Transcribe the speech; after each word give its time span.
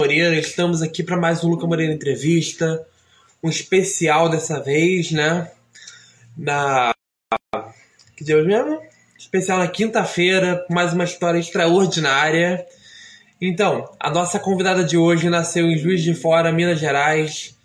Moreira. 0.00 0.38
Estamos 0.38 0.80
aqui 0.80 1.02
para 1.02 1.16
mais 1.16 1.42
um 1.42 1.48
Luca 1.48 1.66
Moreira 1.66 1.92
Entrevista, 1.92 2.86
um 3.42 3.50
especial 3.50 4.28
dessa 4.28 4.62
vez, 4.62 5.10
né? 5.10 5.50
Na. 6.36 6.94
Que 8.16 8.22
dia 8.22 8.40
mesmo? 8.44 8.80
Especial 9.18 9.58
na 9.58 9.66
quinta-feira, 9.66 10.64
mais 10.70 10.92
uma 10.92 11.02
história 11.02 11.40
extraordinária. 11.40 12.64
Então, 13.40 13.92
a 13.98 14.08
nossa 14.08 14.38
convidada 14.38 14.84
de 14.84 14.96
hoje 14.96 15.28
nasceu 15.28 15.66
em 15.66 15.76
Juiz 15.76 16.00
de 16.00 16.14
Fora, 16.14 16.52
Minas 16.52 16.78
Gerais. 16.78 17.58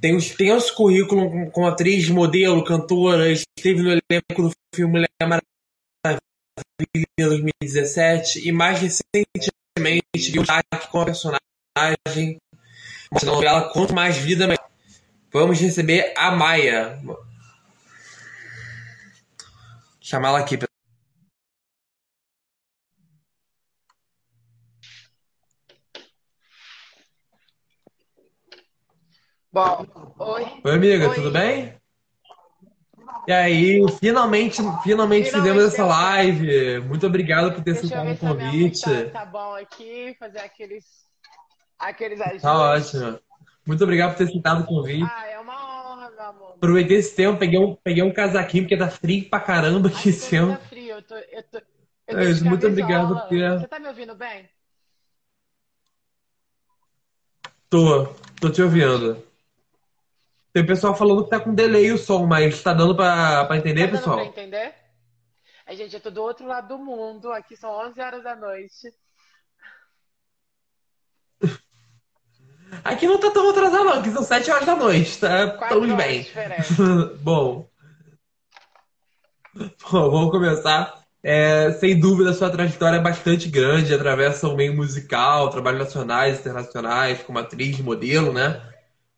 Tem 0.00 0.12
um 0.12 0.18
extenso 0.18 0.74
currículo 0.74 1.48
como 1.52 1.68
atriz, 1.68 2.08
modelo, 2.08 2.64
cantora, 2.64 3.30
esteve 3.30 3.82
no 3.82 3.90
elenco 3.90 4.42
do 4.42 4.50
filme 4.74 4.94
Mulher 4.94 5.08
Maravilha 5.22 6.18
em 6.92 7.24
2017 7.24 8.48
e 8.48 8.50
mais 8.50 8.80
recentemente 8.80 9.59
deu 9.78 10.42
destaque 10.42 10.88
com 10.90 11.00
a 11.00 11.04
personagem 11.04 11.40
na 13.12 13.24
novela 13.24 13.72
Quanto 13.72 13.94
Mais 13.94 14.16
Vida 14.16 14.46
Melhor. 14.46 14.68
Vamos 15.32 15.60
receber 15.60 16.12
a 16.16 16.30
Maia. 16.30 17.00
Chamar 20.00 20.28
ela 20.28 20.38
aqui. 20.40 20.58
Bom, 29.52 30.14
oi. 30.18 30.44
Oi, 30.64 30.74
amiga, 30.74 31.08
Oi. 31.08 31.14
tudo 31.14 31.30
bem? 31.32 31.79
E 33.26 33.32
aí, 33.32 33.80
finalmente, 33.98 34.56
finalmente 34.56 34.82
Finalmente 34.82 35.30
fizemos 35.30 35.64
essa 35.64 35.84
live. 35.84 36.80
Muito 36.80 37.06
obrigado 37.06 37.52
por 37.52 37.62
ter 37.62 37.72
aceitado 37.72 38.10
o 38.10 38.16
convite. 38.16 38.82
tá, 38.82 39.20
tá 39.20 39.24
bom 39.26 39.54
aqui, 39.54 40.16
fazer 40.18 40.40
aqueles, 40.40 40.84
aqueles 41.78 42.20
ajustes. 42.20 42.42
Tá 42.42 42.58
ótimo. 42.58 43.20
Muito 43.66 43.84
obrigado 43.84 44.10
por 44.10 44.18
ter 44.18 44.24
aceitado 44.24 44.62
o 44.62 44.66
convite. 44.66 45.08
Ah, 45.08 45.26
é 45.26 45.38
uma 45.38 45.92
honra, 45.92 46.10
meu 46.10 46.24
amor. 46.24 46.52
Aproveitei 46.56 46.96
esse 46.96 47.14
tempo, 47.14 47.38
peguei 47.38 47.58
um, 47.58 47.76
peguei 47.76 48.02
um 48.02 48.12
casaquinho, 48.12 48.64
porque 48.64 48.76
tá 48.76 48.88
frio 48.88 49.28
pra 49.28 49.40
caramba 49.40 49.88
aqui 49.88 50.08
esse 50.08 50.34
ano. 50.36 50.54
tá 50.54 50.58
frio, 50.60 50.96
eu 50.96 51.02
tô, 51.02 51.14
eu 51.14 51.42
tô, 51.44 51.58
eu 51.58 51.62
É 52.08 52.12
tô 52.14 52.20
isso, 52.30 52.44
muito 52.44 52.66
obrigado, 52.66 53.14
Você 53.28 53.68
tá 53.68 53.78
me 53.78 53.86
ouvindo 53.86 54.14
bem? 54.14 54.48
Tô, 57.68 58.06
tô 58.40 58.50
te 58.50 58.60
ouvindo. 58.60 59.29
Tem 60.52 60.66
pessoal 60.66 60.94
falando 60.94 61.24
que 61.24 61.30
tá 61.30 61.38
com 61.38 61.54
delay 61.54 61.92
o 61.92 61.98
som, 61.98 62.26
mas 62.26 62.62
tá 62.62 62.72
dando 62.72 62.94
pra, 62.94 63.44
pra 63.44 63.56
entender, 63.56 63.86
Tá 63.86 63.92
dando 63.92 64.02
pra 64.02 64.12
pessoal? 64.12 64.26
entender? 64.26 64.74
A 65.66 65.74
gente, 65.74 65.94
eu 65.94 66.00
tô 66.00 66.10
do 66.10 66.22
outro 66.22 66.46
lado 66.46 66.68
do 66.68 66.78
mundo, 66.78 67.30
aqui 67.32 67.56
são 67.56 67.70
11 67.70 68.00
horas 68.00 68.24
da 68.24 68.34
noite. 68.34 68.92
Aqui 72.84 73.06
não 73.06 73.18
tá 73.18 73.30
tão 73.30 73.50
atrasado, 73.50 73.84
não, 73.84 73.92
aqui 73.94 74.10
são 74.10 74.22
7 74.22 74.50
horas 74.50 74.66
da 74.66 74.76
noite, 74.76 75.18
tá? 75.18 75.50
Quatro 75.50 75.82
horas 75.82 75.96
bem. 75.96 76.26
Bom. 77.20 77.68
Bom, 79.54 80.10
vamos 80.10 80.30
começar. 80.30 81.00
É, 81.22 81.72
sem 81.72 81.98
dúvida, 81.98 82.32
sua 82.32 82.48
trajetória 82.50 82.96
é 82.96 83.00
bastante 83.00 83.48
grande, 83.48 83.92
atravessa 83.92 84.48
o 84.48 84.56
meio 84.56 84.74
musical, 84.74 85.50
trabalhos 85.50 85.80
nacionais 85.80 86.40
internacionais, 86.40 87.22
como 87.22 87.38
atriz, 87.38 87.78
modelo, 87.80 88.32
né? 88.32 88.69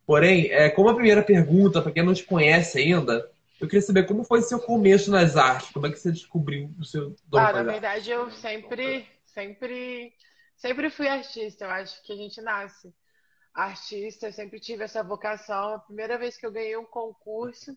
Porém, 0.07 0.51
é, 0.51 0.69
como 0.71 0.89
a 0.89 0.95
primeira 0.95 1.23
pergunta, 1.23 1.81
para 1.81 1.93
quem 1.93 2.05
não 2.05 2.15
te 2.15 2.25
conhece 2.25 2.79
ainda, 2.79 3.31
eu 3.61 3.69
queria 3.69 3.83
saber 3.83 4.07
como 4.07 4.25
foi 4.25 4.43
seu 4.43 4.59
começo 4.59 5.11
nas 5.11 5.37
artes, 5.37 5.71
como 5.71 5.87
é 5.87 5.91
que 5.91 5.99
você 5.99 6.11
descobriu 6.11 6.75
o 6.81 6.85
seu 6.85 7.15
dom 7.25 7.39
Ah, 7.39 7.53
na 7.53 7.63
verdade, 7.63 8.11
eu 8.11 8.29
sempre, 8.31 9.07
sempre, 9.25 10.13
sempre 10.57 10.91
fui 10.91 11.07
artista. 11.07 11.65
Eu 11.65 11.71
acho 11.71 12.03
que 12.03 12.13
a 12.13 12.17
gente 12.17 12.41
nasce 12.41 12.93
artista. 13.55 14.27
Eu 14.27 14.33
sempre 14.33 14.59
tive 14.59 14.83
essa 14.83 15.03
vocação. 15.05 15.75
A 15.75 15.79
primeira 15.79 16.19
vez 16.19 16.37
que 16.37 16.45
eu 16.45 16.51
ganhei 16.51 16.77
um 16.77 16.85
concurso, 16.85 17.77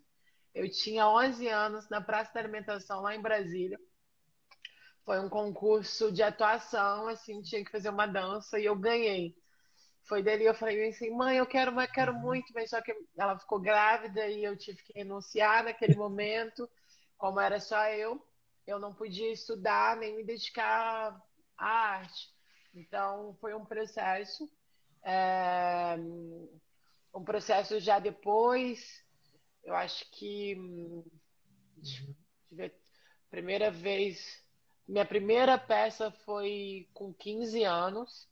eu 0.56 0.68
tinha 0.72 1.08
11 1.08 1.48
anos 1.48 1.88
na 1.90 2.02
Praça 2.02 2.34
da 2.34 2.40
Alimentação, 2.40 3.02
lá 3.02 3.16
em 3.16 3.22
Brasília. 3.22 3.80
Foi 5.04 5.20
um 5.20 5.30
concurso 5.30 6.12
de 6.12 6.24
atuação, 6.24 7.08
assim, 7.10 7.44
tinha 7.44 7.64
que 7.64 7.72
fazer 7.72 7.90
uma 7.90 8.08
dança 8.08 8.58
e 8.58 8.66
eu 8.66 8.76
ganhei. 8.76 9.36
Foi 10.06 10.22
dali 10.22 10.46
eu 10.46 10.54
falei 10.54 10.88
assim, 10.88 11.10
mãe, 11.10 11.38
eu 11.38 11.46
quero, 11.48 11.72
mas 11.72 11.92
quero 11.92 12.14
muito, 12.14 12.54
mas 12.54 12.70
só 12.70 12.82
que 12.82 12.96
ela 13.18 13.38
ficou 13.40 13.60
grávida 13.60 14.28
e 14.28 14.44
eu 14.44 14.56
tive 14.56 14.82
que 14.84 14.94
renunciar 14.94 15.64
naquele 15.64 15.96
momento. 15.96 16.70
Como 17.18 17.40
era 17.40 17.60
só 17.60 17.88
eu, 17.88 18.24
eu 18.68 18.78
não 18.78 18.94
podia 18.94 19.32
estudar 19.32 19.98
nem 19.98 20.16
me 20.16 20.24
dedicar 20.24 21.20
à 21.58 21.68
arte. 21.68 22.30
Então 22.74 23.36
foi 23.40 23.56
um 23.56 23.66
processo, 23.66 24.50
é, 25.04 25.96
um 27.14 27.24
processo 27.24 27.80
já 27.80 27.98
depois. 27.98 29.04
Eu 29.64 29.74
acho 29.74 30.06
que 30.12 30.56
hum, 30.56 31.04
ver, 32.52 32.76
primeira 33.30 33.72
vez, 33.72 34.44
minha 34.88 35.06
primeira 35.06 35.58
peça 35.58 36.12
foi 36.12 36.88
com 36.94 37.14
15 37.14 37.64
anos. 37.64 38.28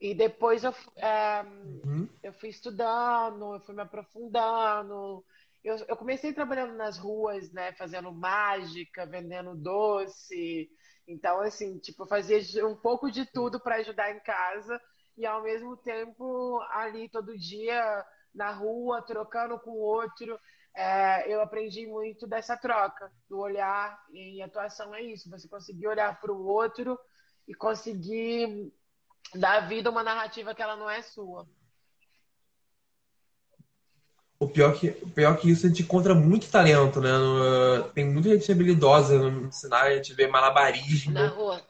E 0.00 0.14
depois 0.14 0.64
eu, 0.64 0.72
é, 0.96 1.42
Uhum. 1.84 2.08
eu 2.22 2.32
fui 2.32 2.48
estudando, 2.48 3.54
eu 3.54 3.60
fui 3.60 3.74
me 3.74 3.82
aprofundando. 3.82 5.24
Eu, 5.62 5.76
eu 5.88 5.96
comecei 5.96 6.32
trabalhando 6.32 6.74
nas 6.74 6.98
ruas, 6.98 7.50
né, 7.52 7.72
fazendo 7.74 8.12
mágica, 8.12 9.06
vendendo 9.06 9.54
doce. 9.56 10.68
Então, 11.06 11.40
assim, 11.40 11.78
tipo, 11.78 12.02
eu 12.02 12.06
fazia 12.06 12.66
um 12.66 12.76
pouco 12.76 13.10
de 13.10 13.24
tudo 13.26 13.60
para 13.60 13.76
ajudar 13.76 14.10
em 14.10 14.20
casa 14.20 14.80
e 15.16 15.24
ao 15.26 15.42
mesmo 15.42 15.76
tempo 15.76 16.60
ali 16.70 17.08
todo 17.08 17.38
dia 17.38 18.04
na 18.34 18.50
rua, 18.52 19.02
trocando 19.02 19.58
com 19.60 19.70
o 19.70 19.80
outro. 19.80 20.38
É, 20.76 21.32
eu 21.32 21.40
aprendi 21.40 21.86
muito 21.86 22.26
dessa 22.26 22.56
troca, 22.56 23.10
do 23.28 23.38
olhar 23.38 23.96
e 24.12 24.42
atuação 24.42 24.92
é 24.94 25.02
isso, 25.02 25.30
você 25.30 25.48
conseguir 25.48 25.86
olhar 25.86 26.18
para 26.20 26.32
o 26.32 26.46
outro 26.46 26.98
e 27.46 27.54
conseguir 27.54 28.72
dar 29.34 29.68
vida 29.68 29.88
a 29.88 29.92
uma 29.92 30.02
narrativa 30.02 30.54
que 30.54 30.62
ela 30.62 30.76
não 30.76 30.88
é 30.90 31.02
sua. 31.02 31.46
O 34.38 34.48
pior 34.48 34.74
que, 34.74 34.88
o 35.02 35.08
pior 35.10 35.36
que 35.38 35.50
isso, 35.50 35.64
a 35.64 35.68
gente 35.68 35.82
encontra 35.82 36.14
muito 36.14 36.50
talento, 36.50 37.00
né? 37.00 37.10
No- 37.10 37.84
tem 37.90 38.04
muita 38.04 38.30
gente 38.30 38.50
habilidosa 38.50 39.18
no 39.18 39.50
cenário, 39.52 39.92
a 39.92 39.96
gente 39.96 40.12
vê 40.12 40.26
malabarismo. 40.26 41.12
Na 41.14 41.28
rua. 41.28 41.62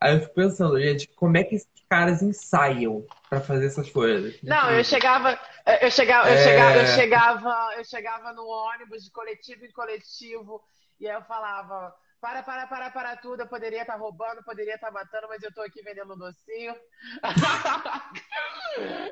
Aí 0.00 0.14
eu 0.14 0.20
fico 0.20 0.34
pensando, 0.34 0.78
gente, 0.80 1.08
como 1.08 1.36
é 1.36 1.44
que 1.44 1.56
esses 1.56 1.68
caras 1.88 2.22
ensaiam 2.22 3.04
pra 3.28 3.40
fazer 3.40 3.66
essas 3.66 3.88
coisas? 3.90 4.34
Não, 4.42 4.70
eu 4.70 4.84
chegava, 4.84 5.38
eu 5.80 5.90
chegava, 5.90 6.28
eu 6.28 6.34
É. 6.34 6.44
chegava, 6.44 6.76
eu 6.78 6.86
chegava, 6.86 7.74
eu 7.78 7.84
chegava 7.84 8.32
no 8.32 8.46
ônibus 8.46 9.02
de 9.02 9.10
coletivo 9.10 9.64
em 9.64 9.72
coletivo 9.72 10.62
e 11.00 11.08
aí 11.08 11.16
eu 11.16 11.22
falava, 11.22 11.94
para, 12.24 12.42
para, 12.42 12.66
para, 12.66 12.90
para 12.90 13.16
tudo, 13.18 13.40
eu 13.40 13.46
poderia 13.46 13.82
estar 13.82 13.96
roubando, 13.96 14.42
poderia 14.42 14.76
estar 14.76 14.90
matando, 14.90 15.28
mas 15.28 15.42
eu 15.42 15.52
tô 15.52 15.60
aqui 15.60 15.82
vendendo 15.82 16.14
um 16.14 16.16
docinho. 16.16 16.74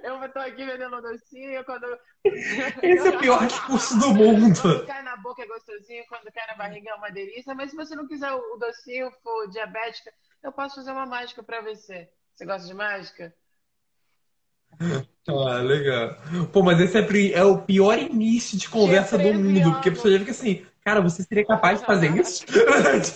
Eu 0.02 0.28
tô 0.32 0.40
aqui 0.40 0.64
vendendo 0.64 0.96
um 0.96 1.02
docinho 1.02 1.64
quando 1.64 1.86
Esse 2.24 3.06
é 3.06 3.10
o 3.10 3.18
pior 3.20 3.46
discurso 3.46 3.96
do 3.96 4.12
mundo. 4.12 4.60
Quando 4.60 4.86
cai 4.86 5.02
na 5.04 5.16
boca 5.18 5.42
é 5.42 5.46
gostosinho, 5.46 6.04
quando 6.08 6.32
cai 6.32 6.46
na 6.48 6.56
barriga 6.56 6.90
é 6.90 6.94
uma 6.94 7.10
delícia. 7.10 7.54
Mas 7.54 7.70
se 7.70 7.76
você 7.76 7.94
não 7.94 8.08
quiser 8.08 8.32
o 8.32 8.56
docinho, 8.56 9.12
for 9.22 9.48
diabética, 9.50 10.10
eu 10.42 10.50
posso 10.50 10.76
fazer 10.76 10.90
uma 10.90 11.06
mágica 11.06 11.44
pra 11.44 11.60
você. 11.60 12.08
Você 12.34 12.44
gosta 12.44 12.66
de 12.66 12.74
mágica? 12.74 13.32
Ah, 15.28 15.58
legal. 15.58 16.16
Pô, 16.52 16.64
mas 16.64 16.80
esse 16.80 16.98
é, 16.98 17.32
é 17.38 17.44
o 17.44 17.62
pior 17.62 17.96
início 17.96 18.58
de 18.58 18.68
conversa 18.68 19.16
do 19.16 19.22
13 19.22 19.38
mundo, 19.38 19.72
porque 19.74 19.88
a 19.90 19.92
pessoa 19.92 20.12
já 20.12 20.18
fica 20.18 20.32
assim, 20.32 20.66
cara, 20.84 21.00
você 21.00 21.22
seria 21.22 21.44
capaz 21.46 21.80
de 21.80 21.86
fazer 21.86 22.16
isso? 22.16 22.44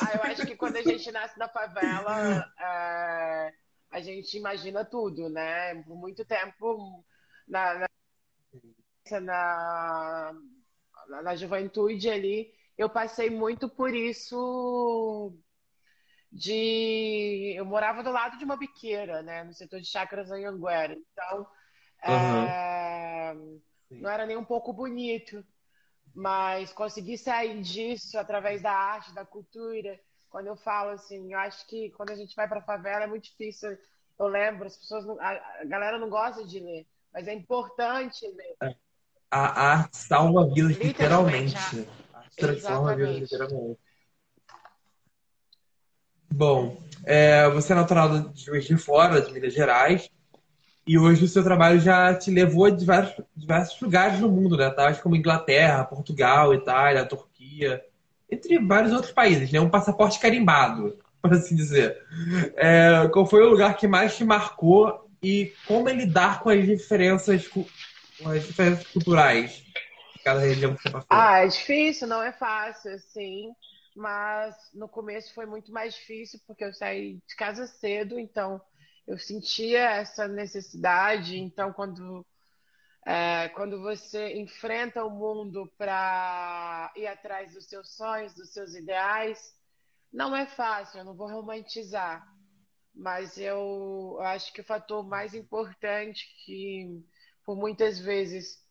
Ah, 0.00 0.14
eu 0.14 0.22
acho 0.24 0.46
que 0.46 0.56
quando 0.56 0.76
a 0.76 0.82
gente 0.82 1.10
nasce 1.10 1.38
na 1.38 1.48
favela, 1.48 2.46
é, 2.58 3.52
a 3.90 4.00
gente 4.00 4.36
imagina 4.36 4.84
tudo, 4.84 5.28
né? 5.28 5.74
Por 5.82 5.96
muito 5.96 6.24
tempo, 6.24 7.04
na, 7.48 7.74
na, 7.74 7.86
na, 11.08 11.22
na- 11.22 11.36
juventude 11.36 12.08
ali, 12.10 12.52
eu 12.76 12.88
passei 12.90 13.30
muito 13.30 13.68
por 13.68 13.94
isso 13.94 15.32
de... 16.30 17.54
Eu 17.56 17.64
morava 17.64 18.02
do 18.02 18.10
lado 18.10 18.36
de 18.38 18.44
uma 18.44 18.56
biqueira, 18.56 19.22
né? 19.22 19.44
No 19.44 19.54
setor 19.54 19.80
de 19.80 19.86
chacras 19.86 20.30
em 20.30 20.44
Anguera. 20.44 20.94
Então, 20.94 21.46
é, 22.02 23.34
não 23.90 24.10
era 24.10 24.26
nem 24.26 24.36
um 24.36 24.44
pouco 24.44 24.72
bonito. 24.72 25.44
Mas 26.16 26.72
conseguir 26.72 27.18
sair 27.18 27.60
disso 27.60 28.18
através 28.18 28.62
da 28.62 28.72
arte, 28.72 29.12
da 29.12 29.22
cultura, 29.22 30.00
quando 30.30 30.46
eu 30.46 30.56
falo 30.56 30.92
assim, 30.92 31.30
eu 31.30 31.38
acho 31.38 31.66
que 31.66 31.90
quando 31.90 32.08
a 32.08 32.16
gente 32.16 32.34
vai 32.34 32.48
para 32.48 32.60
a 32.60 32.62
favela 32.62 33.04
é 33.04 33.06
muito 33.06 33.24
difícil. 33.24 33.76
Eu 34.18 34.26
lembro, 34.26 34.66
as 34.66 34.78
pessoas, 34.78 35.04
não- 35.04 35.20
a, 35.20 35.62
galera 35.66 35.98
não 35.98 36.08
gosta 36.08 36.42
de 36.42 36.58
ler, 36.58 36.86
mas 37.12 37.28
é 37.28 37.34
importante 37.34 38.26
ler. 38.28 38.74
A 39.30 39.72
arte 39.72 39.98
salva 39.98 40.46
vidas, 40.46 40.78
literalmente. 40.78 41.54
Literalmente, 41.54 41.88
A 42.14 42.18
arte 42.18 42.36
transforma 42.36 42.96
vidas, 42.96 43.30
literalmente. 43.30 43.80
Bom, 46.32 46.78
é, 47.04 47.46
você 47.50 47.74
é 47.74 47.76
natural 47.76 48.30
de 48.30 48.42
Juiz 48.42 48.64
de 48.64 48.78
Fora, 48.78 49.20
de 49.20 49.30
Minas 49.34 49.52
Gerais. 49.52 50.10
E 50.86 50.96
hoje 50.96 51.24
o 51.24 51.28
seu 51.28 51.42
trabalho 51.42 51.80
já 51.80 52.14
te 52.14 52.30
levou 52.30 52.66
a 52.66 52.70
diversos, 52.70 53.24
diversos 53.34 53.80
lugares 53.80 54.20
no 54.20 54.30
mundo, 54.30 54.56
né? 54.56 54.70
Tais 54.70 55.00
como 55.00 55.16
Inglaterra, 55.16 55.84
Portugal, 55.84 56.54
Itália, 56.54 57.04
Turquia, 57.04 57.84
entre 58.30 58.58
vários 58.60 58.92
outros 58.92 59.12
países, 59.12 59.50
né? 59.50 59.58
Um 59.58 59.68
passaporte 59.68 60.20
carimbado, 60.20 60.96
por 61.20 61.32
assim 61.32 61.56
dizer. 61.56 62.00
É, 62.54 63.08
qual 63.12 63.26
foi 63.26 63.42
o 63.42 63.50
lugar 63.50 63.76
que 63.76 63.88
mais 63.88 64.16
te 64.16 64.24
marcou 64.24 65.10
e 65.20 65.52
como 65.66 65.88
é 65.88 65.92
lidar 65.92 66.40
com 66.40 66.50
as 66.50 66.64
diferenças, 66.64 67.48
com 67.48 67.66
as 68.28 68.46
diferenças 68.46 68.86
culturais 68.86 69.64
de 70.16 70.22
cada 70.22 70.38
região 70.38 70.76
que 70.76 70.82
você 70.84 70.90
passou? 70.90 71.08
Ah, 71.10 71.38
é 71.38 71.48
difícil, 71.48 72.06
não 72.06 72.22
é 72.22 72.30
fácil, 72.30 72.92
assim. 72.94 73.50
Mas 73.96 74.54
no 74.72 74.86
começo 74.86 75.34
foi 75.34 75.46
muito 75.46 75.72
mais 75.72 75.94
difícil 75.94 76.38
porque 76.46 76.62
eu 76.62 76.72
saí 76.72 77.18
de 77.26 77.34
casa 77.34 77.66
cedo, 77.66 78.20
então 78.20 78.60
eu 79.06 79.18
sentia 79.18 79.90
essa 79.90 80.26
necessidade. 80.26 81.38
Então, 81.38 81.72
quando, 81.72 82.26
é, 83.06 83.48
quando 83.50 83.80
você 83.80 84.34
enfrenta 84.38 85.04
o 85.04 85.10
mundo 85.10 85.72
para 85.78 86.92
ir 86.96 87.06
atrás 87.06 87.54
dos 87.54 87.66
seus 87.66 87.94
sonhos, 87.94 88.34
dos 88.34 88.52
seus 88.52 88.74
ideais, 88.74 89.54
não 90.12 90.34
é 90.34 90.46
fácil, 90.46 90.98
eu 90.98 91.04
não 91.04 91.14
vou 91.14 91.30
romantizar. 91.30 92.26
Mas 92.94 93.38
eu 93.38 94.18
acho 94.22 94.52
que 94.52 94.60
o 94.62 94.64
fator 94.64 95.06
mais 95.06 95.34
importante 95.34 96.26
que, 96.44 97.04
por 97.44 97.56
muitas 97.56 97.98
vezes, 97.98 98.64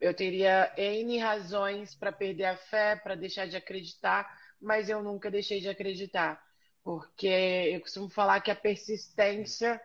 eu 0.00 0.14
teria 0.14 0.72
N 0.76 1.18
razões 1.18 1.94
para 1.94 2.10
perder 2.10 2.46
a 2.46 2.56
fé, 2.56 2.96
para 2.96 3.14
deixar 3.14 3.46
de 3.46 3.56
acreditar, 3.56 4.26
mas 4.60 4.88
eu 4.88 5.02
nunca 5.02 5.30
deixei 5.30 5.60
de 5.60 5.68
acreditar 5.68 6.45
porque 6.86 7.26
eu 7.26 7.80
costumo 7.80 8.08
falar 8.08 8.40
que 8.40 8.48
a 8.48 8.54
persistência 8.54 9.80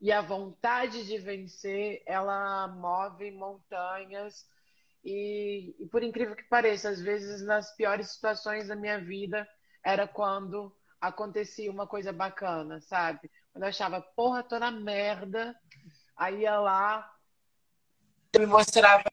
e 0.00 0.10
a 0.10 0.20
vontade 0.20 1.06
de 1.06 1.16
vencer, 1.16 2.02
ela 2.04 2.66
move 2.66 3.30
montanhas 3.30 4.44
e, 5.04 5.76
e, 5.78 5.86
por 5.86 6.02
incrível 6.02 6.34
que 6.34 6.42
pareça, 6.42 6.88
às 6.88 7.00
vezes 7.00 7.40
nas 7.46 7.72
piores 7.76 8.10
situações 8.10 8.66
da 8.66 8.74
minha 8.74 8.98
vida 8.98 9.48
era 9.84 10.08
quando 10.08 10.74
acontecia 11.00 11.70
uma 11.70 11.86
coisa 11.86 12.12
bacana, 12.12 12.80
sabe? 12.80 13.30
Quando 13.52 13.62
eu 13.62 13.68
achava, 13.68 14.00
porra, 14.00 14.42
tô 14.42 14.58
na 14.58 14.72
merda, 14.72 15.54
aí 16.16 16.40
ia 16.40 16.58
lá, 16.58 17.14
me 18.36 18.46
mostrava 18.46 19.04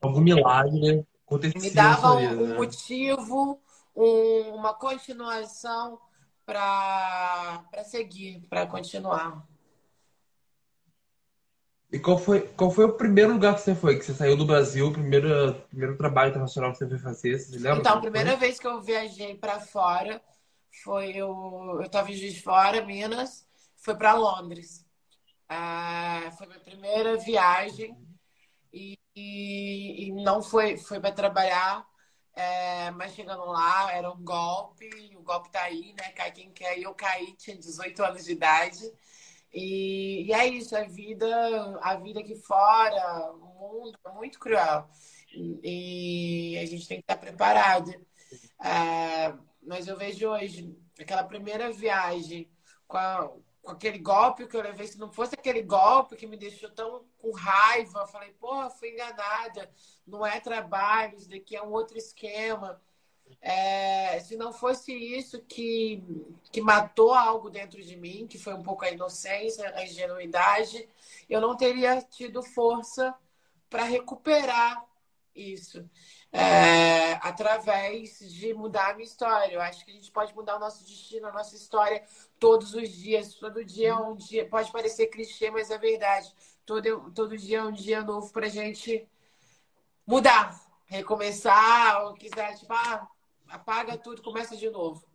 algum 0.00 0.20
milagre 0.20 1.06
acontecia 1.26 1.60
me 1.60 1.70
dava 1.70 2.14
um, 2.14 2.26
um 2.26 2.46
né? 2.46 2.56
motivo 2.56 3.62
um, 3.98 4.54
uma 4.54 4.72
continuação 4.74 6.00
para 6.46 7.64
seguir, 7.84 8.46
para 8.48 8.66
continuar. 8.66 9.44
E 11.90 11.98
qual 11.98 12.18
foi, 12.18 12.46
qual 12.48 12.70
foi 12.70 12.84
o 12.84 12.92
primeiro 12.92 13.32
lugar 13.32 13.54
que 13.54 13.62
você 13.62 13.74
foi? 13.74 13.98
Que 13.98 14.04
você 14.04 14.14
saiu 14.14 14.36
do 14.36 14.44
Brasil, 14.44 14.88
o 14.88 14.92
primeiro, 14.92 15.54
primeiro 15.68 15.96
trabalho 15.96 16.30
internacional 16.30 16.70
que 16.70 16.78
você 16.78 16.88
foi 16.88 16.98
fazer? 16.98 17.38
Você 17.38 17.56
lembra? 17.56 17.80
Então, 17.80 17.94
a 17.94 18.00
primeira 18.00 18.30
foi? 18.30 18.40
vez 18.40 18.58
que 18.58 18.66
eu 18.66 18.80
viajei 18.80 19.34
para 19.34 19.58
fora 19.58 20.22
foi 20.84 21.10
eu, 21.10 21.78
eu 21.78 21.82
estava 21.82 22.10
em 22.10 22.14
Juiz 22.14 22.34
de 22.34 22.42
Fora, 22.42 22.84
Minas, 22.84 23.46
foi 23.76 23.96
para 23.96 24.14
Londres. 24.14 24.86
Ah, 25.48 26.30
foi 26.36 26.46
minha 26.46 26.60
primeira 26.60 27.16
viagem 27.16 27.96
e, 28.72 28.98
e, 29.16 30.08
e 30.08 30.12
não 30.12 30.42
foi, 30.42 30.76
foi 30.76 31.00
para 31.00 31.10
trabalhar 31.10 31.86
é, 32.38 32.92
mas 32.92 33.14
chegando 33.14 33.44
lá, 33.46 33.92
era 33.92 34.08
um 34.12 34.22
golpe, 34.22 34.88
o 35.16 35.22
golpe 35.22 35.50
tá 35.50 35.62
aí, 35.62 35.92
né? 35.98 36.12
Cai 36.12 36.30
quem 36.30 36.52
quer. 36.52 36.78
E 36.78 36.84
eu 36.84 36.94
caí, 36.94 37.34
tinha 37.36 37.56
18 37.56 38.00
anos 38.04 38.24
de 38.24 38.30
idade. 38.30 38.92
E, 39.52 40.22
e, 40.24 40.32
é 40.32 40.46
isso, 40.46 40.76
a 40.76 40.84
vida, 40.84 41.26
a 41.82 41.96
vida 41.96 42.20
aqui 42.20 42.36
fora, 42.36 43.32
o 43.32 43.80
mundo 43.80 43.98
é 44.06 44.10
muito 44.10 44.38
cruel. 44.38 44.88
E, 45.34 46.52
e 46.54 46.58
a 46.58 46.66
gente 46.66 46.86
tem 46.86 46.98
que 46.98 47.02
estar 47.02 47.16
preparado. 47.16 47.90
É, 48.62 49.34
mas 49.66 49.88
eu 49.88 49.96
vejo 49.96 50.28
hoje, 50.28 50.78
aquela 51.00 51.24
primeira 51.24 51.72
viagem 51.72 52.48
com 52.86 52.98
a, 52.98 53.32
aquele 53.72 53.98
golpe 53.98 54.46
que 54.46 54.56
eu 54.56 54.62
levei, 54.62 54.86
se 54.86 54.98
não 54.98 55.10
fosse 55.10 55.34
aquele 55.34 55.62
golpe 55.62 56.16
que 56.16 56.26
me 56.26 56.36
deixou 56.36 56.70
tão 56.70 57.04
com 57.18 57.32
raiva, 57.32 58.06
falei, 58.06 58.32
pô, 58.38 58.68
fui 58.70 58.90
enganada, 58.90 59.70
não 60.06 60.26
é 60.26 60.40
trabalho, 60.40 61.16
isso 61.16 61.28
daqui 61.28 61.56
é 61.56 61.62
um 61.62 61.72
outro 61.72 61.98
esquema. 61.98 62.80
É, 63.40 64.18
se 64.20 64.36
não 64.36 64.52
fosse 64.52 64.92
isso 64.92 65.40
que, 65.42 66.02
que 66.50 66.60
matou 66.60 67.12
algo 67.12 67.50
dentro 67.50 67.82
de 67.82 67.96
mim, 67.96 68.26
que 68.26 68.38
foi 68.38 68.54
um 68.54 68.62
pouco 68.62 68.84
a 68.84 68.90
inocência, 68.90 69.70
a 69.76 69.84
ingenuidade, 69.84 70.88
eu 71.28 71.40
não 71.40 71.56
teria 71.56 72.00
tido 72.00 72.42
força 72.42 73.14
para 73.68 73.84
recuperar 73.84 74.87
isso 75.38 75.88
é, 76.32 77.14
através 77.22 78.18
de 78.18 78.52
mudar 78.52 78.90
a 78.90 78.94
minha 78.94 79.06
história. 79.06 79.54
Eu 79.54 79.60
acho 79.60 79.84
que 79.84 79.90
a 79.90 79.94
gente 79.94 80.10
pode 80.10 80.34
mudar 80.34 80.56
o 80.56 80.60
nosso 80.60 80.84
destino, 80.84 81.26
a 81.26 81.32
nossa 81.32 81.56
história 81.56 82.02
todos 82.38 82.74
os 82.74 82.88
dias. 82.90 83.34
Todo 83.34 83.64
dia 83.64 83.90
é 83.90 83.94
um 83.94 84.14
dia. 84.14 84.48
Pode 84.48 84.70
parecer 84.70 85.06
clichê, 85.06 85.50
mas 85.50 85.70
é 85.70 85.78
verdade. 85.78 86.32
Todo, 86.66 87.10
todo 87.12 87.38
dia 87.38 87.58
é 87.58 87.64
um 87.64 87.72
dia 87.72 88.02
novo 88.02 88.30
para 88.32 88.46
a 88.46 88.50
gente 88.50 89.08
mudar, 90.06 90.58
recomeçar, 90.86 92.04
ou 92.04 92.14
quiser, 92.14 92.54
tipo, 92.56 92.72
ah, 92.72 93.08
apaga 93.48 93.96
tudo, 93.96 94.22
começa 94.22 94.56
de 94.56 94.68
novo. 94.70 95.06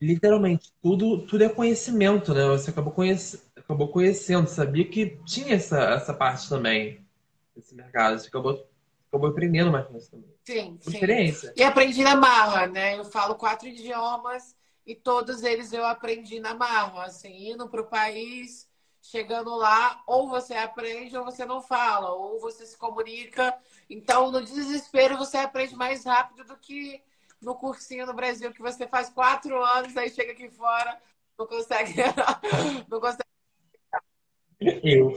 Literalmente, 0.00 0.72
tudo, 0.82 1.26
tudo 1.26 1.44
é 1.44 1.48
conhecimento, 1.48 2.32
né? 2.32 2.46
Você 2.46 2.70
acabou, 2.70 2.92
conhece, 2.92 3.42
acabou 3.54 3.88
conhecendo, 3.88 4.48
sabia 4.48 4.88
que 4.88 5.18
tinha 5.24 5.54
essa, 5.54 5.78
essa 5.90 6.14
parte 6.14 6.48
também, 6.48 7.06
esse 7.56 7.74
mercado. 7.74 8.18
Você 8.18 8.28
acabou 8.28 8.68
acabou 9.10 9.30
aprendendo 9.30 9.72
mais 9.72 9.86
com 9.86 9.96
isso 9.96 10.10
também. 10.10 10.30
Sim, 10.44 10.78
sim. 10.80 10.90
Experiência. 10.90 11.52
E 11.56 11.62
aprendi 11.62 12.02
na 12.02 12.14
marra, 12.14 12.66
né? 12.66 12.96
Eu 12.96 13.04
falo 13.04 13.34
quatro 13.34 13.68
idiomas 13.68 14.56
e 14.86 14.94
todos 14.94 15.42
eles 15.42 15.72
eu 15.72 15.84
aprendi 15.84 16.40
na 16.40 16.54
marra, 16.54 17.04
assim, 17.04 17.50
indo 17.50 17.68
para 17.68 17.80
o 17.80 17.86
país, 17.86 18.68
chegando 19.02 19.54
lá, 19.56 20.02
ou 20.06 20.28
você 20.28 20.54
aprende 20.54 21.16
ou 21.16 21.24
você 21.24 21.44
não 21.44 21.60
fala, 21.60 22.12
ou 22.12 22.40
você 22.40 22.64
se 22.64 22.76
comunica. 22.76 23.56
Então, 23.88 24.30
no 24.30 24.42
desespero, 24.42 25.18
você 25.18 25.38
aprende 25.38 25.74
mais 25.74 26.04
rápido 26.04 26.44
do 26.44 26.56
que 26.56 27.02
no 27.40 27.54
cursinho 27.54 28.06
no 28.06 28.14
Brasil, 28.14 28.52
que 28.52 28.62
você 28.62 28.86
faz 28.86 29.08
quatro 29.08 29.62
anos, 29.62 29.96
aí 29.96 30.10
chega 30.10 30.32
aqui 30.32 30.48
fora, 30.50 31.00
não 31.38 31.46
consegue. 31.46 31.94
não 32.88 33.00
consegue. 33.00 33.24
Eu. 34.82 35.14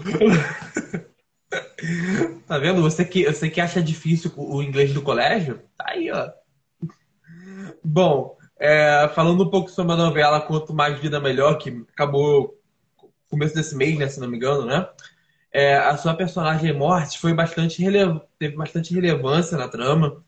Tá 2.47 2.57
vendo? 2.57 2.81
Você 2.81 3.03
que, 3.03 3.25
você 3.25 3.49
que 3.49 3.61
acha 3.61 3.81
difícil 3.81 4.31
o 4.35 4.61
inglês 4.61 4.93
do 4.93 5.01
colégio, 5.01 5.61
tá 5.77 5.85
aí, 5.89 6.11
ó. 6.11 6.29
Bom, 7.83 8.37
é, 8.59 9.09
falando 9.13 9.43
um 9.43 9.49
pouco 9.49 9.69
sobre 9.69 9.93
a 9.93 9.97
novela 9.97 10.41
Quanto 10.41 10.73
Mais 10.73 10.99
Vida 10.99 11.19
Melhor, 11.19 11.57
que 11.57 11.85
acabou 11.91 12.57
começo 13.33 13.55
desse 13.55 13.75
mês, 13.75 13.97
né, 13.97 14.07
se 14.07 14.19
não 14.19 14.27
me 14.27 14.37
engano, 14.37 14.65
né? 14.65 14.87
É, 15.51 15.75
a 15.75 15.97
sua 15.97 16.13
personagem 16.13 16.73
Morte 16.73 17.19
foi 17.19 17.33
bastante 17.33 17.83
teve 18.39 18.55
bastante 18.55 18.93
relevância 18.93 19.57
na 19.57 19.67
trama. 19.67 20.23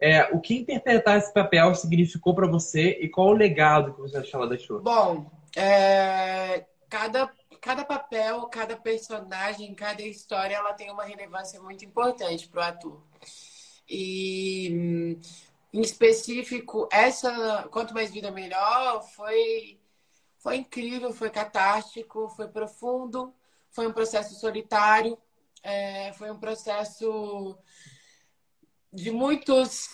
É, 0.00 0.24
o 0.34 0.40
que 0.40 0.54
interpretar 0.58 1.18
esse 1.18 1.32
papel 1.32 1.74
significou 1.74 2.34
para 2.34 2.46
você 2.46 2.98
e 3.00 3.08
qual 3.08 3.28
o 3.28 3.32
legado 3.32 3.94
que 3.94 4.00
você 4.00 4.18
achou 4.18 4.40
ela 4.40 4.50
deixou? 4.50 4.82
Bom, 4.82 5.30
é, 5.56 6.64
cada 6.90 7.30
cada 7.66 7.84
papel, 7.84 8.46
cada 8.46 8.76
personagem, 8.76 9.74
cada 9.74 10.00
história, 10.00 10.54
ela 10.54 10.72
tem 10.72 10.88
uma 10.88 11.02
relevância 11.02 11.60
muito 11.60 11.84
importante 11.84 12.46
para 12.46 12.60
o 12.60 12.64
ator. 12.64 13.02
E, 13.88 15.18
em 15.72 15.80
específico, 15.80 16.88
essa 16.92 17.66
Quanto 17.72 17.92
Mais 17.92 18.12
Vida 18.12 18.30
Melhor 18.30 19.02
foi, 19.16 19.80
foi 20.38 20.58
incrível, 20.58 21.12
foi 21.12 21.28
catártico, 21.28 22.28
foi 22.28 22.46
profundo, 22.46 23.34
foi 23.72 23.88
um 23.88 23.92
processo 23.92 24.38
solitário, 24.38 25.18
é, 25.60 26.12
foi 26.12 26.30
um 26.30 26.38
processo 26.38 27.58
de 28.92 29.10
muitos 29.10 29.88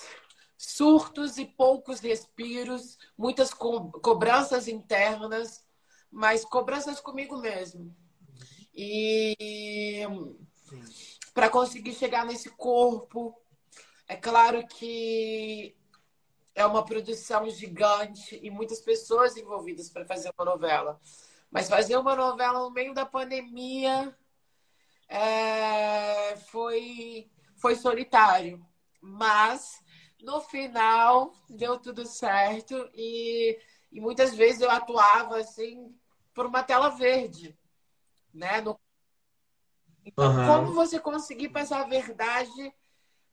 surtos 0.59 1.38
e 1.38 1.47
poucos 1.47 2.00
respiros, 2.00 2.99
muitas 3.17 3.55
co 3.55 3.91
cobranças 3.93 4.69
internas, 4.69 5.62
mas 6.12 6.45
cobranças 6.45 7.00
comigo 7.00 7.38
mesmo. 7.38 7.97
E 8.75 10.02
para 11.33 11.49
conseguir 11.49 11.95
chegar 11.95 12.26
nesse 12.26 12.50
corpo, 12.50 13.35
é 14.07 14.14
claro 14.14 14.66
que 14.66 15.75
é 16.54 16.66
uma 16.66 16.85
produção 16.85 17.49
gigante 17.49 18.38
e 18.42 18.50
muitas 18.50 18.81
pessoas 18.81 19.37
envolvidas 19.38 19.88
para 19.88 20.04
fazer 20.04 20.31
uma 20.38 20.45
novela. 20.45 21.00
Mas 21.50 21.69
fazer 21.69 21.97
uma 21.97 22.14
novela 22.14 22.61
no 22.61 22.71
meio 22.71 22.92
da 22.92 23.07
pandemia 23.07 24.14
é, 25.09 26.37
foi, 26.50 27.31
foi 27.57 27.75
solitário. 27.75 28.64
Mas 29.00 29.83
no 30.23 30.40
final 30.40 31.33
deu 31.49 31.78
tudo 31.78 32.07
certo 32.07 32.88
e, 32.95 33.59
e 33.90 34.00
muitas 34.00 34.35
vezes 34.35 34.61
eu 34.61 34.71
atuava 34.71 35.38
assim 35.38 35.95
por 36.35 36.47
uma 36.47 36.62
tela 36.62 36.89
verde. 36.89 37.57
né? 38.33 38.61
No... 38.61 38.79
Então, 40.05 40.37
uhum. 40.37 40.47
como 40.47 40.75
você 40.75 40.99
conseguir 40.99 41.51
passar 41.51 41.83
a 41.83 41.89
verdade 41.89 42.75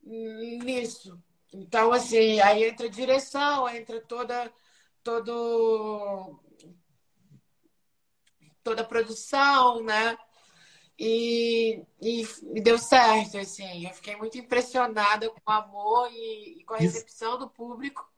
nisso? 0.02 1.20
Então, 1.52 1.92
assim, 1.92 2.40
aí 2.40 2.64
entra 2.64 2.88
direção, 2.88 3.68
entra 3.68 4.00
toda, 4.00 4.52
todo, 5.02 6.40
toda 8.62 8.82
a 8.82 8.86
produção, 8.86 9.82
né? 9.82 10.16
E, 10.96 11.82
e, 12.00 12.22
e, 12.54 12.60
deu 12.60 12.78
certo, 12.78 13.38
assim. 13.38 13.86
Eu 13.86 13.94
fiquei 13.94 14.14
muito 14.16 14.38
impressionada 14.38 15.28
com 15.30 15.40
o 15.44 15.50
amor 15.50 16.08
e, 16.12 16.60
e 16.60 16.64
com 16.64 16.74
a 16.74 16.78
recepção 16.78 17.38
do 17.38 17.48
público. 17.48 18.08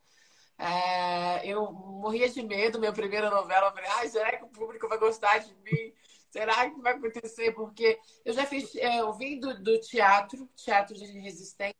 É, 0.62 1.44
eu 1.44 1.72
morria 1.72 2.28
de 2.28 2.40
medo, 2.40 2.78
minha 2.78 2.92
primeira 2.92 3.28
novela. 3.28 3.66
Eu 3.66 3.72
falei, 3.72 3.90
ai, 3.90 4.08
será 4.08 4.36
que 4.36 4.44
o 4.44 4.48
público 4.48 4.88
vai 4.88 4.96
gostar 4.96 5.38
de 5.38 5.52
mim? 5.54 5.92
Será 6.30 6.70
que 6.70 6.80
vai 6.80 6.94
acontecer? 6.94 7.52
Porque 7.52 7.98
eu 8.24 8.32
já 8.32 8.46
fiz, 8.46 8.72
é, 8.76 9.00
eu 9.00 9.12
vim 9.12 9.40
do, 9.40 9.60
do, 9.60 9.80
teatro, 9.80 10.48
teatro 10.54 10.94
de 10.94 11.04
resistência, 11.18 11.74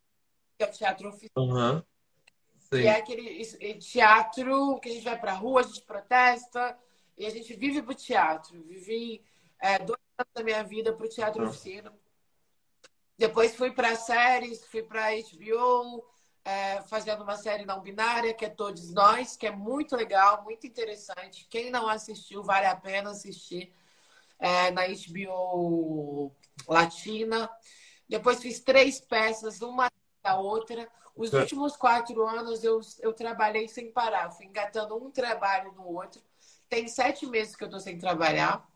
que 0.57 0.65
é 0.65 0.67
o 0.67 0.71
teatro 0.71 1.07
oficial. 1.07 1.31
Uhum. 1.37 1.81
Que 2.69 2.87
é 2.87 2.97
aquele 2.97 3.45
teatro 3.75 4.79
que 4.81 4.89
a 4.89 4.91
gente 4.91 5.05
vai 5.05 5.17
pra 5.17 5.33
rua, 5.33 5.61
a 5.61 5.63
gente 5.63 5.81
protesta 5.83 6.77
e 7.17 7.25
a 7.25 7.29
gente 7.29 7.53
vive 7.53 7.81
pro 7.81 7.95
teatro. 7.95 8.61
Vivi 8.63 9.23
é, 9.61 9.79
dois 9.79 9.99
anos 10.17 10.33
da 10.33 10.43
minha 10.43 10.63
vida 10.63 10.91
pro 10.91 11.07
teatro 11.07 11.47
oficina. 11.47 11.93
Depois 13.17 13.55
fui 13.55 13.71
para 13.71 13.95
séries, 13.95 14.65
fui 14.65 14.83
para 14.83 15.11
HBO, 15.11 16.03
é, 16.45 16.81
fazendo 16.81 17.23
uma 17.23 17.37
série 17.37 17.65
não 17.65 17.81
binária, 17.81 18.33
que 18.33 18.45
é 18.45 18.49
Todos 18.49 18.91
Nós, 18.91 19.37
que 19.37 19.47
é 19.47 19.51
muito 19.51 19.95
legal, 19.95 20.43
muito 20.43 20.67
interessante. 20.67 21.47
Quem 21.49 21.71
não 21.71 21.87
assistiu, 21.87 22.43
vale 22.43 22.65
a 22.65 22.75
pena 22.75 23.11
assistir 23.11 23.73
é, 24.37 24.71
na 24.71 24.83
HBO 24.87 26.35
Latina. 26.67 27.49
Depois 28.07 28.41
fiz 28.41 28.59
três 28.59 28.99
peças, 28.99 29.61
uma 29.61 29.89
da 30.21 30.37
outra. 30.37 30.89
Os 31.15 31.33
é. 31.33 31.39
últimos 31.39 31.75
quatro 31.77 32.25
anos 32.27 32.63
eu, 32.63 32.81
eu 32.99 33.13
trabalhei 33.13 33.67
sem 33.67 33.91
parar, 33.91 34.31
fui 34.31 34.45
engatando 34.45 34.95
um 34.95 35.11
trabalho 35.11 35.71
no 35.73 35.87
outro. 35.87 36.21
Tem 36.67 36.87
sete 36.87 37.25
meses 37.25 37.55
que 37.55 37.63
eu 37.63 37.69
tô 37.69 37.79
sem 37.79 37.97
trabalhar. 37.97 38.67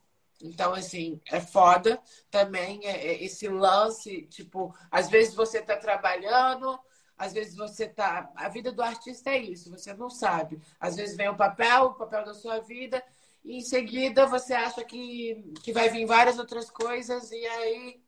Então, 0.41 0.73
assim, 0.73 1.19
é 1.31 1.41
foda 1.41 1.99
também 2.29 2.85
é, 2.85 3.07
é 3.07 3.23
esse 3.23 3.47
lance, 3.47 4.21
tipo, 4.27 4.73
às 4.91 5.09
vezes 5.09 5.33
você 5.33 5.61
tá 5.61 5.75
trabalhando, 5.75 6.79
às 7.17 7.33
vezes 7.33 7.55
você 7.55 7.87
tá. 7.87 8.31
A 8.35 8.47
vida 8.47 8.71
do 8.71 8.81
artista 8.81 9.31
é 9.31 9.37
isso, 9.37 9.71
você 9.71 9.93
não 9.93 10.09
sabe. 10.09 10.61
Às 10.79 10.95
vezes 10.95 11.17
vem 11.17 11.29
o 11.29 11.35
papel, 11.35 11.85
o 11.85 11.93
papel 11.95 12.23
da 12.23 12.33
sua 12.33 12.59
vida, 12.59 13.03
e 13.43 13.57
em 13.57 13.61
seguida 13.61 14.25
você 14.27 14.53
acha 14.53 14.83
que, 14.83 15.53
que 15.63 15.73
vai 15.73 15.89
vir 15.89 16.05
várias 16.05 16.37
outras 16.37 16.69
coisas, 16.69 17.31
e 17.31 17.45
aí 17.45 18.01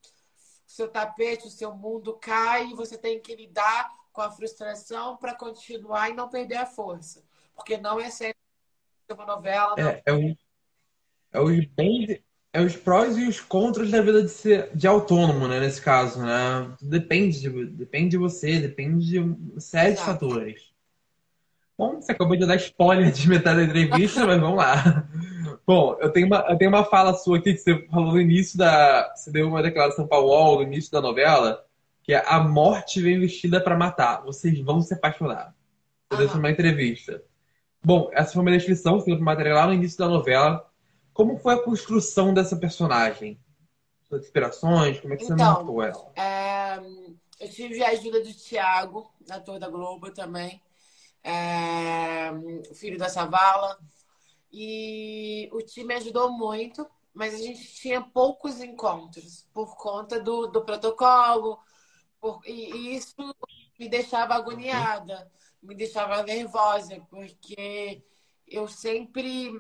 o 0.68 0.72
seu 0.72 0.88
tapete, 0.88 1.48
o 1.48 1.52
seu 1.52 1.74
mundo 1.74 2.18
cai, 2.18 2.68
e 2.68 2.76
você 2.76 2.98
tem 2.98 3.20
que 3.20 3.36
lidar 3.36 3.92
com 4.12 4.22
a 4.22 4.32
frustração 4.32 5.18
para 5.18 5.34
continuar 5.34 6.10
e 6.10 6.14
não 6.14 6.30
perder 6.30 6.58
a 6.58 6.66
força. 6.66 7.24
Porque 7.56 7.78
não 7.78 8.00
é 8.00 8.10
sempre 8.10 8.38
uma 9.12 9.26
novela. 9.26 9.76
É, 9.78 10.04
é, 10.06 10.14
um, 10.14 10.36
é 11.32 11.40
os 11.40 11.66
bem, 11.66 12.24
é 12.52 12.62
os 12.62 12.76
prós 12.76 13.18
e 13.18 13.28
os 13.28 13.40
contras 13.40 13.92
da 13.92 14.02
vida 14.02 14.24
de 14.24 14.30
ser 14.30 14.70
de 14.76 14.88
autônomo, 14.88 15.48
né? 15.48 15.60
Nesse 15.60 15.82
caso, 15.82 16.20
né? 16.22 16.72
Depende 16.82 17.40
de, 17.40 17.66
depende 17.66 18.10
de 18.10 18.18
você, 18.18 18.60
depende 18.60 19.06
de 19.06 19.20
uma 19.20 19.60
série 19.60 19.96
de 19.96 20.02
fatores. 20.02 20.70
Bom, 21.78 22.02
você 22.02 22.12
acabou 22.12 22.36
de 22.36 22.46
dar 22.46 22.58
spoiler 22.58 23.12
de 23.12 23.30
metade 23.30 23.60
da 23.60 23.64
entrevista, 23.64 24.26
mas 24.26 24.40
vamos 24.40 24.58
lá. 24.58 25.08
Bom, 25.66 25.96
eu 26.02 26.12
tenho, 26.12 26.28
uma, 26.28 26.46
eu 26.50 26.58
tenho 26.58 26.70
uma 26.70 26.84
fala 26.84 27.14
sua 27.14 27.38
aqui 27.38 27.54
que 27.54 27.60
você 27.60 27.88
falou 27.88 28.14
no 28.14 28.20
início 28.20 28.58
da. 28.58 29.14
Você 29.16 29.32
deu 29.32 29.48
uma 29.48 29.62
declaração 29.62 30.08
para 30.08 30.20
o 30.20 30.26
UOL 30.26 30.58
no 30.58 30.64
início 30.64 30.92
da 30.92 31.00
novela, 31.00 31.64
que 32.04 32.14
é 32.14 32.24
a 32.28 32.40
morte 32.40 33.02
vem 33.02 33.20
vestida 33.20 33.62
para 33.62 33.78
matar. 33.78 34.24
Vocês 34.24 34.60
vão 34.60 34.82
se 34.82 34.94
apaixonar. 34.94 35.54
Você 36.12 36.26
deu 36.26 36.36
uma 36.36 36.50
entrevista. 36.50 37.24
Bom, 37.82 38.10
essa 38.12 38.34
foi 38.34 38.42
uma 38.42 38.52
descrição 38.52 39.00
que 39.00 39.06
você 39.10 39.22
material 39.22 39.60
lá 39.60 39.68
no 39.68 39.74
início 39.74 40.00
da 40.00 40.08
novela. 40.10 40.69
Como 41.20 41.38
foi 41.38 41.56
a 41.56 41.62
construção 41.62 42.34
dessa 42.34 42.56
personagem? 42.56 43.38
Suas 44.08 44.24
inspirações? 44.24 45.02
Como 45.02 45.14
é 45.14 45.18
que 45.18 45.26
você 45.26 45.34
então, 45.34 45.60
montou 45.60 45.84
ela? 45.84 46.14
É, 46.16 46.80
eu 47.42 47.50
tive 47.50 47.84
a 47.84 47.90
ajuda 47.90 48.24
do 48.24 48.34
Thiago, 48.34 49.14
ator 49.30 49.60
da 49.60 49.68
Globo 49.68 50.14
também. 50.14 50.64
É, 51.22 52.30
filho 52.74 52.98
da 52.98 53.10
Savala. 53.10 53.78
E 54.50 55.50
o 55.52 55.62
time 55.62 55.94
ajudou 55.96 56.32
muito, 56.32 56.90
mas 57.14 57.34
a 57.34 57.38
gente 57.38 57.68
tinha 57.74 58.00
poucos 58.00 58.62
encontros 58.62 59.46
por 59.54 59.76
conta 59.76 60.22
do, 60.22 60.48
do 60.48 60.64
protocolo. 60.64 61.60
Por, 62.22 62.40
e, 62.46 62.72
e 62.72 62.96
isso 62.96 63.14
me 63.78 63.90
deixava 63.90 64.36
agoniada, 64.36 65.30
me 65.62 65.76
deixava 65.76 66.24
nervosa, 66.24 67.06
porque 67.10 68.02
eu 68.50 68.68
sempre, 68.68 69.52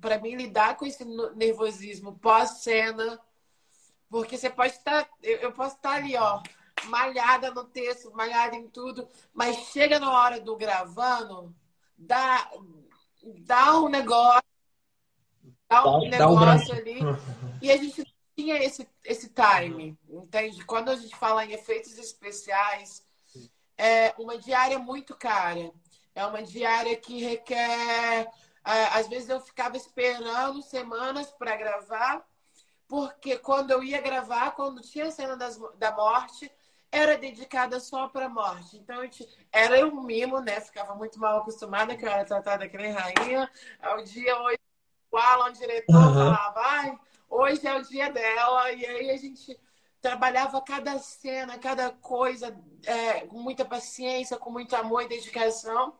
para 0.00 0.18
mim, 0.18 0.34
lidar 0.34 0.76
com 0.76 0.86
esse 0.86 1.04
nervosismo 1.34 2.18
pós-cena, 2.18 3.20
porque 4.08 4.36
você 4.36 4.50
pode 4.50 4.72
estar, 4.72 5.08
eu 5.22 5.52
posso 5.52 5.76
estar 5.76 5.92
ali, 5.92 6.16
ó, 6.16 6.42
malhada 6.86 7.50
no 7.50 7.64
texto, 7.64 8.12
malhada 8.12 8.56
em 8.56 8.68
tudo, 8.68 9.08
mas 9.32 9.56
chega 9.68 9.98
na 10.00 10.10
hora 10.10 10.40
do 10.40 10.56
gravando, 10.56 11.54
dá, 11.96 12.50
dá 13.22 13.78
um 13.78 13.88
negócio, 13.88 14.42
dá 15.68 15.96
um 15.96 16.10
dá, 16.10 16.18
negócio 16.18 16.68
dá 16.68 16.74
um 16.74 16.78
ali, 16.78 16.98
e 17.62 17.70
a 17.70 17.76
gente 17.76 18.04
tinha 18.36 18.56
esse, 18.56 18.88
esse 19.04 19.30
time, 19.30 19.96
entende? 20.08 20.64
Quando 20.64 20.88
a 20.90 20.96
gente 20.96 21.14
fala 21.16 21.44
em 21.44 21.52
efeitos 21.52 21.96
especiais, 21.98 23.04
é 23.76 24.14
uma 24.18 24.38
diária 24.38 24.78
muito 24.78 25.14
cara. 25.16 25.72
É 26.14 26.24
uma 26.26 26.42
diária 26.42 26.96
que 26.96 27.22
requer. 27.22 28.28
Às 28.62 29.08
vezes 29.08 29.28
eu 29.28 29.40
ficava 29.40 29.76
esperando 29.76 30.62
semanas 30.62 31.30
para 31.32 31.56
gravar, 31.56 32.24
porque 32.86 33.38
quando 33.38 33.70
eu 33.70 33.82
ia 33.82 34.00
gravar, 34.00 34.52
quando 34.52 34.82
tinha 34.82 35.06
a 35.06 35.10
cena 35.10 35.36
das, 35.36 35.58
da 35.78 35.92
morte, 35.92 36.50
era 36.92 37.16
dedicada 37.16 37.78
só 37.78 38.08
para 38.08 38.28
morte. 38.28 38.76
Então, 38.76 39.00
gente, 39.02 39.26
era 39.52 39.86
um 39.86 40.02
mimo, 40.02 40.40
né? 40.40 40.60
Ficava 40.60 40.94
muito 40.94 41.18
mal 41.18 41.38
acostumada, 41.38 41.96
que 41.96 42.04
eu 42.04 42.10
era 42.10 42.24
tratada 42.24 42.68
que 42.68 42.76
nem 42.76 42.92
rainha. 42.92 43.50
Ao 43.80 44.02
dia 44.02 44.36
hoje, 44.42 44.58
o 45.10 45.16
Alan, 45.16 45.50
o 45.50 45.52
diretor, 45.52 45.94
uhum. 45.94 46.14
falava, 46.14 46.50
vai, 46.52 46.98
hoje 47.28 47.66
é 47.66 47.74
o 47.76 47.82
dia 47.82 48.10
dela. 48.12 48.72
E 48.72 48.84
aí 48.84 49.10
a 49.10 49.16
gente 49.16 49.58
trabalhava 50.00 50.60
cada 50.62 50.98
cena, 50.98 51.58
cada 51.58 51.90
coisa 51.90 52.58
é, 52.84 53.26
com 53.26 53.38
muita 53.38 53.64
paciência, 53.64 54.36
com 54.36 54.50
muito 54.50 54.74
amor 54.74 55.02
e 55.02 55.08
dedicação. 55.08 55.98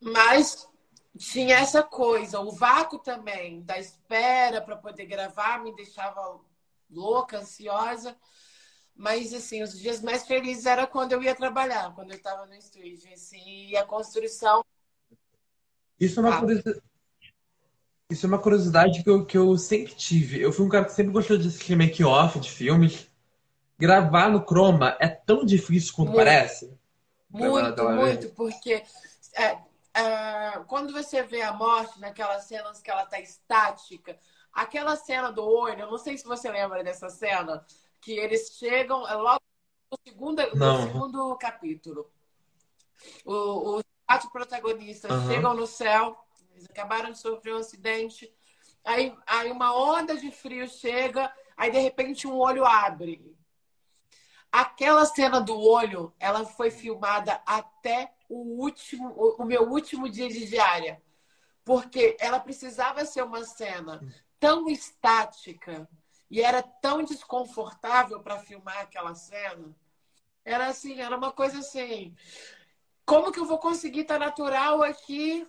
Mas 0.00 0.66
tinha 1.18 1.56
essa 1.58 1.82
coisa, 1.82 2.40
o 2.40 2.52
vácuo 2.52 2.98
também 2.98 3.62
da 3.62 3.78
espera 3.78 4.62
para 4.62 4.76
poder 4.76 5.06
gravar 5.06 5.62
me 5.62 5.74
deixava 5.74 6.40
louca, 6.90 7.38
ansiosa. 7.38 8.16
Mas, 8.94 9.32
assim, 9.32 9.62
os 9.62 9.78
dias 9.78 10.00
mais 10.02 10.26
felizes 10.26 10.66
era 10.66 10.86
quando 10.86 11.12
eu 11.12 11.22
ia 11.22 11.34
trabalhar, 11.34 11.94
quando 11.94 12.10
eu 12.10 12.16
estava 12.16 12.46
no 12.46 12.54
estúdio, 12.54 13.12
assim, 13.12 13.68
e 13.68 13.76
a 13.76 13.84
construção. 13.84 14.64
Isso 16.00 16.18
é 16.18 16.22
uma, 16.22 16.36
ah. 16.36 16.40
curiosidade, 16.40 16.82
Isso 18.10 18.24
é 18.24 18.28
uma 18.28 18.38
curiosidade 18.38 19.02
que 19.02 19.10
eu, 19.10 19.26
que 19.26 19.36
eu 19.36 19.58
sempre 19.58 19.94
tive. 19.94 20.40
Eu 20.40 20.50
fui 20.50 20.64
um 20.64 20.68
cara 20.68 20.86
que 20.86 20.92
sempre 20.92 21.12
gostou 21.12 21.36
de 21.36 21.46
assistir 21.46 21.76
make-off 21.76 22.40
de 22.40 22.50
filmes. 22.50 23.06
Gravar 23.78 24.30
no 24.30 24.44
Chroma 24.44 24.96
é 24.98 25.08
tão 25.08 25.44
difícil 25.44 25.92
quanto 25.94 26.08
muito, 26.08 26.24
parece? 26.24 26.72
Muito, 27.30 27.84
muito, 27.90 28.30
porque 28.30 28.82
é, 29.34 29.58
é, 29.94 30.58
quando 30.66 30.92
você 30.92 31.22
vê 31.22 31.42
a 31.42 31.52
morte 31.52 32.00
naquelas 32.00 32.44
cenas 32.44 32.80
que 32.80 32.90
ela 32.90 33.04
tá 33.04 33.20
estática, 33.20 34.18
aquela 34.52 34.96
cena 34.96 35.30
do 35.30 35.44
olho, 35.44 35.80
eu 35.80 35.90
não 35.90 35.98
sei 35.98 36.16
se 36.16 36.24
você 36.24 36.50
lembra 36.50 36.82
dessa 36.82 37.10
cena, 37.10 37.64
que 38.00 38.12
eles 38.12 38.52
chegam 38.58 39.06
é 39.06 39.14
logo 39.14 39.42
no 39.92 39.98
segundo, 40.02 40.56
no 40.56 40.82
segundo 40.82 41.36
capítulo. 41.36 42.10
O, 43.24 43.76
os 43.76 43.84
quatro 44.06 44.30
protagonistas 44.30 45.10
uhum. 45.10 45.28
chegam 45.28 45.54
no 45.54 45.66
céu, 45.66 46.18
acabaram 46.78 47.10
de 47.10 47.18
sofrer 47.18 47.54
um 47.54 47.58
acidente, 47.58 48.32
aí, 48.84 49.16
aí 49.26 49.50
uma 49.50 49.76
onda 49.76 50.16
de 50.16 50.30
frio 50.30 50.68
chega, 50.68 51.32
aí 51.56 51.70
de 51.72 51.78
repente 51.78 52.26
um 52.26 52.38
olho 52.38 52.64
abre. 52.64 53.36
Aquela 54.50 55.04
cena 55.04 55.40
do 55.40 55.58
olho, 55.58 56.14
ela 56.18 56.44
foi 56.44 56.70
filmada 56.70 57.42
até 57.44 58.14
o 58.28 58.62
último, 58.62 59.10
o 59.38 59.44
meu 59.44 59.68
último 59.68 60.08
dia 60.08 60.28
de 60.28 60.46
diária. 60.46 61.02
Porque 61.64 62.16
ela 62.18 62.40
precisava 62.40 63.04
ser 63.04 63.22
uma 63.22 63.44
cena 63.44 64.00
tão 64.40 64.68
estática 64.70 65.86
e 66.30 66.40
era 66.40 66.62
tão 66.62 67.02
desconfortável 67.02 68.20
para 68.20 68.38
filmar 68.38 68.78
aquela 68.78 69.14
cena. 69.14 69.76
Era 70.44 70.68
assim, 70.68 70.98
era 70.98 71.14
uma 71.16 71.30
coisa 71.30 71.58
assim. 71.58 72.16
Como 73.04 73.30
que 73.32 73.40
eu 73.40 73.44
vou 73.44 73.58
conseguir 73.58 74.00
estar 74.00 74.18
tá 74.18 74.24
natural 74.24 74.82
aqui 74.82 75.46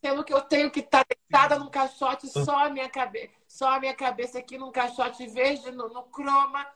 sendo 0.00 0.24
que 0.24 0.32
eu 0.32 0.42
tenho 0.42 0.70
que 0.70 0.80
estar 0.80 1.04
tá 1.04 1.14
deitada 1.14 1.58
num 1.58 1.70
caixote 1.70 2.28
só 2.28 2.66
a 2.66 2.70
minha 2.70 2.88
cabeça, 2.88 3.32
só 3.46 3.70
a 3.70 3.80
minha 3.80 3.94
cabeça 3.94 4.38
aqui 4.38 4.58
num 4.58 4.70
caixote 4.70 5.26
verde 5.26 5.70
no, 5.70 5.88
no 5.88 6.02
croma. 6.04 6.66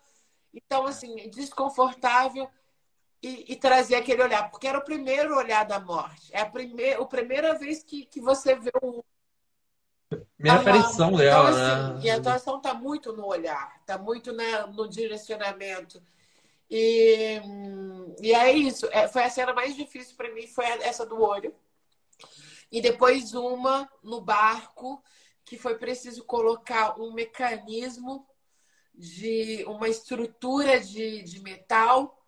Então, 0.53 0.87
assim, 0.87 1.29
desconfortável 1.29 2.49
e, 3.23 3.53
e, 3.53 3.57
trazer 3.57 3.97
aquele 3.97 4.23
olhar, 4.23 4.50
porque 4.50 4.67
era 4.67 4.79
o 4.79 4.85
primeiro 4.85 5.37
olhar 5.37 5.65
da 5.65 5.79
morte. 5.79 6.31
É 6.33 6.41
a, 6.41 6.47
primeira, 6.47 7.00
a 7.00 7.07
primeira 7.07 7.55
vez 7.55 7.83
que, 7.83 8.07
que 8.07 8.21
você 8.21 8.55
vê 8.55 8.73
o. 8.83 9.05
Minha 10.39 10.55
aparição 10.55 11.12
dela, 11.12 11.50
então, 11.50 11.62
assim, 11.62 11.95
né? 11.95 12.00
E 12.03 12.11
a 12.11 12.17
atuação 12.17 12.57
está 12.57 12.75
muito 12.75 13.12
no 13.12 13.27
olhar, 13.27 13.77
está 13.81 13.97
muito 13.97 14.33
né, 14.33 14.67
no 14.67 14.89
direcionamento. 14.89 16.03
E, 16.69 17.41
e 18.21 18.33
é 18.33 18.53
isso. 18.53 18.89
É, 18.91 19.07
foi 19.07 19.23
a 19.23 19.31
cena 19.31 19.53
mais 19.53 19.77
difícil 19.77 20.17
para 20.17 20.33
mim, 20.35 20.47
foi 20.49 20.65
essa 20.65 21.07
do 21.07 21.23
olho. 21.23 21.55
E 22.71 22.81
depois 22.81 23.35
uma 23.35 23.91
no 24.03 24.21
barco, 24.21 25.03
que 25.45 25.59
foi 25.59 25.77
preciso 25.77 26.25
colocar 26.25 27.00
um 27.00 27.12
mecanismo 27.12 28.27
de 28.95 29.65
uma 29.67 29.89
estrutura 29.89 30.79
de, 30.79 31.23
de 31.23 31.41
metal 31.41 32.25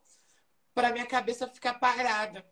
para 0.75 0.93
minha 0.93 1.07
cabeça 1.07 1.47
ficar 1.47 1.75
parada. 1.75 2.45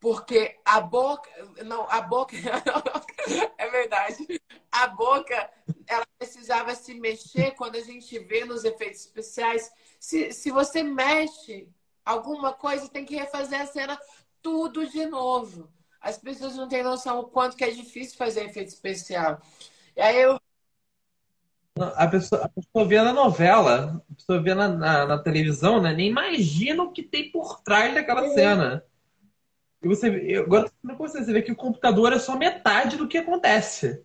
Porque 0.00 0.58
a 0.64 0.80
boca, 0.80 1.30
não, 1.64 1.88
a 1.90 2.00
boca, 2.00 2.34
é 3.58 3.68
verdade. 3.68 4.40
A 4.72 4.86
boca, 4.86 5.50
ela 5.86 6.06
precisava 6.18 6.74
se 6.74 6.94
mexer 6.94 7.50
quando 7.52 7.76
a 7.76 7.82
gente 7.82 8.18
vê 8.18 8.46
nos 8.46 8.64
efeitos 8.64 9.00
especiais. 9.00 9.70
Se, 9.98 10.32
se 10.32 10.50
você 10.50 10.82
mexe 10.82 11.68
alguma 12.02 12.54
coisa, 12.54 12.88
tem 12.88 13.04
que 13.04 13.14
refazer 13.14 13.60
a 13.60 13.66
cena 13.66 14.00
tudo 14.40 14.86
de 14.88 15.04
novo. 15.04 15.70
As 16.00 16.16
pessoas 16.18 16.56
não 16.56 16.68
têm 16.68 16.82
noção 16.82 17.20
o 17.20 17.24
quanto 17.24 17.56
que 17.56 17.64
é 17.64 17.70
difícil 17.70 18.16
fazer 18.16 18.44
efeito 18.44 18.68
especial. 18.68 19.40
E 19.96 20.00
aí 20.00 20.20
eu 20.20 20.40
a 21.76 22.06
pessoa, 22.08 22.44
a 22.44 22.48
pessoa 22.48 22.84
vê 22.86 23.00
na 23.00 23.12
novela, 23.12 24.02
a 24.10 24.14
pessoa 24.14 24.42
vê 24.42 24.54
na, 24.54 24.68
na, 24.68 25.06
na, 25.06 25.18
televisão, 25.18 25.80
né? 25.80 25.94
Nem 25.94 26.10
imagina 26.10 26.82
o 26.82 26.92
que 26.92 27.02
tem 27.02 27.30
por 27.30 27.62
trás 27.62 27.94
daquela 27.94 28.22
uhum. 28.22 28.34
cena. 28.34 28.84
E 29.82 29.88
você 29.88 30.08
agora 30.38 30.70
você 30.98 31.32
vê 31.32 31.40
que 31.40 31.52
o 31.52 31.56
computador 31.56 32.12
é 32.12 32.18
só 32.18 32.36
metade 32.36 32.96
do 32.96 33.08
que 33.08 33.16
acontece. 33.16 34.04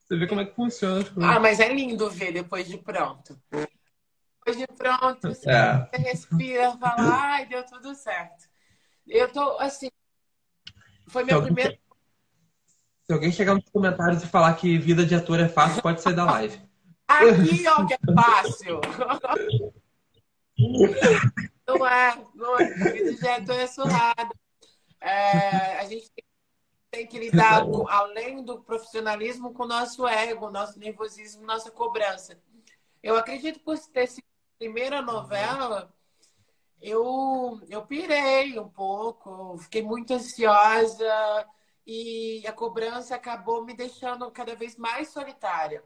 Você 0.00 0.16
vê 0.16 0.26
como 0.26 0.40
é 0.40 0.44
que 0.44 0.54
funciona. 0.54 1.04
Ah, 1.22 1.38
mas 1.38 1.60
é 1.60 1.72
lindo 1.72 2.10
ver 2.10 2.32
depois 2.32 2.66
de 2.66 2.78
pronto. 2.78 3.38
Depois 3.50 4.56
de 4.58 4.66
pronto, 4.66 5.28
você, 5.28 5.50
é. 5.50 5.88
respira, 5.98 6.76
fala, 6.76 7.32
ai, 7.32 7.46
deu 7.46 7.64
tudo 7.64 7.94
certo. 7.94 8.48
Eu 9.06 9.32
tô 9.32 9.58
assim. 9.58 9.90
Foi 11.14 11.22
minha 11.22 11.40
primeira. 11.40 11.78
Se 13.04 13.12
alguém 13.12 13.30
chegar 13.30 13.54
nos 13.54 13.68
comentários 13.70 14.24
e 14.24 14.26
falar 14.26 14.52
que 14.54 14.76
vida 14.76 15.06
de 15.06 15.14
ator 15.14 15.38
é 15.38 15.48
fácil, 15.48 15.80
pode 15.80 16.02
sair 16.02 16.16
da 16.16 16.24
live. 16.24 16.60
Aqui, 17.06 17.68
ó, 17.68 17.86
que 17.86 17.94
é 17.94 17.98
fácil. 18.12 18.80
não 21.68 21.86
é, 21.86 22.26
não 22.34 22.58
é. 22.58 22.92
Vida 22.92 23.14
de 23.14 23.28
ator 23.28 23.54
é 23.54 23.66
surrada. 23.68 24.28
É, 25.00 25.78
a 25.78 25.84
gente 25.84 26.10
tem 26.90 27.06
que 27.06 27.20
lidar, 27.20 27.64
com, 27.64 27.88
além 27.88 28.42
do 28.42 28.60
profissionalismo, 28.62 29.54
com 29.54 29.62
o 29.62 29.68
nosso 29.68 30.08
ego, 30.08 30.50
nosso 30.50 30.80
nervosismo, 30.80 31.46
nossa 31.46 31.70
cobrança. 31.70 32.36
Eu 33.00 33.14
acredito 33.16 33.60
por 33.60 33.78
ter 33.78 34.08
sido 34.08 34.24
a 34.24 34.58
primeira 34.58 35.00
novela, 35.00 35.93
eu, 36.80 37.60
eu 37.68 37.86
pirei 37.86 38.58
um 38.58 38.68
pouco, 38.68 39.56
fiquei 39.58 39.82
muito 39.82 40.12
ansiosa 40.14 41.46
e 41.86 42.46
a 42.46 42.52
cobrança 42.52 43.14
acabou 43.14 43.64
me 43.64 43.74
deixando 43.74 44.30
cada 44.30 44.54
vez 44.54 44.76
mais 44.76 45.08
solitária. 45.08 45.82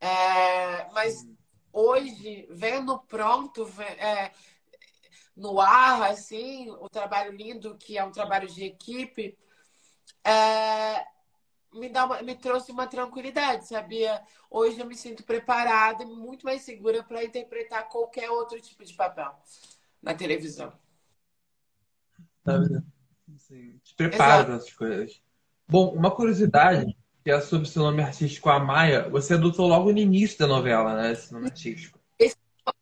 É, 0.00 0.90
mas 0.92 1.26
hoje, 1.72 2.46
vendo 2.50 2.98
pronto, 3.00 3.68
é, 3.80 4.32
no 5.36 5.60
ar, 5.60 6.10
assim, 6.10 6.70
o 6.70 6.88
trabalho 6.88 7.32
lindo, 7.32 7.76
que 7.76 7.96
é 7.96 8.04
um 8.04 8.12
trabalho 8.12 8.48
de 8.48 8.64
equipe, 8.64 9.36
é, 10.24 11.04
me, 11.72 11.88
dá 11.88 12.04
uma, 12.04 12.22
me 12.22 12.34
trouxe 12.34 12.72
uma 12.72 12.86
tranquilidade, 12.86 13.68
sabia? 13.68 14.22
Hoje 14.50 14.78
eu 14.78 14.86
me 14.86 14.94
sinto 14.94 15.22
preparada 15.22 16.02
e 16.02 16.06
muito 16.06 16.44
mais 16.44 16.62
segura 16.62 17.02
para 17.02 17.24
interpretar 17.24 17.88
qualquer 17.88 18.30
outro 18.30 18.60
tipo 18.60 18.84
de 18.84 18.94
papel 18.94 19.34
na 20.02 20.14
televisão. 20.14 20.72
Tá 22.44 22.54
Sim, 23.36 23.78
te 23.84 23.94
prepara 23.94 24.44
para 24.44 24.54
essas 24.56 24.72
coisas. 24.72 25.22
Bom, 25.68 25.92
uma 25.94 26.10
curiosidade 26.10 26.96
que 27.22 27.30
é 27.30 27.40
sobre 27.40 27.68
seu 27.68 27.82
nome 27.82 28.02
artístico 28.02 28.48
Amaya, 28.48 29.08
você 29.08 29.34
adotou 29.34 29.66
logo 29.66 29.92
no 29.92 29.98
início 29.98 30.38
da 30.38 30.46
novela, 30.46 30.94
né? 30.94 31.12
Esse 31.12 31.32
nome 31.32 31.46
artístico. 31.46 31.98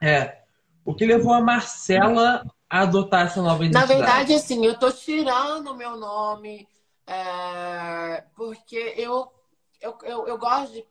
É. 0.01 0.43
O 0.85 0.95
que 0.95 1.05
levou 1.05 1.33
a 1.33 1.41
Marcela 1.41 2.45
a 2.71 2.81
adotar 2.83 3.27
essa 3.27 3.43
nova 3.43 3.65
identidade? 3.65 3.89
Na 3.89 3.97
verdade, 3.97 4.35
assim, 4.35 4.65
eu 4.65 4.79
tô 4.79 4.93
tirando 4.93 5.73
o 5.73 5.77
meu 5.77 5.97
nome 5.97 6.69
é, 7.07 8.25
porque 8.35 8.95
eu, 8.97 9.33
eu, 9.81 9.97
eu, 10.03 10.29
eu, 10.29 10.39
gosto 10.39 10.73
de 10.73 10.85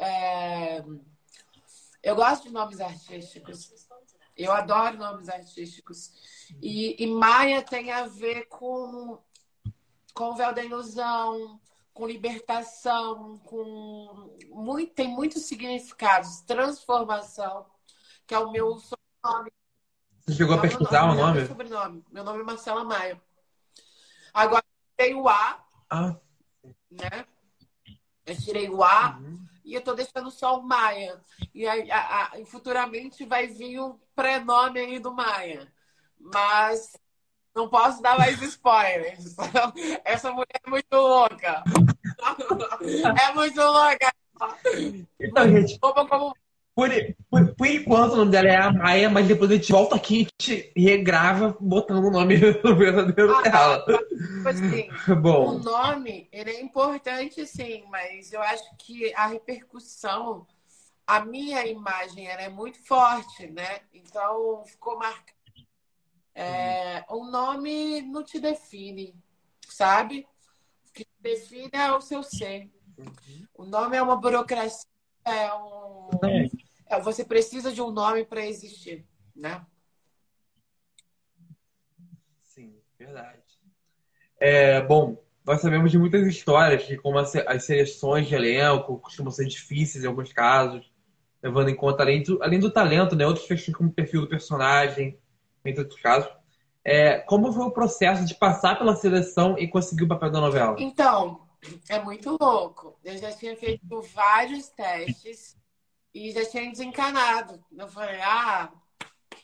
é, 0.00 0.84
eu 2.02 2.16
gosto 2.16 2.44
de 2.44 2.50
nomes 2.50 2.80
artísticos. 2.80 3.72
Eu 4.36 4.52
adoro 4.52 4.96
nomes 4.96 5.28
artísticos. 5.28 6.10
E, 6.60 7.02
e 7.02 7.06
Maia 7.06 7.62
tem 7.62 7.92
a 7.92 8.06
ver 8.06 8.46
com, 8.46 9.18
com 10.14 10.30
o 10.30 10.34
véu 10.34 10.52
da 10.54 10.64
ilusão, 10.64 11.60
com 11.92 12.06
libertação, 12.06 13.38
com 13.44 14.34
muito, 14.48 14.94
tem 14.94 15.08
muitos 15.08 15.42
significados. 15.42 16.40
Transformação, 16.40 17.66
que 18.26 18.34
é 18.34 18.38
o 18.38 18.50
meu 18.50 18.78
sobrenome. 18.78 19.52
Você 20.26 20.34
chegou 20.34 20.56
a 20.56 20.60
pesquisar 20.60 21.10
o 21.10 21.14
nome? 21.14 21.38
Meu 21.38 21.46
sobrenome. 21.46 22.04
Meu 22.10 22.24
nome 22.24 22.40
é 22.40 22.44
Marcela 22.44 22.82
Maia. 22.82 23.20
Agora 24.32 24.64
tirei 25.00 25.14
o 25.14 25.28
A, 25.28 25.64
ah. 25.88 26.16
né? 26.90 27.24
Eu 28.26 28.36
tirei 28.36 28.68
o 28.68 28.84
A 28.84 29.18
uhum. 29.18 29.46
e 29.64 29.74
eu 29.74 29.80
tô 29.80 29.94
deixando 29.94 30.30
só 30.30 30.58
o 30.58 30.62
Maia. 30.62 31.18
E 31.54 31.66
aí, 31.66 31.90
a, 31.90 32.24
a, 32.24 32.46
futuramente 32.46 33.24
vai 33.24 33.46
vir 33.46 33.80
o 33.80 33.98
prenome 34.14 34.78
aí 34.78 34.98
do 34.98 35.12
Maia. 35.12 35.72
Mas 36.18 36.92
não 37.54 37.68
posso 37.68 38.02
dar 38.02 38.18
mais 38.18 38.40
spoilers. 38.42 39.36
Essa 40.04 40.30
mulher 40.30 40.60
é 40.64 40.70
muito 40.70 40.92
louca. 40.92 41.64
É 43.18 43.32
muito 43.32 43.60
louca. 43.60 44.12
Então, 45.18 45.48
gente. 45.48 45.78
Como, 45.78 46.34
por, 46.74 46.90
por, 47.28 47.54
por, 47.54 47.66
enquanto 47.66 48.12
o 48.12 48.16
nome 48.16 48.30
dela 48.30 48.48
é 48.48 48.56
a 48.56 48.72
Maia, 48.72 49.10
mas 49.10 49.26
depois 49.26 49.50
a 49.50 49.54
gente 49.54 49.72
volta 49.72 49.96
aqui 49.96 50.28
e 50.74 50.82
regrava 50.82 51.56
botando 51.60 52.04
o 52.04 52.10
nome 52.10 52.36
verdadeiro 52.62 53.34
ah, 53.36 53.42
dela. 53.42 53.84
Tipo 53.86 54.48
assim, 54.48 54.88
Bom. 55.20 55.56
O 55.56 55.58
nome, 55.58 56.28
ele 56.32 56.50
é 56.50 56.60
importante 56.60 57.46
sim, 57.46 57.84
mas 57.90 58.32
eu 58.32 58.40
acho 58.40 58.64
que 58.78 59.12
a 59.14 59.26
repercussão, 59.26 60.46
a 61.06 61.24
minha 61.24 61.66
imagem, 61.66 62.26
ela 62.26 62.42
é 62.42 62.48
muito 62.48 62.78
forte, 62.86 63.46
né? 63.48 63.80
Então 63.92 64.62
ficou 64.64 64.98
marcado. 64.98 65.40
É, 66.34 67.04
o 67.10 67.24
nome 67.24 68.00
não 68.02 68.22
te 68.22 68.38
define, 68.38 69.14
sabe? 69.68 70.26
O 70.88 70.92
que 70.92 71.04
te 71.04 71.16
define 71.20 71.70
é 71.72 71.92
o 71.92 72.00
seu 72.00 72.22
ser. 72.22 72.70
Uhum. 72.96 73.46
O 73.54 73.64
nome 73.64 73.96
é 73.96 74.02
uma 74.02 74.16
burocracia, 74.16 74.86
é 75.24 75.52
um. 75.52 76.08
É, 76.24 76.48
você 76.98 77.24
precisa 77.24 77.72
de 77.72 77.80
um 77.80 77.90
nome 77.90 78.24
para 78.24 78.44
existir, 78.44 79.06
né? 79.34 79.64
Sim, 82.42 82.74
verdade. 82.98 83.38
É, 84.38 84.80
bom, 84.80 85.22
nós 85.44 85.60
sabemos 85.60 85.90
de 85.90 85.98
muitas 85.98 86.26
histórias 86.26 86.84
que, 86.84 86.96
como 86.96 87.18
as, 87.18 87.34
as 87.36 87.64
seleções 87.64 88.26
de 88.26 88.34
elenco 88.34 88.98
costumam 88.98 89.30
ser 89.30 89.46
difíceis 89.46 90.02
em 90.02 90.06
alguns 90.06 90.32
casos, 90.32 90.90
levando 91.42 91.68
em 91.68 91.76
conta, 91.76 92.02
além 92.02 92.22
do, 92.22 92.42
além 92.42 92.58
do 92.58 92.70
talento, 92.70 93.14
né, 93.14 93.26
outros 93.26 93.46
questões 93.46 93.76
como 93.76 93.90
o 93.90 93.92
perfil 93.92 94.22
do 94.22 94.28
personagem, 94.28 95.18
em 95.64 95.78
outros 95.78 96.00
casos. 96.00 96.30
É, 96.82 97.18
como 97.18 97.52
foi 97.52 97.64
o 97.64 97.70
processo 97.70 98.24
de 98.24 98.34
passar 98.34 98.78
pela 98.78 98.96
seleção 98.96 99.58
e 99.58 99.68
conseguir 99.68 100.04
o 100.04 100.08
papel 100.08 100.30
da 100.30 100.40
novela? 100.40 100.76
Então, 100.78 101.46
é 101.88 102.00
muito 102.00 102.36
louco. 102.40 102.98
Eu 103.04 103.18
já 103.18 103.30
tinha 103.32 103.54
feito 103.56 104.02
vários 104.14 104.68
testes 104.70 105.59
e 106.14 106.32
já 106.32 106.44
tinha 106.44 106.70
desencanado. 106.70 107.62
Eu 107.76 107.88
falei, 107.88 108.20
ah, 108.20 108.70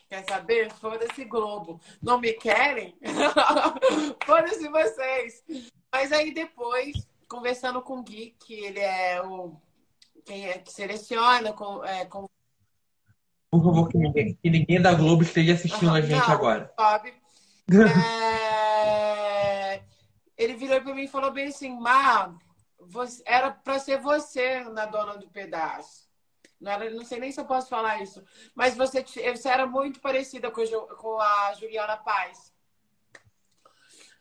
quer 0.09 0.23
saber? 0.29 0.71
Foda-se 0.73 1.25
Globo. 1.25 1.79
Não 2.01 2.19
me 2.19 2.33
querem? 2.33 2.97
Foda-se 4.25 4.67
vocês. 4.67 5.43
Mas 5.91 6.11
aí 6.11 6.33
depois, 6.33 7.07
conversando 7.27 7.81
com 7.81 7.99
o 7.99 8.03
Gui, 8.03 8.35
que 8.39 8.53
ele 8.53 8.79
é 8.79 9.21
o 9.21 9.55
quem 10.25 10.49
é 10.49 10.57
que 10.57 10.73
seleciona 10.73 11.53
com, 11.53 11.85
é, 11.85 12.03
com... 12.05 12.27
Por 13.49 13.63
favor, 13.63 13.87
que 13.87 13.97
ninguém, 13.97 14.37
que 14.43 14.49
ninguém 14.49 14.81
da 14.81 14.93
Globo 14.93 15.23
esteja 15.23 15.53
assistindo 15.53 15.87
uhum, 15.87 15.95
a 15.95 16.01
gente 16.01 16.27
não, 16.27 16.33
agora. 16.33 16.73
Sabe? 16.77 17.13
É 17.71 18.57
ele 20.37 20.53
virou 20.53 20.79
para 20.81 20.93
mim 20.93 21.03
e 21.03 21.07
falou 21.07 21.31
bem 21.31 21.47
assim, 21.47 21.77
Má, 21.77 22.33
você, 22.79 23.21
era 23.25 23.51
para 23.51 23.79
ser 23.79 23.99
você 23.99 24.59
na 24.65 24.85
dona 24.85 25.17
do 25.17 25.27
pedaço. 25.27 26.06
Não, 26.59 26.71
era, 26.71 26.89
não 26.89 27.05
sei 27.05 27.19
nem 27.19 27.31
se 27.31 27.39
eu 27.39 27.45
posso 27.45 27.69
falar 27.69 28.01
isso. 28.01 28.23
Mas 28.55 28.75
você, 28.75 29.03
você 29.03 29.49
era 29.49 29.65
muito 29.65 29.99
parecida 29.99 30.49
com, 30.49 30.63
com 30.95 31.19
a 31.19 31.53
Juliana 31.53 31.97
Paz. 31.97 32.53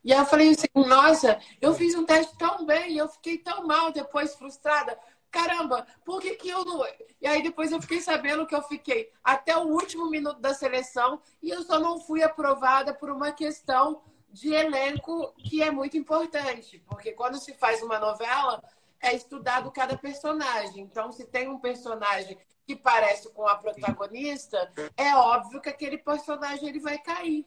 E 0.04 0.12
aí 0.12 0.20
eu 0.20 0.26
falei 0.26 0.50
assim, 0.50 0.68
nossa, 0.74 1.40
eu 1.60 1.74
fiz 1.74 1.94
um 1.96 2.04
teste 2.04 2.38
tão 2.38 2.64
bem, 2.64 2.96
eu 2.96 3.08
fiquei 3.08 3.38
tão 3.38 3.66
mal 3.66 3.90
depois, 3.90 4.36
frustrada. 4.36 4.96
Caramba, 5.32 5.86
por 6.04 6.20
que, 6.20 6.36
que 6.36 6.48
eu 6.48 6.64
não. 6.64 6.86
E 7.20 7.26
aí 7.26 7.42
depois 7.42 7.72
eu 7.72 7.82
fiquei 7.82 8.00
sabendo 8.00 8.46
que 8.46 8.54
eu 8.54 8.62
fiquei 8.62 9.10
até 9.24 9.56
o 9.56 9.66
último 9.66 10.08
minuto 10.08 10.40
da 10.40 10.54
seleção 10.54 11.20
e 11.42 11.50
eu 11.50 11.62
só 11.62 11.80
não 11.80 11.98
fui 11.98 12.22
aprovada 12.22 12.94
por 12.94 13.10
uma 13.10 13.32
questão 13.32 14.00
de 14.30 14.52
elenco 14.52 15.32
que 15.38 15.62
é 15.62 15.70
muito 15.70 15.96
importante, 15.96 16.82
porque 16.86 17.12
quando 17.12 17.38
se 17.38 17.54
faz 17.54 17.82
uma 17.82 17.98
novela, 17.98 18.62
é 19.00 19.14
estudado 19.14 19.70
cada 19.70 19.96
personagem. 19.96 20.82
Então, 20.82 21.12
se 21.12 21.26
tem 21.26 21.48
um 21.48 21.58
personagem 21.58 22.38
que 22.66 22.74
parece 22.74 23.30
com 23.32 23.46
a 23.46 23.56
protagonista, 23.56 24.72
é 24.96 25.14
óbvio 25.14 25.60
que 25.60 25.68
aquele 25.68 25.98
personagem 25.98 26.68
ele 26.68 26.80
vai 26.80 26.98
cair. 26.98 27.46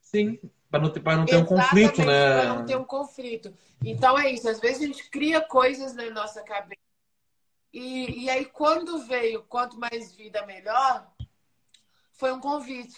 Sim, 0.00 0.38
para 0.70 0.80
não 0.80 0.90
ter, 0.90 1.00
para 1.00 1.16
não 1.16 1.26
ter 1.26 1.36
um 1.36 1.44
conflito, 1.44 2.04
né? 2.04 2.40
Para 2.40 2.54
não 2.54 2.66
ter 2.66 2.76
um 2.76 2.84
conflito. 2.84 3.54
Então 3.84 4.18
é 4.18 4.30
isso. 4.30 4.48
Às 4.48 4.60
vezes 4.60 4.82
a 4.82 4.86
gente 4.86 5.10
cria 5.10 5.40
coisas 5.40 5.94
na 5.94 6.10
nossa 6.10 6.42
cabeça. 6.42 6.80
E, 7.72 8.24
e 8.24 8.30
aí, 8.30 8.46
quando 8.46 9.06
veio 9.06 9.42
Quanto 9.44 9.78
Mais 9.78 10.14
Vida 10.14 10.46
Melhor, 10.46 11.06
foi 12.12 12.32
um 12.32 12.40
convite. 12.40 12.96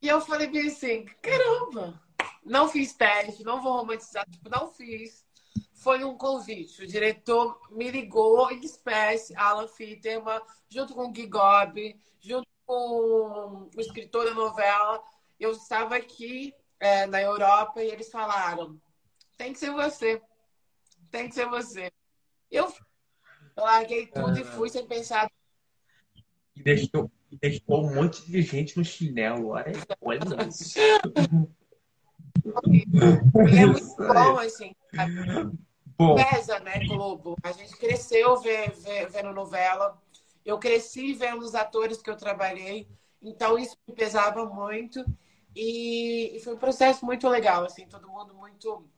E 0.00 0.06
eu 0.06 0.20
falei 0.20 0.46
bem 0.46 0.68
assim, 0.68 1.06
caramba, 1.22 2.00
não 2.48 2.68
fiz 2.68 2.94
teste, 2.94 3.44
não 3.44 3.60
vou 3.60 3.76
romantizar, 3.76 4.28
tipo, 4.28 4.48
não 4.48 4.68
fiz. 4.72 5.26
Foi 5.74 6.02
um 6.02 6.16
convite. 6.16 6.82
O 6.82 6.86
diretor 6.86 7.60
me 7.70 7.90
ligou 7.90 8.50
em 8.50 8.60
espécie, 8.60 9.36
Alan 9.36 9.68
Fitterman, 9.68 10.40
junto 10.68 10.94
com 10.94 11.06
o 11.06 11.12
Gui 11.12 11.26
Gobi, 11.26 12.00
junto 12.20 12.48
com 12.66 13.68
o 13.74 13.80
escritor 13.80 14.24
da 14.24 14.34
novela. 14.34 15.02
Eu 15.38 15.52
estava 15.52 15.96
aqui 15.96 16.52
é, 16.80 17.06
na 17.06 17.22
Europa 17.22 17.82
e 17.82 17.90
eles 17.90 18.10
falaram: 18.10 18.80
tem 19.36 19.52
que 19.52 19.58
ser 19.58 19.70
você, 19.70 20.20
tem 21.10 21.28
que 21.28 21.34
ser 21.34 21.46
você. 21.46 21.92
Eu 22.50 22.72
larguei 23.56 24.06
tudo 24.06 24.38
e 24.38 24.44
fui 24.44 24.68
sem 24.68 24.86
pensar. 24.86 25.30
E 26.56 26.62
deixou, 26.62 27.10
e 27.30 27.36
deixou 27.36 27.84
um 27.84 27.94
monte 27.94 28.24
de 28.26 28.42
gente 28.42 28.76
no 28.76 28.84
chinelo. 28.84 29.50
Olha, 29.50 29.72
olha 30.00 30.48
isso. 30.48 30.78
É 33.52 33.66
muito 33.66 33.96
bom, 33.96 34.38
assim. 34.38 34.74
Bom. 35.96 36.14
Pesa, 36.14 36.60
né, 36.60 36.84
Globo? 36.86 37.36
A 37.42 37.52
gente 37.52 37.76
cresceu 37.76 38.40
vendo 38.40 39.32
novela. 39.32 40.00
Eu 40.44 40.58
cresci 40.58 41.12
vendo 41.12 41.40
os 41.40 41.54
atores 41.54 42.00
que 42.00 42.08
eu 42.08 42.16
trabalhei. 42.16 42.88
Então, 43.20 43.58
isso 43.58 43.76
me 43.86 43.94
pesava 43.94 44.46
muito. 44.46 45.04
E, 45.54 46.36
e 46.36 46.40
foi 46.40 46.54
um 46.54 46.58
processo 46.58 47.04
muito 47.04 47.28
legal, 47.28 47.64
assim. 47.64 47.86
Todo 47.86 48.08
mundo 48.08 48.34
muito 48.34 48.88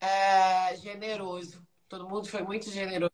é, 0.00 0.74
generoso. 0.76 1.62
Todo 1.88 2.08
mundo 2.08 2.28
foi 2.28 2.42
muito 2.42 2.70
generoso. 2.70 3.12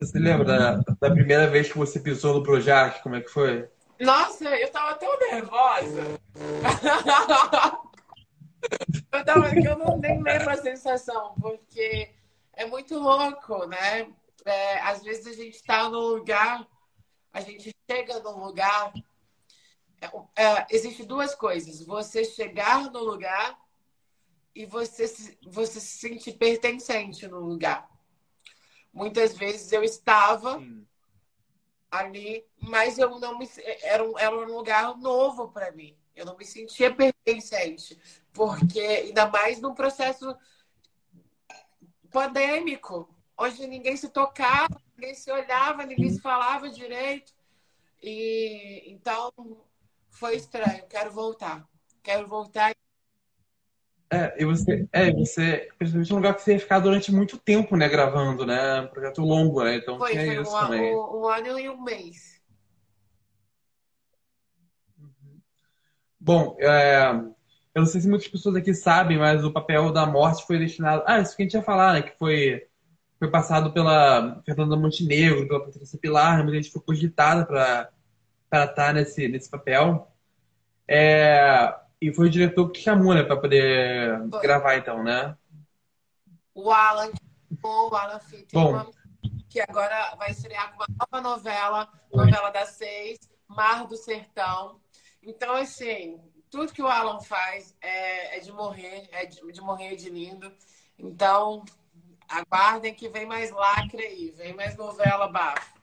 Você 0.00 0.18
lembra 0.18 0.44
da, 0.44 0.76
da 0.98 1.10
primeira 1.10 1.46
vez 1.50 1.70
que 1.70 1.76
você 1.76 2.00
pisou 2.00 2.32
no 2.34 2.42
Projac? 2.42 3.02
Como 3.02 3.16
é 3.16 3.20
que 3.20 3.28
foi? 3.28 3.68
Nossa, 4.00 4.48
eu 4.56 4.72
tava 4.72 4.96
tão 4.96 5.16
nervosa. 5.18 6.18
eu, 9.12 9.24
tava, 9.24 9.54
eu 9.54 9.78
não 9.78 9.98
nem 9.98 10.20
lembro 10.22 10.50
a 10.50 10.56
sensação, 10.56 11.34
porque 11.38 12.10
é 12.54 12.64
muito 12.64 12.98
louco, 12.98 13.66
né? 13.66 14.10
É, 14.44 14.80
às 14.80 15.02
vezes 15.02 15.26
a 15.26 15.34
gente 15.34 15.62
tá 15.62 15.90
num 15.90 15.98
lugar, 15.98 16.66
a 17.30 17.42
gente 17.42 17.76
chega 17.90 18.20
num 18.20 18.42
lugar. 18.42 18.90
É, 20.00 20.06
é, 20.42 20.66
Existem 20.70 21.04
duas 21.04 21.34
coisas: 21.34 21.84
você 21.84 22.24
chegar 22.24 22.90
no 22.90 23.00
lugar 23.00 23.60
e 24.54 24.64
você, 24.64 25.06
você 25.42 25.78
se 25.78 25.98
sentir 25.98 26.32
pertencente 26.32 27.28
no 27.28 27.40
lugar. 27.40 27.86
Muitas 28.92 29.36
vezes 29.36 29.70
eu 29.72 29.84
estava 29.84 30.58
Sim. 30.58 30.84
Ali, 31.90 32.46
mas 32.60 32.98
eu 32.98 33.18
não 33.18 33.38
me 33.38 33.48
era 33.82 34.04
um, 34.04 34.18
era 34.18 34.34
um 34.34 34.44
lugar 34.44 34.96
novo 34.96 35.48
para 35.48 35.72
mim. 35.72 35.96
Eu 36.14 36.24
não 36.24 36.36
me 36.36 36.44
sentia 36.44 36.94
pertencente, 36.94 37.98
porque 38.32 38.80
ainda 38.80 39.28
mais 39.28 39.60
num 39.60 39.74
processo 39.74 40.36
pandêmico, 42.10 43.08
onde 43.36 43.66
ninguém 43.66 43.96
se 43.96 44.08
tocava, 44.08 44.80
ninguém 44.96 45.14
se 45.14 45.30
olhava, 45.32 45.86
ninguém 45.86 46.10
se 46.10 46.20
falava 46.20 46.68
direito. 46.68 47.32
E 48.02 48.84
então 48.86 49.32
foi 50.08 50.36
estranho. 50.36 50.86
Quero 50.88 51.10
voltar. 51.10 51.68
Quero 52.02 52.26
voltar 52.26 52.74
é, 54.12 54.34
e 54.42 54.44
você, 54.44 54.88
é, 54.92 55.12
você, 55.12 55.68
principalmente 55.78 56.12
um 56.12 56.16
lugar 56.16 56.34
que 56.34 56.42
você 56.42 56.54
ia 56.54 56.58
ficar 56.58 56.80
durante 56.80 57.12
muito 57.12 57.38
tempo, 57.38 57.76
né, 57.76 57.88
gravando, 57.88 58.44
né? 58.44 58.80
Um 58.80 58.88
projeto 58.88 59.22
longo, 59.22 59.62
né? 59.62 59.76
Então 59.76 59.98
foi, 59.98 60.10
tinha 60.10 60.26
foi 60.26 60.42
isso 60.42 60.56
um, 60.56 60.60
também. 60.60 60.96
Um, 60.96 61.20
um 61.20 61.28
ano 61.28 61.58
e 61.60 61.68
um 61.68 61.80
mês. 61.80 62.42
Uhum. 64.98 65.40
Bom, 66.18 66.56
é, 66.58 67.08
eu 67.72 67.82
não 67.82 67.86
sei 67.86 68.00
se 68.00 68.08
muitas 68.08 68.26
pessoas 68.26 68.56
aqui 68.56 68.74
sabem, 68.74 69.16
mas 69.16 69.44
o 69.44 69.52
papel 69.52 69.92
da 69.92 70.04
morte 70.04 70.44
foi 70.44 70.58
destinado. 70.58 71.04
Ah, 71.06 71.20
isso 71.20 71.36
que 71.36 71.42
a 71.42 71.44
gente 71.44 71.54
ia 71.54 71.62
falar, 71.62 71.92
né? 71.92 72.02
Que 72.02 72.18
foi, 72.18 72.66
foi 73.16 73.30
passado 73.30 73.72
pela 73.72 74.42
Fernanda 74.44 74.76
Montenegro, 74.76 75.46
pela 75.46 75.64
Patrícia 75.64 75.98
Pilar, 76.00 76.44
mas 76.44 76.52
a 76.52 76.56
gente 76.56 76.72
foi 76.72 76.82
cogitada 76.82 77.46
para 77.46 78.64
estar 78.64 78.92
nesse, 78.92 79.28
nesse 79.28 79.48
papel. 79.48 80.10
É, 80.88 81.72
e 82.00 82.12
foi 82.12 82.26
o 82.26 82.30
diretor 82.30 82.70
que 82.70 82.80
chamou, 82.80 83.14
né, 83.14 83.22
pra 83.22 83.36
poder 83.36 84.28
foi. 84.30 84.40
gravar, 84.40 84.76
então, 84.76 85.02
né? 85.02 85.36
O 86.54 86.70
Alan, 86.70 87.10
o 87.62 87.94
Alan 87.94 88.20
que 89.48 89.60
agora 89.60 90.14
vai 90.16 90.30
estrear 90.30 90.72
com 90.72 90.76
uma 90.76 90.86
nova 90.88 91.28
novela, 91.28 91.92
novela 92.12 92.50
das 92.50 92.70
seis, 92.70 93.18
Mar 93.48 93.86
do 93.86 93.96
Sertão. 93.96 94.80
Então, 95.22 95.54
assim, 95.56 96.20
tudo 96.48 96.72
que 96.72 96.82
o 96.82 96.86
Alan 96.86 97.20
faz 97.20 97.76
é, 97.80 98.38
é 98.38 98.40
de 98.40 98.52
morrer, 98.52 99.08
é 99.10 99.26
de, 99.26 99.40
de, 99.52 99.60
morrer 99.60 99.96
de 99.96 100.08
lindo. 100.08 100.52
Então, 100.96 101.64
aguardem 102.28 102.94
que 102.94 103.08
vem 103.08 103.26
mais 103.26 103.50
lacre 103.50 104.02
aí, 104.02 104.30
vem 104.30 104.54
mais 104.54 104.76
novela 104.76 105.28
bafo. 105.28 105.80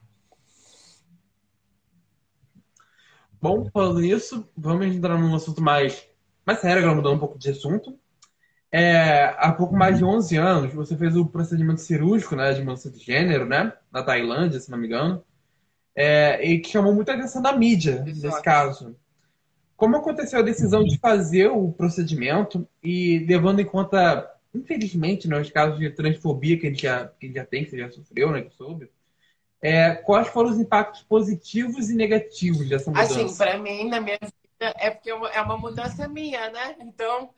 Bom, 3.39 3.69
falando 3.69 3.99
nisso, 3.99 4.49
vamos 4.57 4.87
entrar 4.87 5.17
num 5.17 5.35
assunto 5.35 5.61
mais, 5.61 6.06
mais 6.47 6.61
sério, 6.61 6.79
agora 6.79 6.95
mudando 6.95 7.15
um 7.15 7.19
pouco 7.19 7.37
de 7.37 7.49
assunto. 7.49 7.99
É, 8.71 9.35
há 9.37 9.51
pouco 9.51 9.75
mais 9.75 9.97
de 9.97 10.05
11 10.05 10.37
anos, 10.37 10.73
você 10.73 10.95
fez 10.95 11.17
o 11.17 11.25
procedimento 11.25 11.81
cirúrgico 11.81 12.37
né, 12.37 12.53
de 12.53 12.61
mudança 12.61 12.89
de 12.89 12.99
gênero, 12.99 13.45
né? 13.45 13.73
Na 13.91 14.01
Tailândia, 14.01 14.57
se 14.57 14.71
não 14.71 14.77
me 14.77 14.87
engano. 14.87 15.21
É, 15.93 16.41
e 16.45 16.59
que 16.59 16.69
chamou 16.69 16.93
muita 16.93 17.13
atenção 17.13 17.41
da 17.41 17.51
mídia, 17.51 18.01
Exato. 18.07 18.27
nesse 18.27 18.41
caso. 18.41 18.95
Como 19.75 19.97
aconteceu 19.97 20.39
a 20.39 20.43
decisão 20.43 20.85
de 20.85 20.97
fazer 20.97 21.47
o 21.47 21.71
procedimento 21.73 22.65
e 22.81 23.19
levando 23.27 23.59
em 23.59 23.65
conta, 23.65 24.31
infelizmente, 24.55 25.27
né, 25.27 25.39
os 25.39 25.49
casos 25.49 25.77
de 25.77 25.89
transfobia 25.89 26.57
que 26.57 26.67
a 26.67 26.69
gente 26.69 26.83
já, 26.83 27.07
que 27.07 27.25
a 27.25 27.27
gente 27.27 27.35
já 27.35 27.45
tem, 27.45 27.65
que 27.65 27.71
você 27.71 27.77
já 27.77 27.91
sofreu, 27.91 28.31
né, 28.31 28.41
que 28.41 28.55
soube, 28.55 28.89
é, 29.61 29.95
quais 29.95 30.29
foram 30.29 30.49
os 30.51 30.59
impactos 30.59 31.03
positivos 31.03 31.89
e 31.89 31.95
negativos 31.95 32.69
dessa 32.69 32.89
mudança? 32.89 33.21
Assim, 33.21 33.37
para 33.37 33.57
mim, 33.57 33.89
na 33.89 33.99
minha 33.99 34.17
é 34.59 34.89
porque 34.91 35.09
é 35.09 35.41
uma 35.41 35.57
mudança 35.57 36.07
minha, 36.07 36.49
né? 36.49 36.75
Então, 36.79 37.33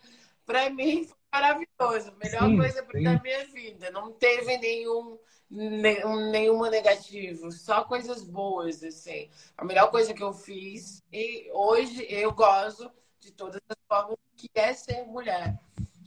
para 0.45 0.69
mim, 0.69 1.05
foi 1.05 1.17
maravilhoso. 1.31 2.15
Melhor 2.17 2.43
sim, 2.49 2.57
coisa 2.57 2.87
sim. 2.91 3.03
da 3.03 3.19
minha 3.19 3.45
vida. 3.47 3.91
Não 3.91 4.11
teve 4.13 4.57
nenhum, 4.57 5.17
nenhum 5.49 6.29
nenhuma 6.31 6.69
negativa, 6.69 7.51
só 7.51 7.83
coisas 7.83 8.23
boas, 8.23 8.83
assim. 8.83 9.29
A 9.57 9.65
melhor 9.65 9.91
coisa 9.91 10.13
que 10.13 10.23
eu 10.23 10.33
fiz 10.33 11.03
e 11.11 11.49
hoje 11.53 12.05
eu 12.09 12.33
gosto 12.33 12.91
de 13.19 13.31
todas 13.31 13.61
as 13.69 13.77
formas 13.87 14.17
que 14.35 14.49
é 14.55 14.73
ser 14.73 15.03
mulher. 15.05 15.59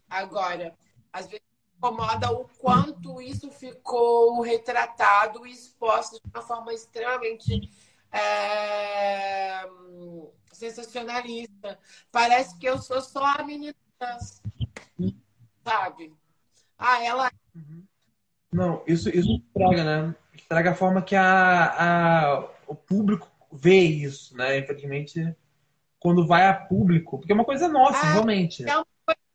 Agora, 0.09 0.75
às 1.12 1.27
vezes 1.27 1.44
incomoda 1.77 2.31
o 2.31 2.48
quanto 2.59 3.20
isso 3.20 3.51
ficou 3.51 4.40
retratado 4.40 5.44
e 5.44 5.51
exposto 5.51 6.14
de 6.22 6.31
uma 6.33 6.42
forma 6.42 6.72
extremamente 6.72 7.68
é, 8.12 9.64
sensacionalista. 10.53 11.79
Parece 12.11 12.59
que 12.59 12.66
eu 12.66 12.79
sou 12.79 13.01
só 13.01 13.25
a 13.25 13.42
menina, 13.42 13.75
sabe? 15.64 16.12
Ah, 16.79 17.05
ela. 17.05 17.31
Uhum. 17.55 17.85
Não, 18.53 18.83
isso, 18.87 19.09
isso 19.09 19.42
estraga, 19.48 19.85
né? 19.85 20.14
Estraga 20.35 20.70
a 20.72 20.75
forma 20.75 21.03
que 21.03 21.16
a, 21.16 22.35
a, 22.35 22.48
o 22.66 22.75
público 22.75 23.31
vê 23.51 23.81
isso, 23.81 24.37
né? 24.37 24.59
Infelizmente, 24.59 25.35
quando 25.98 26.27
vai 26.27 26.46
a 26.46 26.55
público, 26.55 27.18
porque 27.18 27.33
é 27.33 27.35
uma 27.35 27.44
coisa 27.44 27.68
nossa, 27.68 27.98
Ah, 27.98 28.12
realmente. 28.12 28.68
é 28.68 28.77
uma 28.77 28.87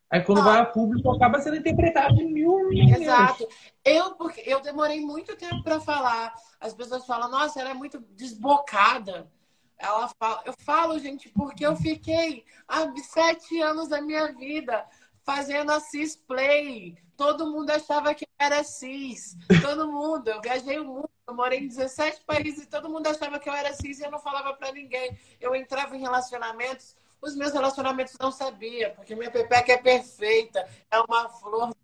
Aí 0.10 0.22
quando 0.24 0.39
Ah. 0.39 0.43
vai 0.43 0.60
a 0.62 0.65
público 0.65 1.12
acaba 1.12 1.39
sendo 1.39 1.58
interpretado 1.58 2.15
de 2.15 2.26
mil 2.26 2.63
maneiras. 2.65 3.02
Exato. 3.02 3.48
Eu, 3.84 4.15
porque 4.15 4.41
eu 4.46 4.62
demorei 4.62 5.02
muito 5.02 5.36
tempo 5.36 5.62
para 5.63 5.80
falar. 5.80 6.34
As 6.60 6.74
pessoas 6.74 7.06
falam, 7.06 7.30
nossa, 7.30 7.60
ela 7.60 7.72
é 7.72 7.74
muito 7.74 8.00
desbocada. 8.15 9.30
Ela 9.78 10.10
fala, 10.20 10.41
eu 10.46 10.54
falo, 10.65 10.98
gente, 10.98 11.30
porque 11.30 11.65
eu 11.65 11.76
fiquei 11.76 12.46
há 12.67 12.91
sete 13.04 13.62
anos 13.62 13.89
da 13.89 14.02
minha 14.02 14.32
vida 14.34 14.86
fazendo 15.24 15.72
a 15.72 15.80
cisplay. 15.80 16.98
Todo 17.15 17.52
mundo 17.52 17.70
achava 17.72 18.13
que 18.13 18.24
eu 18.24 18.30
era 18.39 18.63
cis. 18.63 19.36
Todo 19.62 19.91
mundo. 19.91 20.30
Eu 20.30 20.41
viajei 20.41 20.80
o 20.80 20.86
mundo, 20.86 21.10
eu 21.28 21.36
morei 21.36 21.60
em 21.60 21.67
17 21.67 22.22
países 22.26 22.63
e 22.63 22.67
todo 22.67 22.89
mundo 22.89 23.08
achava 23.08 23.38
que 23.39 23.50
eu 23.50 23.54
era 23.54 23.74
cis 23.74 24.00
e 24.00 24.04
eu 24.04 24.12
não 24.12 24.20
falava 24.20 24.54
para 24.54 24.72
ninguém. 24.72 25.17
Eu 25.39 25.54
entrava 25.54 25.96
em 25.96 26.00
relacionamentos, 26.00 26.96
os 27.22 27.36
meus 27.36 27.54
relacionamentos 27.54 28.16
não 28.20 28.32
sabia, 28.32 28.92
porque 28.92 29.16
minha 29.16 29.32
pepeca 29.32 29.74
é 29.74 29.78
perfeita, 29.78 30.68
é 30.92 31.00
uma 31.00 31.30
flor 31.30 31.76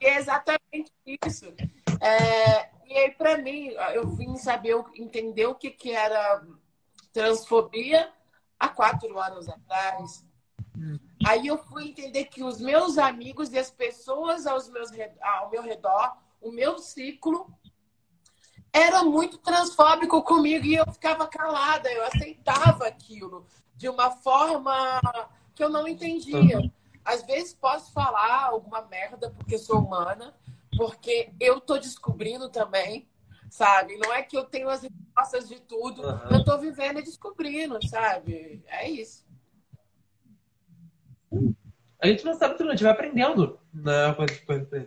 e 0.00 0.06
é 0.06 0.16
exatamente 0.18 0.92
isso. 1.24 1.52
É, 2.00 2.70
e 2.86 2.94
aí, 2.94 3.10
para 3.12 3.38
mim, 3.38 3.68
eu 3.94 4.08
vim 4.08 4.36
saber, 4.36 4.74
entender 4.96 5.46
o 5.46 5.54
que, 5.54 5.70
que 5.70 5.92
era 5.92 6.44
transfobia 7.12 8.10
há 8.58 8.68
quatro 8.68 9.18
anos 9.18 9.48
atrás. 9.48 10.26
Aí 11.24 11.46
eu 11.46 11.58
fui 11.58 11.88
entender 11.88 12.24
que 12.24 12.42
os 12.42 12.60
meus 12.60 12.98
amigos 12.98 13.52
e 13.52 13.58
as 13.58 13.70
pessoas 13.70 14.46
aos 14.46 14.68
meus, 14.68 14.90
ao 15.20 15.50
meu 15.50 15.62
redor, 15.62 16.16
o 16.40 16.50
meu 16.50 16.78
ciclo, 16.78 17.46
era 18.72 19.02
muito 19.04 19.36
transfóbico 19.38 20.22
comigo 20.22 20.64
e 20.64 20.74
eu 20.76 20.86
ficava 20.92 21.26
calada, 21.26 21.90
eu 21.92 22.04
aceitava 22.06 22.86
aquilo 22.86 23.46
de 23.76 23.88
uma 23.88 24.10
forma 24.10 25.00
que 25.54 25.62
eu 25.62 25.68
não 25.68 25.86
entendia. 25.86 26.58
Às 27.04 27.22
vezes 27.24 27.52
posso 27.52 27.92
falar 27.92 28.44
alguma 28.44 28.80
merda 28.82 29.30
porque 29.30 29.58
sou 29.58 29.80
humana, 29.80 30.34
porque 30.76 31.30
eu 31.38 31.60
tô 31.60 31.76
descobrindo 31.76 32.48
também, 32.48 33.06
sabe? 33.50 33.98
Não 33.98 34.12
é 34.12 34.22
que 34.22 34.36
eu 34.36 34.44
tenho 34.44 34.70
as 34.70 34.82
respostas 34.82 35.48
de 35.48 35.60
tudo, 35.60 36.02
Uhum. 36.02 36.30
eu 36.30 36.44
tô 36.44 36.56
vivendo 36.58 37.00
e 37.00 37.02
descobrindo, 37.02 37.78
sabe? 37.88 38.62
É 38.66 38.88
isso. 38.88 39.26
A 42.00 42.06
gente 42.06 42.24
não 42.24 42.34
sabe 42.34 42.56
tudo, 42.56 42.68
a 42.70 42.72
gente 42.72 42.82
vai 42.84 42.92
aprendendo. 42.92 43.58
Né? 43.72 44.14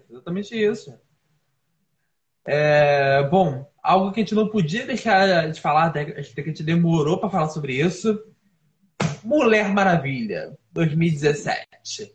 Exatamente 0.09 0.55
isso. 0.55 0.97
É, 2.47 3.23
bom, 3.23 3.67
algo 3.81 4.11
que 4.11 4.19
a 4.19 4.23
gente 4.23 4.35
não 4.35 4.47
podia 4.47 4.85
deixar 4.85 5.51
de 5.51 5.59
falar, 5.59 5.85
até 5.85 6.05
que 6.05 6.41
a 6.41 6.43
gente 6.43 6.63
demorou 6.63 7.19
para 7.19 7.29
falar 7.29 7.49
sobre 7.49 7.73
isso. 7.73 8.19
Mulher 9.23 9.69
Maravilha, 9.69 10.55
2017. 10.71 12.13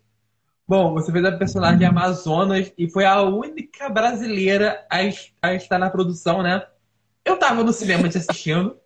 Bom, 0.66 0.92
você 0.92 1.10
fez 1.10 1.24
a 1.24 1.32
personagem 1.32 1.84
Amazonas 1.84 2.72
e 2.78 2.88
foi 2.88 3.04
a 3.04 3.22
única 3.22 3.88
brasileira 3.88 4.86
a, 4.88 4.98
a 5.42 5.54
estar 5.54 5.78
na 5.78 5.90
produção, 5.90 6.42
né? 6.42 6.64
Eu 7.24 7.36
tava 7.36 7.64
no 7.64 7.72
cinema 7.72 8.08
te 8.08 8.18
assistindo. 8.18 8.76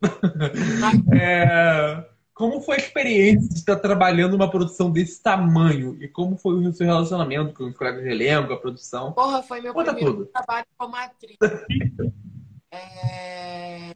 É, 1.12 2.04
como 2.34 2.60
foi 2.60 2.74
a 2.76 2.78
experiência 2.78 3.48
de 3.48 3.54
estar 3.54 3.76
trabalhando 3.76 4.32
numa 4.32 4.50
produção 4.50 4.90
desse 4.90 5.22
tamanho? 5.22 5.96
E 6.02 6.08
como 6.08 6.36
foi 6.36 6.54
o 6.54 6.72
seu 6.72 6.84
relacionamento 6.86 7.54
com 7.54 7.64
os 7.64 7.76
colegas 7.76 8.02
de 8.02 8.10
elenco, 8.10 8.52
a 8.52 8.56
produção? 8.60 9.12
Porra, 9.12 9.42
foi 9.42 9.60
meu 9.60 9.72
Conta 9.72 9.94
primeiro 9.94 10.18
tudo. 10.18 10.26
trabalho 10.32 10.66
como 10.76 10.96
atriz. 10.96 11.36
É, 12.72 13.92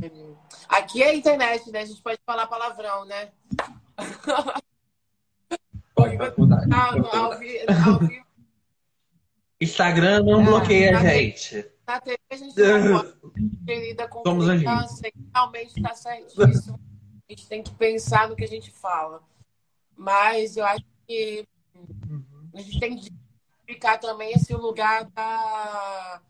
Aqui 0.69 1.03
é 1.03 1.09
a 1.11 1.15
internet, 1.15 1.69
né? 1.73 1.81
A 1.81 1.85
gente 1.85 2.01
pode 2.01 2.19
falar 2.25 2.47
palavrão, 2.47 3.05
né? 3.07 3.31
Pode, 5.95 6.17
pode 6.17 6.39
mudar. 6.39 6.67
No- 6.67 7.07
ao 7.09 7.39
vi- 7.39 7.59
ao 7.69 7.99
vivo 7.99 8.25
Instagram 9.61 10.23
não 10.23 10.41
Ah, 10.41 10.45
bloqueia 10.45 10.93
tá 10.93 10.99
a 11.01 11.03
gente. 11.03 11.67
na 11.87 12.01
TV 12.01 12.19
a 12.31 12.37
gente 12.37 12.57
não 12.61 13.01
pode 13.03 13.17
lida 13.67 14.07
com 14.09 14.23
Somos 14.23 14.47
criança 14.47 15.09
e 15.09 15.13
realmente 15.35 15.77
está 15.77 15.95
certíssimo. 15.95 16.79
A 17.29 17.33
gente 17.35 17.47
tem 17.47 17.63
que 17.63 17.75
pensar 17.75 18.27
no 18.29 18.35
que 18.35 18.45
a 18.45 18.49
gente 18.49 18.71
fala. 18.71 19.23
Mas 19.95 20.57
eu 20.57 20.65
acho 20.65 20.85
que 21.07 21.47
a 22.55 22.61
gente 22.61 22.81
tem 22.81 22.97
que 22.97 23.11
ficar 23.67 23.99
também 23.99 24.33
esse 24.33 24.55
lugar 24.55 25.05
da. 25.11 26.23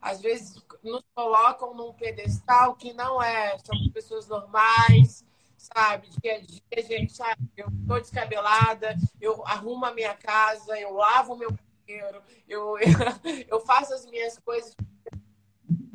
Às 0.00 0.20
vezes 0.20 0.62
nos 0.82 1.02
colocam 1.14 1.74
num 1.74 1.92
pedestal 1.92 2.76
que 2.76 2.92
não 2.92 3.20
é. 3.20 3.58
Somos 3.58 3.88
pessoas 3.88 4.28
normais, 4.28 5.24
sabe? 5.56 6.08
Dia 6.22 6.36
a 6.36 6.40
dia, 6.40 6.86
gente, 6.86 7.14
sabe? 7.14 7.40
Eu 7.56 7.66
tô 7.88 7.98
descabelada, 7.98 8.94
eu 9.20 9.44
arrumo 9.46 9.86
a 9.86 9.94
minha 9.94 10.14
casa, 10.14 10.78
eu 10.78 10.92
lavo 10.92 11.32
o 11.32 11.36
meu 11.36 11.50
banheiro, 11.86 12.22
eu, 12.46 12.76
eu 13.48 13.58
faço 13.60 13.92
as 13.92 14.06
minhas 14.06 14.38
coisas. 14.38 14.72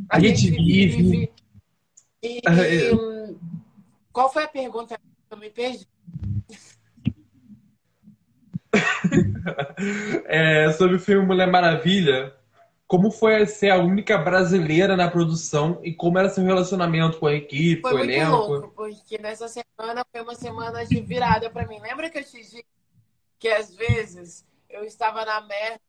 A 0.09 0.19
gente 0.19 0.51
vive. 0.51 1.31
E, 2.21 2.41
Ah, 2.45 2.55
é. 2.61 2.89
Qual 4.11 4.31
foi 4.31 4.43
a 4.43 4.47
pergunta? 4.47 4.99
Eu 5.29 5.37
me 5.37 5.49
perdi. 5.49 5.87
É, 10.25 10.71
sobre 10.73 10.95
o 10.97 10.99
filme 10.99 11.25
Mulher 11.25 11.47
Maravilha, 11.49 12.35
como 12.87 13.11
foi 13.11 13.45
ser 13.45 13.69
a 13.69 13.77
única 13.77 14.17
brasileira 14.17 14.95
na 14.95 15.09
produção 15.09 15.79
e 15.83 15.93
como 15.93 16.17
era 16.19 16.29
seu 16.29 16.43
relacionamento 16.43 17.19
com 17.19 17.27
a 17.27 17.33
equipe, 17.33 17.81
Foi 17.81 17.91
com 17.91 17.95
o 17.97 17.99
muito 17.99 18.11
elenco? 18.11 18.31
louco, 18.31 18.73
porque 18.75 19.17
nessa 19.17 19.47
semana 19.47 20.03
foi 20.11 20.21
uma 20.21 20.35
semana 20.35 20.85
de 20.85 20.99
virada 21.01 21.49
pra 21.49 21.65
mim. 21.67 21.79
Lembra 21.79 22.09
que 22.09 22.19
eu 22.19 22.23
te 22.23 22.37
disse 22.37 22.65
que 23.39 23.47
às 23.47 23.73
vezes 23.75 24.45
eu 24.69 24.83
estava 24.83 25.25
na 25.25 25.41
merda, 25.41 25.79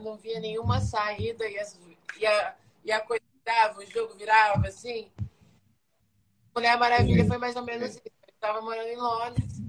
não 0.00 0.16
via 0.16 0.40
nenhuma 0.40 0.80
saída 0.80 1.46
e, 1.48 1.58
as- 1.58 1.78
e 2.18 2.26
a, 2.26 2.54
e 2.84 2.92
a 2.92 3.00
coisa 3.00 3.22
virava, 3.44 3.78
o 3.80 3.86
jogo 3.86 4.14
virava 4.14 4.66
assim? 4.68 5.10
Mulher 6.54 6.78
Maravilha 6.78 7.26
foi 7.26 7.36
mais 7.36 7.56
ou 7.56 7.62
menos 7.62 7.90
isso. 7.90 8.02
Eu 8.04 8.32
estava 8.32 8.60
morando 8.60 8.88
em 8.88 8.96
Londres, 8.96 9.60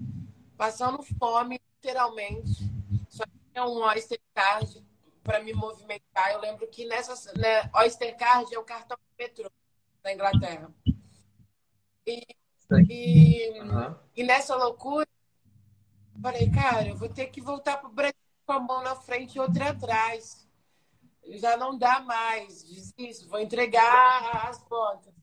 passando 0.55 1.01
fome, 1.01 1.59
literalmente. 1.75 2.63
Só 3.09 3.23
tinha 3.51 3.65
um 3.65 3.81
Oyster 3.83 4.19
Card 4.33 4.85
para 5.23 5.41
me 5.41 5.53
movimentar. 5.53 6.31
Eu 6.31 6.41
lembro 6.41 6.67
que 6.67 6.85
nessa 6.85 7.33
né, 7.33 7.69
Oyster 7.73 8.15
Card 8.15 8.53
é 8.53 8.59
o 8.59 8.63
cartão 8.63 8.97
do 8.97 9.23
metrô 9.23 9.49
na 10.03 10.13
Inglaterra. 10.13 10.71
E, 12.05 12.21
e, 12.87 13.59
Aham. 13.59 13.99
e 14.15 14.23
nessa 14.23 14.55
loucura, 14.55 15.07
eu 16.13 16.21
falei, 16.21 16.51
cara, 16.51 16.87
eu 16.87 16.95
vou 16.95 17.09
ter 17.09 17.27
que 17.27 17.41
voltar 17.41 17.77
pro 17.77 17.89
Brasil 17.89 18.13
com 18.45 18.53
a 18.53 18.59
mão 18.59 18.83
na 18.83 18.95
frente 18.95 19.35
e 19.35 19.39
outra 19.39 19.71
atrás. 19.71 20.47
Já 21.27 21.57
não 21.57 21.75
dá 21.75 21.99
mais, 22.01 22.63
desisto, 22.63 23.27
vou 23.27 23.39
entregar 23.39 24.45
as 24.47 24.59
contas. 24.59 25.14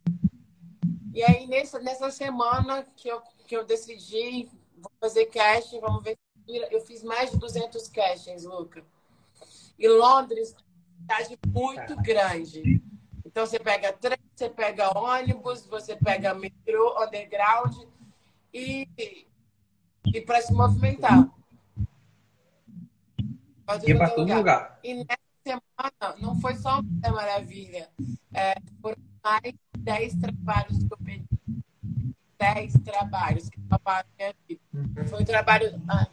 E 1.15 1.23
aí, 1.23 1.47
nessa, 1.47 1.79
nessa 1.79 2.11
semana 2.11 2.87
que 2.97 3.09
eu, 3.09 3.21
que 3.47 3.57
eu 3.57 3.65
decidi, 3.65 4.49
vou 4.77 4.91
fazer 5.01 5.27
casting, 5.27 5.81
vamos 5.81 6.03
ver 6.03 6.17
se 6.17 6.53
vira. 6.53 6.69
Eu 6.71 6.81
fiz 6.81 7.03
mais 7.03 7.31
de 7.31 7.39
200 7.39 7.89
castings, 7.89 8.45
Luca. 8.45 8.85
E 9.79 9.89
Londres 9.89 10.55
é 11.09 11.15
uma 11.15 11.25
cidade 11.25 11.39
muito 11.47 11.97
grande. 12.03 12.83
Então, 13.27 13.47
você 13.47 13.59
pega 13.59 13.93
trem, 13.93 14.19
você 14.35 14.49
pega 14.49 14.97
ônibus, 14.99 15.67
você 15.67 15.97
pega 15.97 16.35
metrô, 16.35 17.03
underground 17.03 17.77
e, 18.53 18.89
e 20.07 20.21
para 20.21 20.41
se 20.41 20.53
movimentar. 20.53 21.31
Pode 23.67 23.85
ir 23.87 23.91
Ia 23.91 23.97
pra 23.97 24.07
pra 24.07 24.15
todo 24.15 24.27
todo 24.27 24.37
lugar. 24.37 24.81
e 24.83 24.95
nessa 24.95 25.19
semana 25.45 26.17
não 26.21 26.41
foi 26.41 26.57
só 26.57 26.81
uma 26.81 27.11
Maravilha. 27.13 27.89
É, 28.35 28.55
foram 28.81 28.97
mais 29.25 29.43
de 29.43 29.59
10 29.79 30.15
trabalhos 30.17 30.79
que 30.79 30.93
eu 30.93 30.99
pedi. 30.99 31.25
10 32.39 32.73
trabalhos 32.85 33.49
que 33.49 33.61
papai 33.61 34.05
minha 34.19 34.35
vida. 34.49 35.09
Foi 35.09 35.23
um 35.23 35.25
trabalho. 35.25 35.83
ah, 35.89 36.07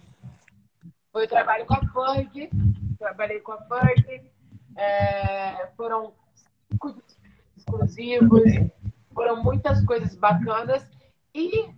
foi 1.11 1.25
um 1.25 1.27
trabalho 1.27 1.65
com 1.65 1.73
a 1.73 1.81
Ferg. 1.81 2.49
Trabalhei 2.97 3.39
com 3.39 3.53
a 3.53 3.61
Ferg. 3.63 4.31
É, 4.75 5.67
foram 5.75 6.13
cinco 6.69 7.01
exclusivos. 7.57 8.43
Foram 9.13 9.43
muitas 9.43 9.83
coisas 9.85 10.15
bacanas. 10.15 10.87
E 11.33 11.73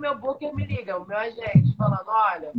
meu 0.00 0.18
booker 0.18 0.54
me 0.54 0.64
liga, 0.64 0.98
o 0.98 1.06
meu 1.06 1.18
agente, 1.18 1.76
falando: 1.76 2.08
olha, 2.08 2.52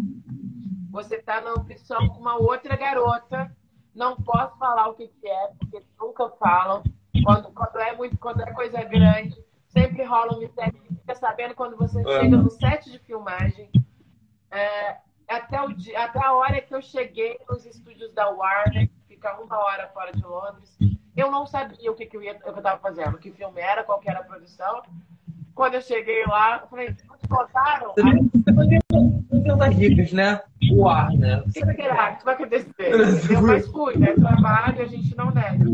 você 0.92 1.16
está 1.16 1.42
na 1.42 1.54
opção 1.54 2.08
com 2.10 2.20
uma 2.20 2.38
outra 2.38 2.76
garota. 2.76 3.52
Não 3.94 4.16
posso 4.16 4.58
falar 4.58 4.88
o 4.88 4.94
que, 4.94 5.08
que 5.08 5.28
é, 5.28 5.48
porque 5.60 5.84
nunca 6.00 6.30
falam. 6.32 6.84
Quando, 7.24 7.52
quando, 7.52 7.78
é 7.80 7.96
muito, 7.96 8.18
quando 8.18 8.42
é 8.42 8.52
coisa 8.54 8.84
grande, 8.84 9.36
sempre 9.68 10.04
rola 10.04 10.36
um 10.36 10.40
mistério. 10.40 10.74
Fica 11.02 11.16
sabendo 11.16 11.56
quando 11.56 11.78
você 11.78 12.00
Uhum. 12.00 12.20
chega 12.20 12.38
no 12.38 12.50
set 12.50 12.92
de 12.92 13.00
filmagem. 13.00 13.70
É, 14.50 14.98
até, 15.28 15.62
o 15.62 15.74
dia, 15.74 16.04
até 16.04 16.24
a 16.24 16.34
hora 16.34 16.62
que 16.62 16.74
eu 16.74 16.82
cheguei 16.82 17.38
nos 17.50 17.66
estúdios 17.66 18.14
da 18.14 18.30
Warner, 18.30 18.88
que 18.88 19.16
fica 19.16 19.40
uma 19.40 19.58
hora 19.58 19.88
fora 19.94 20.12
de 20.12 20.24
Londres, 20.24 20.78
eu 21.16 21.32
não 21.32 21.46
sabia 21.46 21.92
o 21.92 21.96
que, 21.96 22.06
que 22.06 22.18
eu 22.18 22.22
estava 22.24 22.80
fazendo, 22.80 23.18
que 23.18 23.32
filme 23.32 23.62
era, 23.62 23.84
qual 23.84 24.00
que 24.00 24.10
era 24.10 24.20
a 24.20 24.24
produção. 24.24 24.82
quando 25.54 25.76
eu 25.76 25.82
cheguei 25.82 26.26
lá, 26.26 26.60
eu 26.62 26.68
falei? 26.68 26.94
Você 26.94 27.06
deu 29.44 29.58
das 29.58 29.76
dicas, 29.76 30.12
né? 30.12 30.42
O 30.74 30.88
ar, 30.88 31.12
né? 31.12 31.40
O 31.40 31.52
que 31.52 31.60
será 31.60 32.16
que 32.16 32.26
vai 32.26 32.34
acontecer? 32.34 32.72
Eu 33.32 33.42
mais 33.42 33.68
fui, 33.68 33.98
né? 33.98 34.14
Trabalho, 34.14 34.82
a 34.82 34.86
gente 34.86 35.16
não 35.16 35.32
nega. 35.32 35.66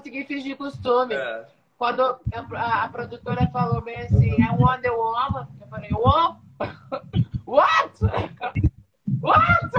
Consegui 0.00 0.24
fingir 0.24 0.56
costume. 0.56 1.12
É. 1.12 1.46
Quando 1.76 2.00
a, 2.00 2.84
a, 2.84 2.88
produtora 2.88 3.46
falou 3.48 3.82
bem 3.82 3.96
assim, 3.96 4.34
é 4.42 4.50
Wonder 4.50 4.94
Woman, 4.94 5.46
eu 5.60 5.66
falei, 5.68 5.90
what? 5.92 6.40
What? 7.46 8.00
What? 9.20 9.70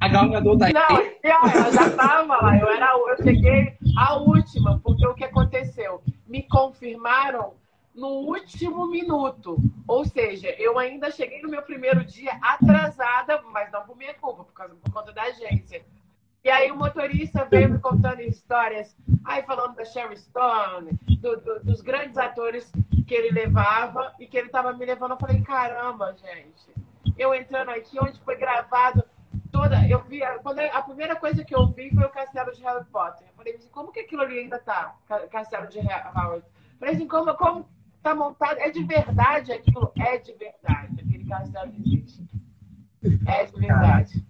A 0.00 0.08
Gal 0.08 0.30
Gadot 0.30 0.58
tá 0.58 0.68
Não, 0.72 1.64
eu 1.64 1.72
já 1.72 1.90
tava 1.96 2.36
lá, 2.36 2.58
eu, 2.58 2.68
era, 2.68 2.92
eu 2.94 3.16
cheguei 3.16 3.76
a 3.96 4.16
última, 4.16 4.78
porque 4.78 5.06
o 5.06 5.14
que 5.14 5.24
aconteceu? 5.24 6.02
Me 6.26 6.42
confirmaram 6.42 7.54
no 7.94 8.08
último 8.08 8.86
minuto. 8.86 9.56
Ou 9.88 10.04
seja, 10.04 10.50
eu 10.58 10.78
ainda 10.78 11.10
cheguei 11.10 11.42
no 11.42 11.48
meu 11.48 11.62
primeiro 11.62 12.04
dia 12.04 12.38
atrasada, 12.42 13.42
mas 13.50 13.72
não 13.72 13.82
por 13.84 13.96
minha 13.96 14.14
culpa, 14.14 14.44
por, 14.44 14.52
causa, 14.52 14.74
por 14.74 14.92
conta 14.92 15.12
da 15.12 15.22
agência. 15.22 15.84
E 16.44 16.50
aí 16.50 16.72
o 16.72 16.76
motorista 16.76 17.44
veio 17.44 17.70
me 17.70 17.78
contando 17.78 18.20
histórias, 18.20 18.96
aí 19.24 19.44
falando 19.44 19.76
da 19.76 19.84
Sherry 19.84 20.16
Stone, 20.16 20.98
do, 21.20 21.36
do, 21.40 21.60
dos 21.62 21.80
grandes 21.80 22.18
atores 22.18 22.72
que 23.06 23.14
ele 23.14 23.30
levava 23.30 24.12
e 24.18 24.26
que 24.26 24.36
ele 24.36 24.46
estava 24.46 24.72
me 24.72 24.84
levando. 24.84 25.12
Eu 25.12 25.18
falei, 25.18 25.40
caramba, 25.42 26.14
gente. 26.14 26.74
Eu 27.16 27.32
entrando 27.32 27.70
aqui, 27.70 27.96
onde 28.00 28.18
foi 28.20 28.36
gravado 28.36 29.04
toda. 29.52 29.86
Eu 29.86 30.02
vi. 30.02 30.20
Quando 30.42 30.58
a 30.58 30.82
primeira 30.82 31.14
coisa 31.14 31.44
que 31.44 31.54
eu 31.54 31.68
vi 31.68 31.90
foi 31.94 32.04
o 32.04 32.10
castelo 32.10 32.52
de 32.52 32.62
Harry 32.62 32.84
Potter. 32.86 33.28
Eu 33.28 33.34
falei 33.34 33.58
como 33.70 33.92
que 33.92 34.00
aquilo 34.00 34.22
ali 34.22 34.40
ainda 34.40 34.58
tá? 34.58 34.96
Castelo 35.30 35.68
de 35.68 35.78
Howard. 35.78 36.44
Eu 36.44 36.78
falei 36.80 36.94
assim, 36.94 37.06
como, 37.06 37.34
como 37.34 37.68
tá 38.02 38.14
montado? 38.14 38.58
É 38.58 38.70
de 38.70 38.82
verdade 38.82 39.52
aquilo? 39.52 39.92
É 39.96 40.18
de 40.18 40.32
verdade. 40.32 41.00
Aquele 41.00 41.24
castelo 41.24 41.72
existe. 41.72 42.26
É 43.26 43.44
de 43.44 43.60
verdade. 43.60 44.26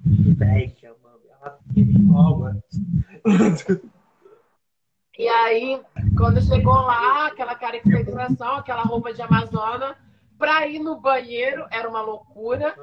E 5.19 5.29
aí, 5.29 5.81
quando 6.17 6.41
chegou 6.41 6.73
lá, 6.73 7.27
aquela 7.27 7.55
caracterização, 7.55 8.57
aquela 8.57 8.83
roupa 8.83 9.13
de 9.13 9.21
Amazona, 9.21 9.97
para 10.39 10.67
ir 10.67 10.79
no 10.79 11.01
banheiro 11.01 11.67
era 11.71 11.89
uma 11.89 12.01
loucura. 12.01 12.75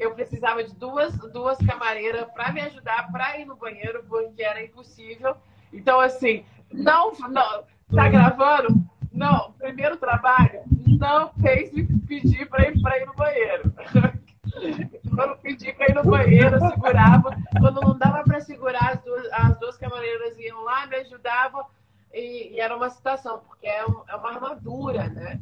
Eu 0.00 0.14
precisava 0.14 0.64
de 0.64 0.74
duas, 0.74 1.16
duas 1.32 1.58
camareiras 1.58 2.26
para 2.32 2.52
me 2.52 2.60
ajudar 2.62 3.10
para 3.12 3.38
ir 3.38 3.44
no 3.44 3.56
banheiro, 3.56 4.02
porque 4.08 4.42
era 4.42 4.64
impossível. 4.64 5.36
Então, 5.72 6.00
assim, 6.00 6.44
não, 6.72 7.12
não 7.12 7.64
tá 7.94 8.08
gravando? 8.08 8.82
Não, 9.12 9.52
primeiro 9.52 9.96
trabalho, 9.98 10.62
não 10.98 11.32
fez 11.34 11.72
me 11.72 11.84
pedir 12.00 12.48
para 12.48 12.68
ir, 12.68 12.76
ir 12.76 13.06
no 13.06 13.14
banheiro. 13.14 13.72
Quando 15.14 15.36
pedi 15.38 15.72
para 15.72 15.90
ir 15.90 15.94
no 15.94 16.04
banheiro, 16.04 16.56
eu 16.56 16.70
segurava. 16.70 17.36
Quando 17.58 17.80
não 17.80 17.98
dava 17.98 18.22
para 18.24 18.40
segurar, 18.40 18.92
as 18.92 19.00
duas, 19.02 19.28
as 19.32 19.58
duas 19.58 19.76
camareiras 19.76 20.38
iam 20.38 20.62
lá, 20.64 20.86
me 20.86 20.96
ajudavam. 20.96 21.66
E, 22.12 22.54
e 22.54 22.60
era 22.60 22.76
uma 22.76 22.90
situação, 22.90 23.40
porque 23.46 23.66
é, 23.66 23.86
um, 23.86 24.02
é 24.08 24.16
uma 24.16 24.30
armadura, 24.30 25.08
né? 25.08 25.40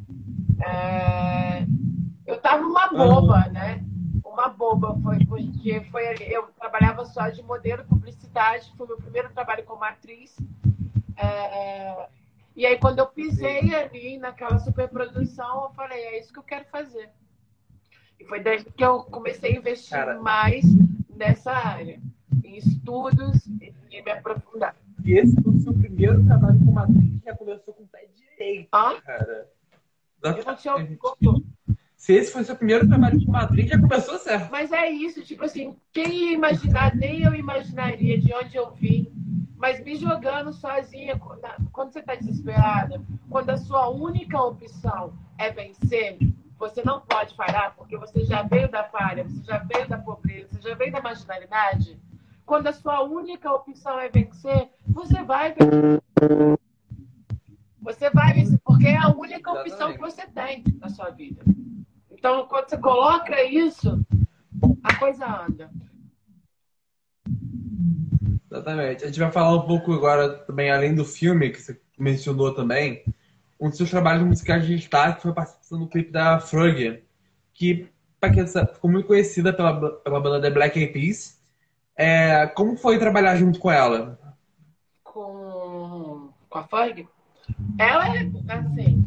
É... 0.63 1.67
Eu 2.27 2.41
tava 2.41 2.65
uma 2.65 2.89
boba, 2.89 3.49
né? 3.51 3.85
Uma 4.25 4.49
boba, 4.49 4.97
foi 5.03 5.25
porque 5.25 5.81
foi, 5.91 6.15
eu 6.29 6.49
trabalhava 6.59 7.05
só 7.05 7.29
de 7.29 7.43
modelo 7.43 7.85
publicidade, 7.85 8.73
foi 8.77 8.87
meu 8.87 8.97
primeiro 8.97 9.31
trabalho 9.31 9.65
como 9.65 9.85
atriz. 9.85 10.37
É... 11.17 12.09
E 12.57 12.67
aí, 12.67 12.79
quando 12.79 12.99
eu 12.99 13.07
pisei 13.07 13.75
ali 13.75 14.19
naquela 14.19 14.59
superprodução, 14.59 15.65
eu 15.65 15.71
falei, 15.71 15.99
é 15.99 16.21
isso 16.21 16.33
que 16.33 16.39
eu 16.39 16.45
quero 16.45 16.67
fazer. 16.67 17.11
E 18.21 18.25
foi 18.25 18.41
daí 18.41 18.63
que 18.63 18.85
eu 18.85 19.01
comecei 19.05 19.55
a 19.55 19.59
investir 19.59 19.97
Cara. 19.97 20.21
mais 20.21 20.65
nessa 21.17 21.53
área, 21.53 21.99
em 22.45 22.57
estudos 22.57 23.47
e 23.47 24.03
me 24.03 24.11
aprofundar. 24.11 24.77
E 25.05 25.15
esse 25.15 25.41
foi 25.43 25.55
o 25.55 25.61
seu 25.61 25.73
primeiro 25.73 26.25
trabalho 26.27 26.59
como 26.65 26.79
atriz, 26.79 27.23
já 27.25 27.35
começou 27.35 27.75
com 27.75 27.83
o 27.83 27.89
pé 27.89 28.07
direito, 28.15 28.69
ah? 28.73 29.01
cara. 29.03 29.49
Se 31.97 32.15
esse 32.15 32.33
foi 32.33 32.43
o 32.43 32.45
seu 32.45 32.57
primeiro 32.57 32.87
trabalho 32.87 33.25
como 33.25 33.37
atriz, 33.37 33.69
já 33.69 33.79
começou 33.79 34.19
certo. 34.19 34.51
Mas 34.51 34.71
é 34.73 34.91
isso, 34.91 35.23
tipo 35.23 35.45
assim, 35.45 35.77
quem 35.93 36.13
ia 36.13 36.33
imaginar, 36.33 36.95
nem 36.95 37.23
eu 37.23 37.35
imaginaria 37.35 38.19
de 38.19 38.33
onde 38.35 38.57
eu 38.57 38.71
vim, 38.73 39.11
mas 39.57 39.83
me 39.83 39.97
jogando 39.97 40.53
sozinha, 40.53 41.19
quando 41.73 41.93
você 41.93 42.01
está 42.01 42.15
desesperada, 42.15 43.03
quando 43.29 43.51
a 43.51 43.57
sua 43.57 43.89
única 43.89 44.41
opção 44.43 45.13
é 45.39 45.51
vencer, 45.51 46.19
você 46.61 46.83
não 46.85 47.01
pode 47.01 47.35
falhar 47.35 47.75
porque 47.75 47.97
você 47.97 48.23
já 48.23 48.43
veio 48.43 48.71
da 48.71 48.85
falha, 48.85 49.25
você 49.25 49.43
já 49.43 49.59
veio 49.59 49.89
da 49.89 49.97
pobreza, 49.97 50.49
você 50.53 50.69
já 50.69 50.75
veio 50.75 50.93
da 50.93 51.01
marginalidade. 51.01 51.99
Quando 52.45 52.67
a 52.67 52.73
sua 52.73 53.03
única 53.03 53.51
opção 53.51 53.99
é 53.99 54.11
vencer, 54.11 54.69
você 54.87 55.23
vai 55.23 55.55
vencer. 55.55 56.59
Você 57.81 58.11
vai 58.11 58.35
vencer, 58.35 58.61
porque 58.63 58.89
é 58.89 58.97
a 58.99 59.09
única 59.09 59.51
opção 59.51 59.93
que 59.95 59.99
você 59.99 60.27
tem 60.27 60.63
na 60.79 60.91
sua 60.91 61.09
vida. 61.09 61.43
Então, 62.11 62.47
quando 62.47 62.69
você 62.69 62.77
coloca 62.77 63.43
isso, 63.43 64.05
a 64.83 64.95
coisa 64.97 65.47
anda. 65.47 65.71
Exatamente. 68.51 69.05
A 69.05 69.07
gente 69.07 69.21
vai 69.21 69.33
falar 69.33 69.57
um 69.57 69.67
pouco 69.67 69.95
agora 69.95 70.29
também, 70.41 70.71
além 70.71 70.95
do 70.95 71.07
filme 71.07 71.49
que 71.49 71.63
você 71.63 71.81
mencionou 71.99 72.53
também, 72.53 73.03
um 73.61 73.69
dos 73.69 73.77
seus 73.77 73.91
trabalhos 73.91 74.25
musicais 74.25 74.67
de 74.67 74.77
destaque 74.77 75.23
foi 75.23 75.33
participando 75.33 75.81
do 75.81 75.89
clipe 75.89 76.11
da 76.11 76.41
Frog, 76.41 77.03
que 77.53 77.89
ficou 78.73 78.91
muito 78.91 79.07
conhecida 79.07 79.53
pela, 79.53 79.99
pela 79.99 80.21
banda 80.21 80.41
The 80.41 80.51
Black 80.51 80.79
Eyed 80.79 80.93
Peas. 80.93 81.39
É, 81.95 82.47
como 82.47 82.77
foi 82.77 82.99
trabalhar 82.99 83.37
junto 83.37 83.59
com 83.59 83.71
ela? 83.71 84.19
Com, 85.05 86.31
com 86.49 86.59
a 86.59 86.63
Ferg? 86.65 87.07
Ela 87.79 88.17
é, 88.17 88.31
assim, 88.49 89.05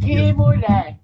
que 0.00 0.32
mulher, 0.32 0.98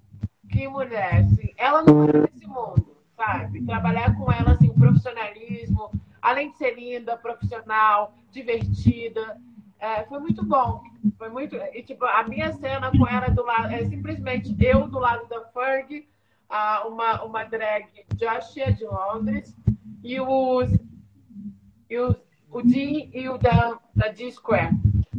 que 0.49 0.67
mulher, 0.67 1.23
assim, 1.23 1.51
ela 1.57 1.81
não 1.81 2.03
é 2.03 2.27
desse 2.27 2.45
mundo, 2.45 2.95
sabe? 3.15 3.65
Trabalhar 3.65 4.15
com 4.15 4.31
ela, 4.31 4.51
assim, 4.51 4.69
o 4.69 4.73
profissionalismo, 4.73 5.91
além 6.21 6.51
de 6.51 6.57
ser 6.57 6.75
linda, 6.75 7.17
profissional, 7.17 8.13
divertida, 8.31 9.39
é, 9.85 10.05
foi 10.05 10.19
muito 10.19 10.43
bom. 10.43 10.81
Foi 11.17 11.29
muito. 11.29 11.55
E, 11.55 11.83
tipo, 11.83 12.05
a 12.05 12.23
minha 12.23 12.51
cena 12.53 12.91
com 12.91 13.07
ela 13.07 13.29
do 13.29 13.43
lado. 13.43 13.73
É 13.73 13.85
simplesmente 13.85 14.55
eu 14.59 14.87
do 14.87 14.99
lado 14.99 15.27
da 15.27 15.41
Ferg, 15.45 16.07
uma, 16.87 17.23
uma 17.23 17.43
drag 17.43 17.87
Joshua 18.15 18.73
de 18.73 18.83
Londres, 18.85 19.55
e 20.03 20.19
os. 20.19 20.71
E 21.89 21.99
os 21.99 22.15
o 22.55 22.61
Dean 22.61 23.09
e 23.13 23.27
o 23.27 23.37
da, 23.37 23.77
da 23.93 24.07
D-Square. 24.07 24.73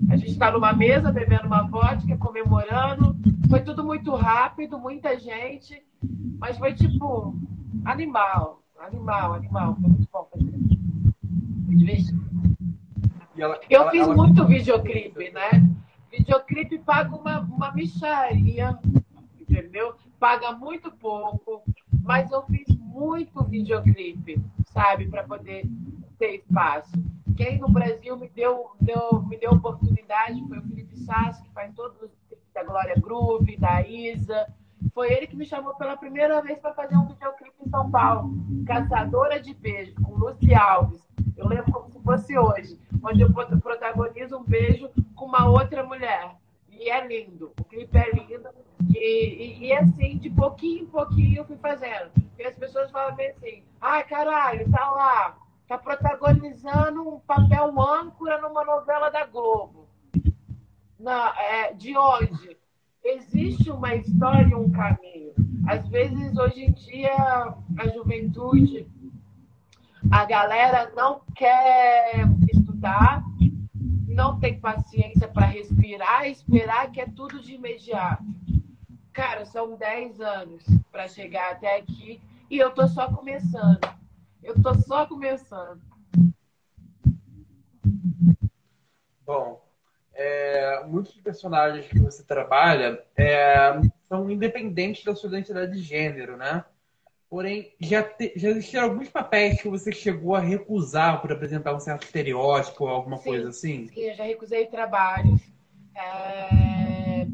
A 0.09 0.17
gente 0.17 0.31
está 0.31 0.51
numa 0.51 0.73
mesa 0.73 1.13
bebendo 1.13 1.47
uma 1.47 1.69
vodka, 1.69 2.17
comemorando. 2.17 3.15
Foi 3.51 3.61
tudo 3.61 3.85
muito 3.85 4.15
rápido, 4.15 4.79
muita 4.79 5.19
gente. 5.19 5.83
Mas 6.39 6.57
foi 6.57 6.73
tipo 6.73 7.35
animal, 7.85 8.63
animal, 8.79 9.35
animal. 9.35 9.75
Foi 9.75 9.91
muito 9.91 10.09
bom 10.11 10.29
fazer. 10.33 10.53
Foi 11.67 11.77
divertido. 11.77 12.36
Ela, 13.39 13.61
eu 13.69 13.83
ela, 13.83 13.91
fiz 13.91 14.03
ela... 14.03 14.15
muito 14.15 14.47
videoclipe, 14.47 15.31
né? 15.31 15.51
Videoclipe 16.11 16.79
paga 16.79 17.15
uma, 17.15 17.41
uma 17.41 17.73
micharia, 17.73 18.79
entendeu? 19.39 19.95
Paga 20.19 20.53
muito 20.53 20.91
pouco, 20.91 21.63
mas 22.03 22.31
eu 22.31 22.43
fiz 22.47 22.67
muito 22.79 23.45
videoclipe, 23.45 24.41
sabe? 24.67 25.09
Para 25.09 25.25
poder 25.25 25.67
ter 26.19 26.37
espaço. 26.37 26.93
Quem 27.37 27.59
no 27.59 27.69
Brasil 27.69 28.17
me 28.17 28.29
deu, 28.29 28.71
deu, 28.81 29.23
me 29.29 29.37
deu 29.37 29.53
oportunidade 29.53 30.43
foi 30.49 30.59
o 30.59 30.63
Felipe 30.63 30.97
Sassi, 31.01 31.43
que 31.43 31.51
faz 31.53 31.75
todos 31.75 32.01
os 32.01 32.11
da 32.55 32.65
Glória 32.65 32.95
Groove, 32.99 33.57
da 33.59 33.87
Isa. 33.87 34.47
Foi 34.95 35.13
ele 35.13 35.27
que 35.27 35.37
me 35.37 35.45
chamou 35.45 35.75
pela 35.75 35.97
primeira 35.97 36.41
vez 36.41 36.59
para 36.59 36.73
fazer 36.73 36.97
um 36.97 37.07
videoclipe 37.07 37.55
em 37.67 37.69
São 37.69 37.91
Paulo. 37.91 38.35
Caçadora 38.67 39.39
de 39.39 39.53
Beijo, 39.53 39.95
com 40.03 40.15
Luci 40.15 40.55
Alves. 40.55 41.07
Eu 41.37 41.47
lembro 41.47 41.71
como 41.71 41.91
se 41.91 42.01
fosse 42.01 42.39
hoje, 42.39 42.79
onde 43.07 43.23
eu 43.23 43.33
protagonizo 43.33 44.37
um 44.37 44.45
beijo 44.45 44.91
com 45.15 45.27
uma 45.27 45.49
outra 45.49 45.85
mulher. 45.85 46.35
E 46.69 46.91
é 46.91 47.07
lindo, 47.07 47.53
o 47.59 47.65
clipe 47.65 47.97
é 47.97 48.11
lindo. 48.11 48.49
E, 48.95 48.99
e, 48.99 49.67
e 49.67 49.73
assim, 49.73 50.19
de 50.19 50.29
pouquinho 50.31 50.83
em 50.83 50.87
pouquinho 50.87 51.39
eu 51.39 51.45
fui 51.45 51.57
fazendo. 51.57 52.11
E 52.39 52.45
as 52.45 52.55
pessoas 52.57 52.91
falam 52.91 53.15
assim: 53.15 53.63
ai, 53.81 54.05
caralho, 54.05 54.71
tá 54.71 54.91
lá, 54.91 55.39
tá 55.69 55.79
protagonizando 55.79 57.09
um 57.09 57.21
papel 57.21 57.81
âncora 57.81 58.41
numa 58.43 58.65
novela 58.65 59.09
da 59.09 59.25
Globo. 59.25 59.89
Na, 60.99 61.35
é, 61.41 61.73
de 61.73 61.97
onde? 61.97 62.57
Existe 63.05 63.71
uma 63.71 63.95
história, 63.95 64.59
um 64.59 64.71
caminho. 64.71 65.33
Às 65.69 65.89
vezes, 65.89 66.37
hoje 66.37 66.65
em 66.65 66.73
dia, 66.73 67.15
a 67.79 67.89
juventude 67.89 68.89
a 70.11 70.25
galera 70.25 70.93
não 70.95 71.21
quer 71.35 72.27
estudar, 72.77 73.23
não 74.07 74.39
tem 74.39 74.61
paciência 74.61 75.27
para 75.27 75.47
respirar 75.47 76.29
esperar 76.29 76.93
que 76.93 77.01
é 77.01 77.07
tudo 77.07 77.41
de 77.41 77.55
imediato. 77.55 78.25
Cara, 79.13 79.47
são 79.47 79.77
10 79.77 80.21
anos 80.21 80.63
para 80.93 81.09
chegar 81.09 81.53
até 81.53 81.79
aqui 81.79 82.21
e 82.51 82.59
eu 82.59 82.71
tô 82.71 82.87
só 82.87 83.11
começando. 83.11 83.81
Eu 84.43 84.61
tô 84.63 84.75
só 84.75 85.07
começando. 85.07 85.81
Bom, 89.25 89.61
é, 90.15 90.85
muitos 90.87 91.15
personagens 91.17 91.89
que 91.89 91.99
você 91.99 92.23
trabalha 92.23 93.03
é, 93.17 93.81
são 94.07 94.31
independentes 94.31 95.03
da 95.03 95.17
sua 95.17 95.29
identidade 95.29 95.73
de 95.73 95.83
gênero, 95.83 96.37
né? 96.37 96.65
Porém, 97.37 97.71
já, 97.79 98.03
te, 98.03 98.33
já 98.35 98.49
existiram 98.49 98.85
alguns 98.85 99.11
papéis 99.11 99.61
que 99.61 99.69
você 99.69 99.93
chegou 99.93 100.35
a 100.35 100.41
recusar 100.41 101.21
por 101.21 101.31
apresentar 101.31 101.75
um 101.75 101.79
certo 101.79 102.05
estereótipo 102.05 102.85
ou 102.85 102.89
alguma 102.89 103.19
sim, 103.19 103.25
coisa 103.25 103.51
assim? 103.51 103.89
Sim, 103.89 104.01
eu 104.01 104.15
já 104.15 104.25
recusei 104.25 104.65
trabalhos. 104.65 105.43
É, 105.95 107.27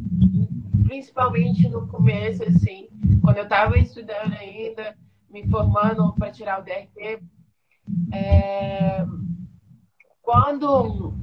principalmente 0.83 1.69
no 1.69 1.87
começo, 1.87 2.43
assim, 2.43 2.89
quando 3.23 3.37
eu 3.37 3.45
estava 3.45 3.79
estudando 3.79 4.33
ainda, 4.33 4.97
me 5.31 5.47
formando 5.47 6.13
para 6.15 6.33
tirar 6.33 6.59
o 6.59 6.65
DRT. 6.65 7.23
É, 8.13 9.07
quando 10.21 11.15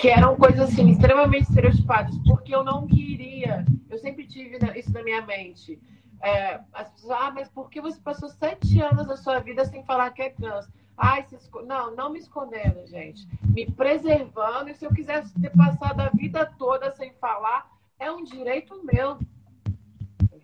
que 0.00 0.08
eram 0.08 0.34
coisas 0.34 0.60
assim 0.60 0.88
extremamente 0.88 1.42
estereotipadas, 1.42 2.16
porque 2.26 2.54
eu 2.54 2.64
não 2.64 2.86
queria, 2.86 3.66
eu 3.90 3.98
sempre 3.98 4.26
tive 4.26 4.56
isso 4.78 4.92
na 4.94 5.02
minha 5.02 5.20
mente. 5.26 5.78
É, 6.20 6.60
as 6.72 6.90
pessoas, 6.90 7.12
ah, 7.12 7.30
mas 7.30 7.48
por 7.48 7.70
que 7.70 7.80
você 7.80 8.00
passou 8.00 8.28
sete 8.28 8.80
anos 8.80 9.06
da 9.06 9.16
sua 9.16 9.38
vida 9.38 9.64
sem 9.64 9.84
falar 9.84 10.10
que 10.10 10.22
é 10.22 10.30
trans? 10.30 10.68
Ai. 10.96 11.24
Não, 11.64 11.94
não 11.94 12.10
me 12.10 12.18
escondendo, 12.18 12.84
gente. 12.86 13.26
Me 13.44 13.70
preservando, 13.70 14.68
e 14.70 14.74
se 14.74 14.84
eu 14.84 14.92
quisesse 14.92 15.32
ter 15.40 15.50
passado 15.50 16.00
a 16.00 16.08
vida 16.08 16.44
toda 16.58 16.90
sem 16.92 17.12
falar, 17.20 17.70
é 18.00 18.10
um 18.10 18.24
direito 18.24 18.82
meu. 18.84 19.18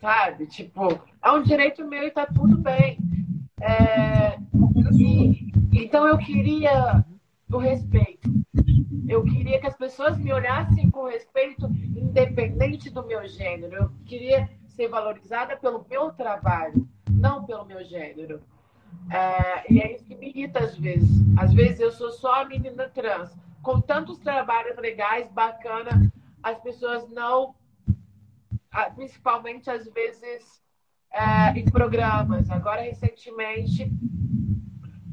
Sabe? 0.01 0.47
Tipo, 0.47 1.01
é 1.23 1.31
um 1.33 1.43
direito 1.43 1.85
meu 1.85 2.05
e 2.05 2.11
tá 2.11 2.27
tudo 2.27 2.57
bem. 2.57 2.99
É... 3.61 4.39
E, 4.93 5.51
então 5.73 6.07
eu 6.07 6.19
queria 6.19 7.05
o 7.51 7.59
respeito. 7.59 8.31
Eu 9.09 9.25
queria 9.25 9.61
que 9.61 9.67
as 9.67 9.77
pessoas 9.77 10.17
me 10.17 10.33
olhassem 10.33 10.91
com 10.91 11.07
respeito, 11.07 11.67
independente 11.67 12.91
do 12.91 13.05
meu 13.05 13.27
gênero. 13.27 13.75
Eu 13.75 13.91
queria 14.07 14.49
ser 14.75 14.89
valorizada 14.89 15.57
pelo 15.57 15.87
meu 15.89 16.11
trabalho, 16.13 16.87
não 17.11 17.45
pelo 17.45 17.65
meu 17.65 17.85
gênero. 17.85 18.43
É, 19.11 19.73
e 19.73 19.81
é 19.81 19.95
isso 19.95 20.05
que 20.05 20.15
me 20.15 20.29
irrita 20.29 20.61
às 20.61 20.77
vezes. 20.77 21.11
Às 21.37 21.53
vezes 21.53 21.81
eu 21.81 21.91
sou 21.91 22.11
só 22.13 22.43
a 22.43 22.45
menina 22.45 22.89
trans, 22.89 23.37
com 23.63 23.81
tantos 23.81 24.19
trabalhos 24.19 24.77
legais, 24.77 25.31
bacana, 25.33 26.13
as 26.43 26.59
pessoas 26.61 27.09
não, 27.11 27.55
principalmente 28.95 29.71
às 29.71 29.87
vezes 29.89 30.63
é, 31.13 31.59
em 31.59 31.65
programas. 31.65 32.51
Agora, 32.51 32.83
recentemente, 32.83 33.91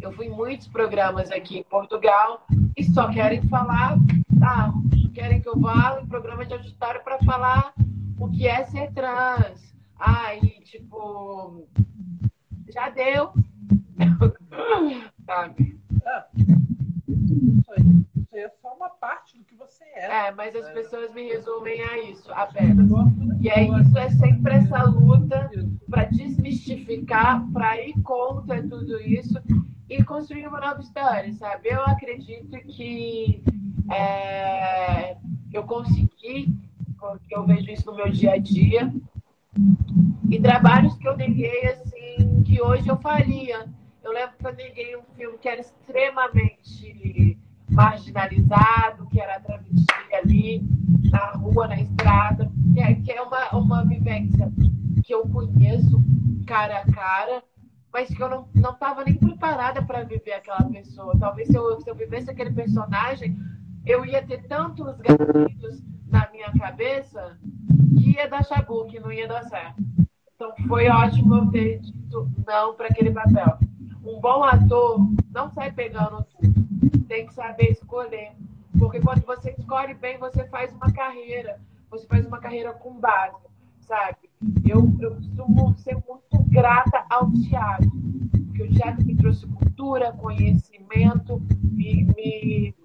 eu 0.02 0.12
fui 0.14 0.26
em 0.28 0.30
muitos 0.32 0.68
programas 0.68 1.32
aqui 1.32 1.60
em 1.60 1.64
Portugal 1.64 2.46
e 2.76 2.84
só 2.84 3.12
querem 3.12 3.42
falar, 3.44 3.98
ah, 4.44 4.72
querem 5.14 5.42
que 5.42 5.50
eu 5.50 5.60
vá 5.60 6.00
em 6.02 6.08
programa 6.08 6.46
de 6.46 6.54
auditório 6.54 7.04
para 7.04 7.20
falar 7.20 7.74
o 8.22 8.30
que 8.30 8.48
é 8.48 8.64
ser 8.66 8.92
trans. 8.94 9.76
Aí, 9.98 10.62
tipo, 10.64 11.68
já 12.72 12.90
deu. 12.90 13.34
Sabe? 15.26 15.80
É. 16.06 16.26
Isso 17.08 17.72
aí 17.72 18.06
é 18.34 18.50
só 18.62 18.76
uma 18.76 18.90
parte 18.90 19.38
do 19.38 19.44
que 19.44 19.56
você 19.56 19.84
é. 19.96 20.28
É, 20.28 20.32
mas 20.32 20.56
as 20.56 20.68
é. 20.68 20.74
pessoas 20.74 21.14
me 21.14 21.28
resumem 21.28 21.82
a 21.82 21.98
isso 22.04 22.32
apenas. 22.32 22.90
E 23.40 23.50
é 23.50 23.64
isso, 23.64 23.98
é 23.98 24.10
sempre 24.12 24.54
essa 24.54 24.84
luta 24.84 25.50
para 25.90 26.06
desmistificar, 26.06 27.46
para 27.52 27.82
ir 27.82 28.00
contra 28.04 28.62
tudo 28.62 29.00
isso 29.02 29.40
e 29.90 30.04
construir 30.04 30.48
uma 30.48 30.60
nova 30.60 30.80
história, 30.80 31.34
sabe? 31.34 31.70
Eu 31.70 31.82
acredito 31.82 32.58
que 32.68 33.44
é, 33.92 35.18
eu 35.52 35.64
consegui 35.64 36.56
porque 37.02 37.36
eu 37.36 37.46
vejo 37.46 37.72
isso 37.72 37.88
no 37.88 37.96
meu 37.96 38.10
dia 38.12 38.34
a 38.34 38.38
dia. 38.38 38.94
E 40.30 40.40
trabalhos 40.40 40.96
que 40.96 41.08
eu 41.08 41.18
neguei, 41.18 41.68
assim, 41.68 42.44
que 42.46 42.62
hoje 42.62 42.88
eu 42.88 42.96
faria. 42.98 43.68
Eu 44.04 44.14
lembro 44.14 44.38
que 44.38 44.48
eu 44.48 44.54
neguei 44.54 44.96
um 44.96 45.04
filme 45.16 45.38
que 45.40 45.50
era 45.50 45.60
extremamente 45.60 47.38
marginalizado, 47.70 49.08
que 49.08 49.20
era 49.20 49.40
travesti 49.40 50.14
ali, 50.14 50.64
na 51.12 51.32
rua, 51.32 51.68
na 51.68 51.80
estrada, 51.80 52.52
que 52.74 52.80
é, 52.80 52.96
que 52.96 53.12
é 53.12 53.22
uma, 53.22 53.50
uma 53.56 53.86
vivência 53.86 54.52
que 55.04 55.14
eu 55.14 55.28
conheço 55.28 56.04
cara 56.46 56.80
a 56.80 56.92
cara, 56.92 57.44
mas 57.92 58.10
que 58.10 58.22
eu 58.22 58.30
não 58.30 58.72
estava 58.72 59.04
nem 59.04 59.16
preparada 59.16 59.82
para 59.82 60.04
viver 60.04 60.34
aquela 60.34 60.64
pessoa. 60.64 61.18
Talvez 61.20 61.48
se 61.48 61.56
eu, 61.56 61.82
se 61.82 61.90
eu 61.90 61.96
vivesse 61.96 62.30
aquele 62.30 62.52
personagem, 62.52 63.38
eu 63.86 64.06
ia 64.06 64.26
ter 64.26 64.48
tantos 64.48 64.98
gatilhos 64.98 65.82
na 66.12 66.30
minha 66.32 66.52
cabeça 66.52 67.38
que 67.98 68.12
ia 68.12 68.30
dar 68.30 68.44
chabu, 68.44 68.86
que 68.86 69.00
não 69.00 69.12
ia 69.12 69.28
dar 69.28 69.44
certo. 69.44 69.82
Então 70.36 70.54
foi 70.68 70.90
ótimo 70.90 71.36
eu 71.36 71.52
ter 71.52 71.80
dito 71.80 72.30
não 72.46 72.76
para 72.76 72.88
aquele 72.88 73.12
papel. 73.12 73.58
Um 74.04 74.20
bom 74.20 74.44
ator 74.44 75.00
não 75.32 75.50
sai 75.52 75.72
pegando 75.72 76.26
tudo. 76.36 77.06
Tem 77.08 77.26
que 77.26 77.34
saber 77.34 77.72
escolher. 77.72 78.34
Porque 78.78 79.00
quando 79.00 79.22
você 79.22 79.52
escolhe 79.58 79.94
bem, 79.94 80.18
você 80.18 80.44
faz 80.48 80.74
uma 80.74 80.92
carreira. 80.92 81.60
Você 81.90 82.08
faz 82.08 82.26
uma 82.26 82.40
carreira 82.40 82.74
com 82.74 83.00
base, 83.00 83.38
sabe? 83.82 84.18
Eu, 84.68 84.92
eu 85.00 85.16
costumo 85.16 85.76
ser 85.78 85.96
muito 85.96 86.50
grata 86.50 87.06
ao 87.10 87.32
teatro. 87.32 87.92
Porque 88.48 88.64
o 88.64 88.72
teatro 88.72 89.06
me 89.06 89.16
trouxe 89.16 89.46
cultura, 89.46 90.12
conhecimento, 90.14 91.42
me, 91.62 92.06
me 92.16 92.76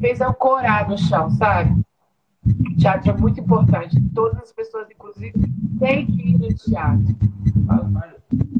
fez 0.00 0.20
ancorar 0.20 0.88
no 0.88 0.96
chão, 0.96 1.30
sabe? 1.30 1.84
Teatro 2.78 3.10
é 3.10 3.16
muito 3.16 3.40
importante. 3.40 4.00
Todas 4.14 4.40
as 4.42 4.52
pessoas, 4.52 4.90
inclusive, 4.90 5.32
têm 5.78 6.06
que 6.06 6.30
ir 6.30 6.38
no 6.38 6.54
teatro. 6.54 7.14
Tem 7.14 8.50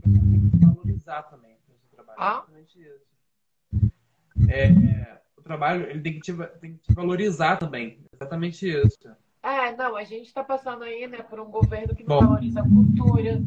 que 0.00 0.66
valorizar 0.66 1.22
também 1.24 1.56
o 1.92 1.94
trabalho. 1.94 2.18
Ah? 2.18 2.44
É, 4.48 5.18
o 5.36 5.42
trabalho 5.42 5.88
ele 5.88 6.00
tem 6.00 6.14
que, 6.14 6.20
te, 6.20 6.32
tem 6.60 6.74
que 6.74 6.78
te 6.78 6.94
valorizar 6.94 7.56
também. 7.56 7.98
Exatamente 8.12 8.68
isso. 8.68 8.98
É, 9.42 9.76
não, 9.76 9.94
a 9.94 10.04
gente 10.04 10.26
está 10.26 10.42
passando 10.42 10.84
aí 10.84 11.06
né, 11.06 11.18
por 11.18 11.38
um 11.38 11.50
governo 11.50 11.94
que 11.94 12.02
não 12.02 12.18
Bom. 12.18 12.26
valoriza 12.26 12.60
a 12.60 12.68
cultura, 12.68 13.42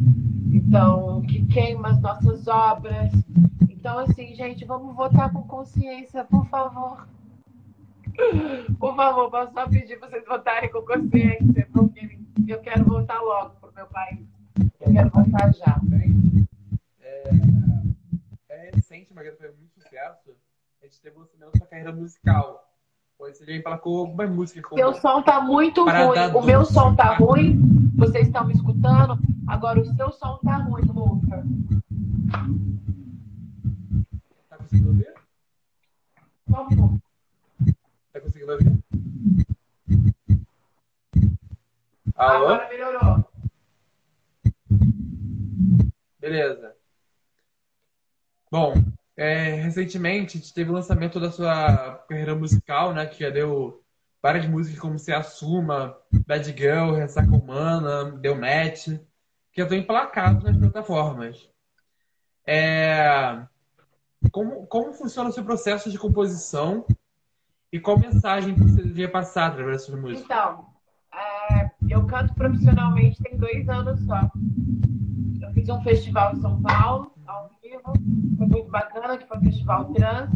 então, 0.53 1.21
que 1.23 1.43
queima 1.47 1.89
as 1.89 1.99
nossas 1.99 2.47
obras. 2.47 3.11
Então, 3.67 3.97
assim, 3.99 4.35
gente, 4.35 4.63
vamos 4.63 4.95
votar 4.95 5.31
com 5.31 5.41
consciência, 5.43 6.23
por 6.23 6.45
favor. 6.47 7.07
Por 8.79 8.95
favor, 8.95 9.29
posso 9.29 9.53
só 9.53 9.67
pedir 9.67 9.99
para 9.99 10.09
vocês 10.09 10.25
votarem 10.25 10.71
com 10.71 10.81
consciência, 10.81 11.67
porque 11.71 12.09
eu 12.47 12.59
quero 12.61 12.83
voltar 12.85 13.21
logo 13.21 13.55
para 13.59 13.69
o 13.69 13.73
meu 13.73 13.87
país. 13.87 14.27
Eu 14.79 14.91
quero 14.91 15.09
voltar 15.09 15.53
já. 15.53 15.79
É, 17.01 17.29
é 18.49 18.71
recente, 18.73 19.13
mas 19.13 19.37
foi 19.37 19.51
muito 19.51 19.73
sucesso. 19.73 20.35
A 20.81 20.85
gente 20.85 21.01
teve 21.01 21.15
o 21.17 21.19
lançamento 21.19 21.59
da 21.59 21.65
carreira 21.65 21.91
musical. 21.91 22.63
Pois 23.17 23.37
você 23.37 23.45
já 23.45 23.53
emplacou 23.53 24.01
algumas 24.01 24.29
músicas. 24.29 24.63
Como 24.63 24.79
seu 24.79 24.93
som 24.93 25.21
tá 25.23 25.41
muito 25.41 25.83
ruim. 25.83 26.35
O 26.35 26.41
meu 26.43 26.65
som 26.65 26.95
tá 26.95 27.15
ruim. 27.15 27.59
Vocês 27.95 28.27
estão 28.27 28.45
me 28.45 28.53
escutando? 28.53 29.17
Agora 29.47 29.79
o 29.79 29.85
seu 29.95 30.11
som 30.11 30.37
tá 30.43 30.57
ruim, 30.57 30.83
Luca. 30.83 31.43
Tá 34.49 34.57
conseguindo 34.57 34.89
ouvir? 34.89 35.13
Tá 36.51 36.63
conseguindo 38.27 38.51
ouvir? 38.51 38.83
Alô? 42.15 42.47
Agora 42.47 42.69
melhorou. 42.69 43.25
Beleza. 46.19 46.75
Bom, 48.51 48.73
é, 49.15 49.55
recentemente 49.55 50.37
a 50.37 50.41
gente 50.41 50.53
teve 50.53 50.69
o 50.69 50.73
lançamento 50.73 51.19
da 51.19 51.31
sua 51.31 51.95
carreira 52.09 52.35
musical, 52.35 52.93
né? 52.93 53.05
Que 53.05 53.23
já 53.23 53.29
deu 53.29 53.83
várias 54.21 54.45
músicas 54.47 54.79
como 54.79 54.99
Se 54.99 55.13
Assuma, 55.13 55.97
Bad 56.25 56.45
Girl, 56.57 56.93
Ressaca 56.93 57.31
Humana, 57.31 58.11
Deu 58.17 58.35
Match, 58.35 58.87
que 59.51 59.61
já 59.61 59.63
estão 59.63 59.77
emplacados 59.77 60.43
nas 60.43 60.57
plataformas. 60.57 61.49
É, 62.45 63.45
como, 64.31 64.65
como 64.67 64.93
funciona 64.93 65.29
o 65.29 65.33
seu 65.33 65.43
processo 65.43 65.91
de 65.91 65.99
composição 65.99 66.85
e 67.71 67.79
qual 67.79 67.99
mensagem 67.99 68.53
você 68.53 68.81
devia 68.81 69.09
passar 69.09 69.47
através 69.47 69.81
dessas 69.81 69.99
músicas? 69.99 70.23
Então, 70.23 70.65
é, 71.13 71.69
eu 71.89 72.05
canto 72.05 72.33
profissionalmente 72.33 73.21
tem 73.21 73.37
dois 73.37 73.67
anos 73.67 73.99
só. 74.05 74.29
Eu 75.41 75.51
fiz 75.53 75.67
um 75.69 75.81
festival 75.81 76.33
em 76.33 76.41
São 76.41 76.61
Paulo, 76.61 77.11
ao 77.25 77.49
vivo, 77.61 77.93
foi 78.37 78.47
muito 78.47 78.69
bacana, 78.69 79.17
que 79.17 79.27
foi 79.27 79.37
um 79.37 79.41
festival 79.41 79.85
trans. 79.93 80.31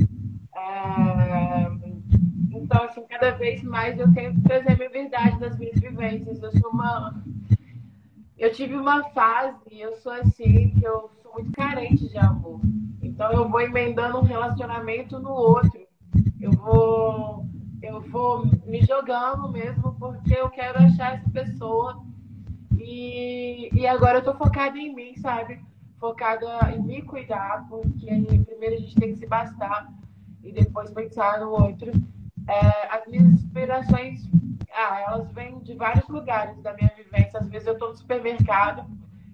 É... 0.56 1.72
Então, 2.52 2.84
assim, 2.84 3.02
cada 3.08 3.32
vez 3.32 3.64
mais 3.64 3.98
eu 3.98 4.12
tento 4.14 4.42
trazer 4.42 4.74
a 4.74 4.76
minha 4.76 4.90
verdade 4.90 5.40
das 5.40 5.58
minhas 5.58 5.80
vivências. 5.80 6.42
Eu 6.42 6.52
sou 6.52 6.72
uma. 6.72 7.24
Eu 8.38 8.52
tive 8.52 8.76
uma 8.76 9.04
fase, 9.10 9.80
eu 9.80 9.96
sou 9.98 10.12
assim, 10.12 10.72
que 10.72 10.84
eu 10.84 11.10
sou 11.22 11.34
muito 11.34 11.52
carente 11.52 12.10
de 12.10 12.18
amor. 12.18 12.60
Então 13.02 13.32
eu 13.32 13.48
vou 13.48 13.62
emendando 13.62 14.18
um 14.18 14.24
relacionamento 14.24 15.20
no 15.20 15.32
outro. 15.32 15.80
Eu 16.42 16.52
vou, 16.52 17.46
eu 17.82 18.02
vou 18.02 18.46
me 18.66 18.82
jogando 18.82 19.48
mesmo 19.50 19.96
porque 20.00 20.34
eu 20.34 20.50
quero 20.50 20.80
achar 20.80 21.16
essa 21.16 21.30
pessoa. 21.30 22.04
E, 22.78 23.70
e 23.74 23.86
agora 23.86 24.18
eu 24.18 24.24
tô 24.24 24.34
focada 24.34 24.78
em 24.78 24.94
mim, 24.94 25.16
sabe? 25.18 25.62
Focada 26.00 26.48
em 26.76 26.82
me 26.82 27.02
cuidar, 27.04 27.68
porque 27.70 28.08
primeiro 28.46 28.76
a 28.76 28.80
gente 28.80 28.96
tem 28.96 29.14
que 29.14 29.20
se 29.20 29.28
bastar 29.28 29.88
e 30.44 30.52
depois 30.52 30.90
pensar 30.90 31.40
no 31.40 31.52
outro. 31.52 31.92
É, 32.48 32.96
as 32.96 33.06
minhas 33.06 33.28
inspirações, 33.34 34.28
ah, 34.74 35.00
elas 35.08 35.32
vêm 35.32 35.60
de 35.60 35.76
vários 35.76 36.08
lugares 36.08 36.60
da 36.64 36.74
minha 36.74 36.92
vivência. 36.98 37.40
Às 37.40 37.48
vezes 37.48 37.68
eu 37.68 37.74
estou 37.74 37.90
no 37.90 37.98
supermercado 37.98 38.84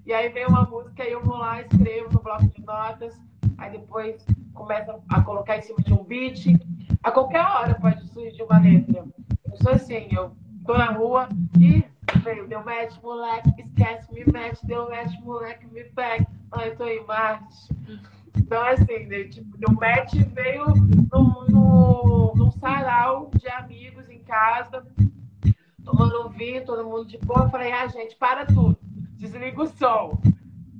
e 0.05 0.13
aí 0.13 0.27
vem 0.29 0.45
uma 0.45 0.63
música 0.63 1.07
e 1.07 1.11
eu 1.13 1.23
vou 1.23 1.37
lá, 1.37 1.61
escrevo 1.61 2.11
no 2.13 2.19
bloco 2.21 2.47
de 2.47 2.61
notas, 2.63 3.17
aí 3.57 3.71
depois 3.71 4.25
começo 4.53 4.91
a 5.09 5.21
colocar 5.21 5.57
em 5.57 5.61
cima 5.61 5.79
de 5.79 5.93
um 5.93 6.03
beat. 6.03 6.47
A 7.07 7.11
qualquer 7.11 7.39
hora 7.39 7.73
pode 7.75 8.05
surgir 8.07 8.43
uma 8.43 8.59
letra. 8.59 9.05
Eu 9.45 9.57
sou 9.61 9.71
assim, 9.71 10.09
eu 10.11 10.35
tô 10.65 10.77
na 10.77 10.91
rua 10.91 11.29
e 11.57 11.85
veio, 12.21 12.49
deu 12.49 12.61
match, 12.65 13.01
moleque, 13.01 13.49
esquece, 13.61 14.13
me 14.13 14.25
mete, 14.29 14.67
deu 14.67 14.89
match, 14.89 15.17
moleque, 15.21 15.65
me 15.67 15.85
pega. 15.85 16.27
Ai, 16.51 16.71
tô 16.71 16.85
em 16.85 17.05
Marte. 17.05 17.73
Então, 18.35 18.61
assim, 18.61 19.05
né, 19.05 19.23
tipo, 19.23 19.57
o 19.69 19.73
match 19.73 20.15
veio 20.33 20.65
no, 21.13 21.45
no, 21.47 22.33
num 22.35 22.51
sarau 22.51 23.31
de 23.37 23.47
amigos 23.51 24.09
em 24.09 24.19
casa, 24.19 24.85
tomando 25.85 26.27
um 26.27 26.29
vinho, 26.31 26.65
todo 26.65 26.83
mundo 26.83 27.05
de 27.05 27.17
boa. 27.19 27.43
Eu 27.43 27.49
falei, 27.49 27.71
ah, 27.71 27.87
gente, 27.87 28.17
para 28.17 28.45
tudo, 28.45 28.77
desliga 29.15 29.61
o 29.61 29.65
som. 29.65 30.19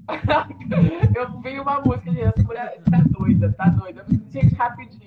eu 1.16 1.40
vi 1.40 1.58
uma 1.58 1.80
música, 1.80 2.12
gente, 2.12 2.26
essa 2.26 2.44
mulher 2.44 2.82
tá 2.84 2.98
doida, 3.18 3.54
tá 3.54 3.70
doida. 3.70 4.06
Gente, 4.30 4.54
rapidinho. 4.56 5.07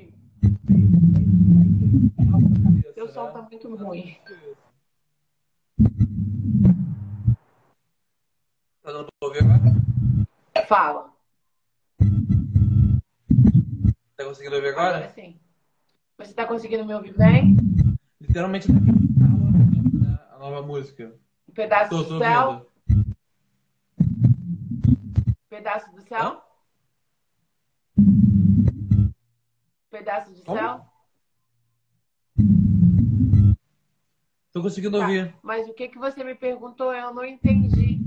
Seu 2.95 3.09
som 3.09 3.33
tá 3.33 3.43
muito 3.43 3.75
ruim. 3.77 4.17
Tá 8.83 8.93
dando 8.93 9.09
pra 9.19 9.29
ouvir 9.29 9.43
agora? 9.43 10.67
Fala. 10.67 11.13
Tá 14.17 14.25
conseguindo 14.25 14.57
ouvir 14.57 14.69
agora? 14.69 14.97
Agora 14.97 15.09
sim. 15.11 15.41
Você 16.19 16.35
tá 16.35 16.47
conseguindo 16.47 16.85
me 16.85 16.95
ouvir 16.95 17.17
bem? 17.17 17.57
Literalmente 18.21 18.71
né, 18.71 18.79
a 20.31 20.39
nova 20.39 20.63
música. 20.63 21.15
Um 21.49 21.53
pedaço 21.53 21.91
Tô, 21.91 22.03
do 22.03 22.09
tô 22.09 22.19
céu. 22.19 22.49
ouvindo. 22.49 22.71
Pedaço 25.49 25.91
do 25.93 26.03
céu. 26.03 26.50
Pedaço 29.91 30.33
de 30.33 30.43
céu. 30.43 30.87
Tô 34.53 34.63
conseguindo 34.63 34.99
Tá. 34.99 35.05
ouvir. 35.05 35.35
Mas 35.43 35.69
o 35.69 35.75
que, 35.75 35.89
que 35.89 35.99
você 35.99 36.23
me 36.23 36.35
perguntou, 36.35 36.95
eu 36.95 37.13
não 37.13 37.25
entendi. 37.25 38.01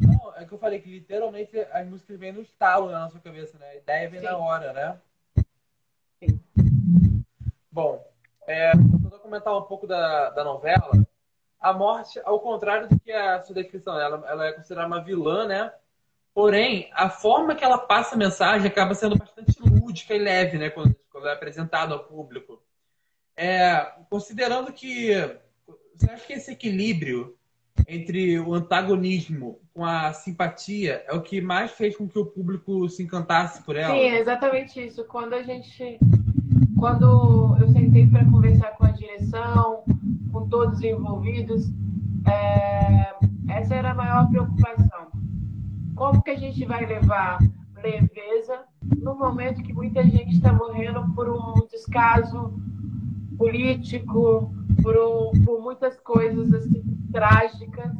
Não, 0.00 0.34
é 0.36 0.44
que 0.44 0.52
eu 0.52 0.58
falei 0.58 0.80
que 0.80 0.90
literalmente 0.90 1.58
as 1.72 1.86
músicas 1.86 2.18
vêm 2.18 2.32
no 2.32 2.42
estalo 2.42 2.90
na 2.90 3.00
nossa 3.00 3.18
cabeça, 3.20 3.58
né? 3.58 3.70
A 3.70 3.76
ideia 3.76 4.10
vem 4.10 4.20
Sim. 4.20 4.26
na 4.26 4.36
hora, 4.36 4.72
né? 4.72 5.00
Sim. 6.22 6.40
Bom, 7.70 8.06
é, 8.46 8.72
tentando 8.72 9.18
comentar 9.20 9.56
um 9.56 9.62
pouco 9.62 9.86
da, 9.86 10.30
da 10.30 10.44
novela, 10.44 11.06
a 11.60 11.72
morte, 11.72 12.20
ao 12.24 12.40
contrário 12.40 12.88
do 12.88 13.00
que 13.00 13.12
a 13.12 13.40
sua 13.42 13.54
descrição, 13.54 13.98
ela, 13.98 14.26
ela 14.28 14.46
é 14.46 14.52
considerada 14.52 14.86
uma 14.86 15.02
vilã, 15.02 15.46
né? 15.46 15.72
Porém, 16.38 16.88
a 16.94 17.10
forma 17.10 17.56
que 17.56 17.64
ela 17.64 17.78
passa 17.78 18.14
a 18.14 18.18
mensagem 18.18 18.68
acaba 18.68 18.94
sendo 18.94 19.18
bastante 19.18 19.60
lúdica 19.60 20.14
e 20.14 20.20
leve, 20.20 20.56
né? 20.56 20.70
Quando, 20.70 20.94
quando 21.10 21.26
é 21.26 21.32
apresentado 21.32 21.92
ao 21.92 22.04
público. 22.04 22.62
É, 23.36 23.84
considerando 24.08 24.72
que 24.72 25.14
você 25.96 26.08
acha 26.08 26.24
que 26.24 26.34
esse 26.34 26.52
equilíbrio 26.52 27.34
entre 27.88 28.38
o 28.38 28.54
antagonismo 28.54 29.58
com 29.74 29.84
a 29.84 30.12
simpatia 30.12 31.02
é 31.08 31.12
o 31.12 31.22
que 31.22 31.40
mais 31.40 31.72
fez 31.72 31.96
com 31.96 32.08
que 32.08 32.20
o 32.20 32.26
público 32.26 32.88
se 32.88 33.02
encantasse 33.02 33.60
por 33.64 33.74
ela? 33.74 33.92
Sim, 33.92 34.02
é 34.02 34.20
exatamente 34.20 34.80
isso. 34.80 35.02
Quando 35.06 35.34
a 35.34 35.42
gente. 35.42 35.98
Quando 36.78 37.56
eu 37.60 37.68
sentei 37.72 38.06
para 38.06 38.24
conversar 38.26 38.76
com 38.76 38.86
a 38.86 38.92
direção, 38.92 39.82
com 40.30 40.48
todos 40.48 40.78
os 40.78 40.84
envolvidos, 40.84 41.64
é, 42.30 43.12
essa 43.48 43.74
era 43.74 43.90
a 43.90 43.94
maior 43.94 44.30
preocupação. 44.30 45.07
Como 45.98 46.22
que 46.22 46.30
a 46.30 46.38
gente 46.38 46.64
vai 46.64 46.86
levar 46.86 47.38
leveza 47.82 48.60
no 48.98 49.14
momento 49.16 49.62
que 49.62 49.72
muita 49.72 50.02
gente 50.04 50.36
está 50.36 50.52
morrendo 50.52 51.12
por 51.14 51.28
um 51.28 51.66
descaso 51.70 52.52
político, 53.36 54.52
por, 54.82 54.96
um- 54.96 55.44
por 55.44 55.60
muitas 55.60 55.98
coisas 56.00 56.52
assim, 56.52 56.82
trágicas. 57.12 57.92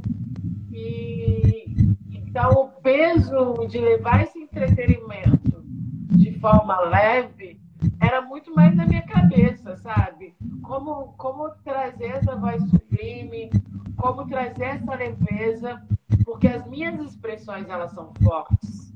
E 0.72 1.74
então 2.12 2.50
o 2.52 2.68
peso 2.82 3.66
de 3.68 3.78
levar 3.78 4.22
esse 4.22 4.38
entretenimento 4.38 5.62
de 6.10 6.38
forma 6.38 6.78
leve 6.82 7.60
era 8.00 8.22
muito 8.22 8.54
mais 8.54 8.74
na 8.76 8.86
minha 8.86 9.02
cabeça, 9.02 9.76
sabe? 9.76 10.34
Como, 10.62 11.14
como 11.16 11.50
trazer 11.64 12.06
essa 12.18 12.36
voz 12.36 12.62
sublime, 12.70 13.50
como 13.96 14.26
trazer 14.26 14.64
essa 14.64 14.94
leveza, 14.94 15.82
porque 16.24 16.48
as 16.48 16.66
minhas 16.66 16.98
expressões 17.00 17.68
elas 17.68 17.92
são 17.92 18.12
fortes, 18.22 18.92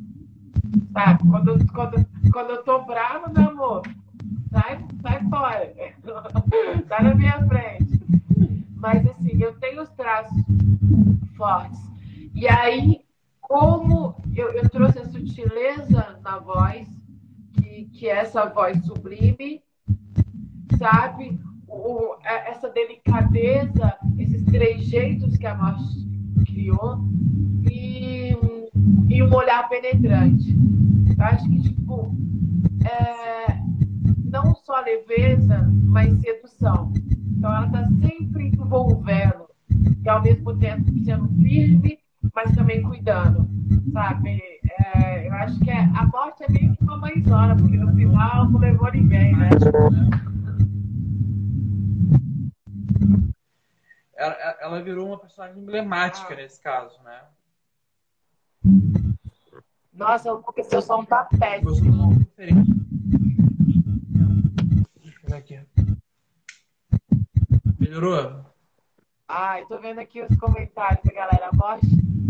sabe? 0.92 1.28
Quando, 1.28 1.72
quando, 1.72 2.06
quando 2.32 2.50
eu 2.50 2.62
tô 2.64 2.84
brava, 2.84 3.28
meu 3.28 3.50
amor, 3.50 3.82
sai, 4.50 4.78
sai 5.02 5.28
fora, 5.28 5.74
sai 6.88 7.02
na 7.04 7.14
minha 7.14 7.46
frente. 7.46 8.00
Mas 8.76 9.06
assim, 9.06 9.42
eu 9.42 9.54
tenho 9.60 9.82
os 9.82 9.90
traços 9.90 10.36
fortes. 11.36 11.80
E 12.34 12.48
aí, 12.48 13.00
como 13.40 14.16
eu, 14.34 14.50
eu 14.52 14.68
trouxe 14.68 14.98
a 14.98 15.04
sutileza 15.06 16.18
na 16.22 16.38
voz, 16.38 16.88
que, 17.54 17.86
que 17.86 18.08
é 18.08 18.18
essa 18.18 18.46
voz 18.46 18.84
sublime, 18.84 19.62
sabe? 20.78 21.38
O, 21.68 22.16
é- 22.24 22.50
essa 22.50 22.68
delicadeza, 22.70 23.96
esses 24.18 24.44
trejeitos 24.44 25.36
que 25.36 25.46
a 25.46 25.54
morte 25.54 25.82
criou, 26.62 26.98
e, 27.68 28.36
e 29.08 29.22
um 29.22 29.34
olhar 29.34 29.68
penetrante. 29.68 30.56
Eu 31.18 31.24
acho 31.24 31.48
que, 31.48 31.60
tipo, 31.62 32.14
é, 32.84 33.58
não 34.24 34.54
só 34.54 34.80
leveza, 34.80 35.68
mas 35.84 36.16
sedução. 36.20 36.92
Então, 37.36 37.50
ela 37.50 37.66
está 37.66 37.84
sempre 38.00 38.48
envolvendo 38.48 39.46
e, 40.04 40.08
ao 40.08 40.22
mesmo 40.22 40.56
tempo, 40.56 40.84
sendo 41.04 41.28
firme, 41.42 41.98
mas 42.34 42.54
também 42.54 42.82
cuidando, 42.82 43.48
sabe? 43.92 44.40
É, 44.94 45.28
eu 45.28 45.32
acho 45.34 45.58
que 45.60 45.70
é, 45.70 45.80
a 45.94 46.06
morte 46.06 46.44
é 46.44 46.52
meio 46.52 46.76
que 46.76 46.84
uma 46.84 46.98
mãezona, 46.98 47.56
porque 47.56 47.76
no 47.76 47.92
final 47.94 48.50
não 48.50 48.60
levou 48.60 48.90
ninguém, 48.92 49.36
né? 49.36 49.50
Ela, 54.14 54.34
ela 54.60 54.82
virou 54.82 55.08
uma 55.08 55.18
personagem 55.18 55.60
emblemática 55.62 56.32
Ah. 56.32 56.36
nesse 56.36 56.60
caso, 56.60 57.00
né? 57.02 57.22
Nossa, 59.92 60.36
porque 60.36 60.62
seu 60.64 60.80
som 60.82 61.04
tá 61.04 61.28
Eu 61.32 61.38
péssimo. 61.38 61.74
sou 61.74 61.84
um 61.86 61.98
pouco 61.98 62.18
diferente. 62.20 62.70
Deixa 65.00 65.16
eu 65.18 65.20
pegar 65.22 65.36
aqui. 65.36 65.60
Melhorou? 67.78 68.44
Ai, 69.28 69.64
tô 69.66 69.78
vendo 69.80 69.98
aqui 69.98 70.22
os 70.22 70.36
comentários 70.38 71.02
da 71.04 71.12
galera. 71.12 71.48
A 71.52 71.56
morte 71.56 71.86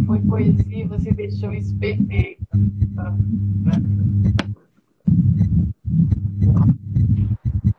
foi 0.07 0.21
poesia, 0.21 0.87
você 0.89 1.13
deixou 1.13 1.53
isso 1.53 1.77
perfeito. 1.79 2.47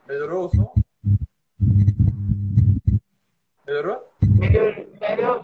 Melhorou 0.07 0.45
o 0.45 0.49
som? 0.49 0.82
Melhorou? 3.73 4.07
Melhorou, 4.21 4.87
melhorou, 5.01 5.43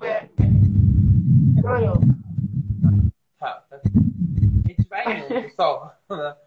melhorou. 1.55 1.99
Tá, 3.39 3.65
tá. 3.67 3.81
A 3.83 4.67
gente 4.67 4.87
vai 4.87 5.17
indo, 5.17 5.27
pessoal. 5.27 5.97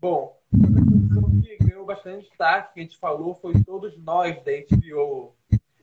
Bom, 0.00 0.36
uma 0.52 0.80
questão 0.84 1.40
que 1.40 1.56
ganhou 1.64 1.86
bastante 1.86 2.28
destaque, 2.28 2.74
que 2.74 2.80
a 2.80 2.82
gente 2.82 2.98
falou, 2.98 3.36
foi 3.36 3.52
todos 3.62 3.96
nós 3.98 4.34
da 4.42 4.50
HBO. 4.50 5.36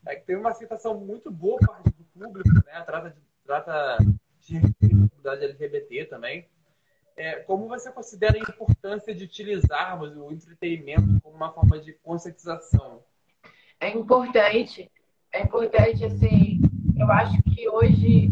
É 0.06 0.16
que 0.16 0.26
teve 0.26 0.42
uma 0.42 0.50
aceitação 0.50 1.00
muito 1.00 1.32
boa 1.32 1.58
por 1.58 1.68
parte 1.70 1.90
do 1.92 2.04
público, 2.04 2.50
né? 2.66 2.82
Trata 2.86 3.12
de, 3.12 3.22
trata 3.46 3.98
de 4.42 4.60
comunidade 4.90 5.46
LGBT 5.46 6.04
também. 6.08 6.50
É, 7.16 7.36
como 7.36 7.70
você 7.70 7.90
considera 7.94 8.36
a 8.36 8.42
importância 8.42 9.16
de 9.16 9.24
utilizarmos 9.24 10.18
o 10.18 10.34
entretenimento 10.34 11.22
como 11.24 11.34
uma 11.34 11.54
forma 11.54 11.80
de 11.80 11.94
conscientização? 11.94 13.02
É 13.80 13.90
importante, 13.90 14.90
é 15.36 15.44
importante, 15.44 16.06
assim, 16.06 16.62
eu 16.96 17.12
acho 17.12 17.42
que 17.44 17.68
hoje 17.68 18.32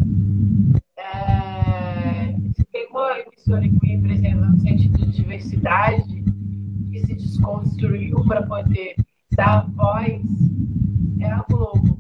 é, 0.95 2.34
se 2.56 2.64
tem 2.72 2.88
uma 2.89 3.20
emissora 3.20 3.62
que 3.62 3.80
me 3.82 3.95
representa 3.97 4.45
no 4.45 4.58
sentido 4.60 4.97
de 4.97 5.12
diversidade, 5.12 6.24
que 6.89 6.99
se 7.06 7.14
desconstruiu 7.14 8.24
para 8.26 8.43
poder 8.43 8.95
dar 9.36 9.70
voz, 9.72 10.22
é 11.20 11.30
a 11.30 11.43
Globo. 11.49 11.99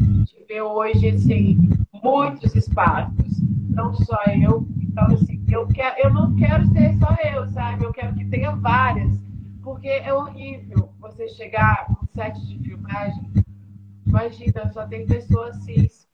A 0.00 0.04
gente 0.04 0.44
vê 0.48 0.62
hoje, 0.62 1.08
assim, 1.08 1.58
muitos 2.00 2.54
espaços, 2.54 3.40
não 3.70 3.92
só 3.92 4.22
eu. 4.26 4.68
Então, 4.80 5.06
assim, 5.06 5.44
eu, 5.50 5.66
quero, 5.66 5.96
eu 5.98 6.14
não 6.14 6.36
quero 6.36 6.64
ser 6.68 6.96
só 6.98 7.08
eu, 7.34 7.48
sabe? 7.48 7.84
Eu 7.84 7.92
quero 7.92 8.14
que 8.14 8.24
tenha 8.26 8.52
várias. 8.52 9.18
Porque 9.64 9.88
é 9.88 10.14
horrível 10.14 10.90
você 11.00 11.28
chegar 11.28 11.86
no 11.90 12.08
set 12.14 12.40
de 12.46 12.58
filmagem, 12.60 13.28
imagina, 14.08 14.72
só 14.72 14.86
tem 14.86 15.06
pessoas 15.06 15.56
cis. 15.64 16.08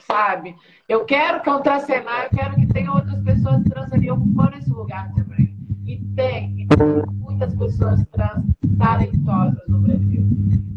Sabe? 0.00 0.56
Eu 0.88 1.04
quero 1.04 1.42
contracenar, 1.42 2.24
eu 2.24 2.30
quero 2.30 2.54
que 2.54 2.66
tenha 2.66 2.92
outras 2.92 3.20
pessoas 3.22 3.62
trans 3.64 3.92
ali 3.92 4.10
ocupando 4.10 4.56
esse 4.56 4.70
lugar 4.70 5.12
também. 5.14 5.56
E 5.84 5.98
tem, 6.16 6.62
e 6.62 6.66
tem 6.66 6.78
muitas 7.14 7.54
pessoas 7.54 8.04
trans 8.12 8.44
talentosas 8.78 9.62
no 9.68 9.80
Brasil. 9.80 10.26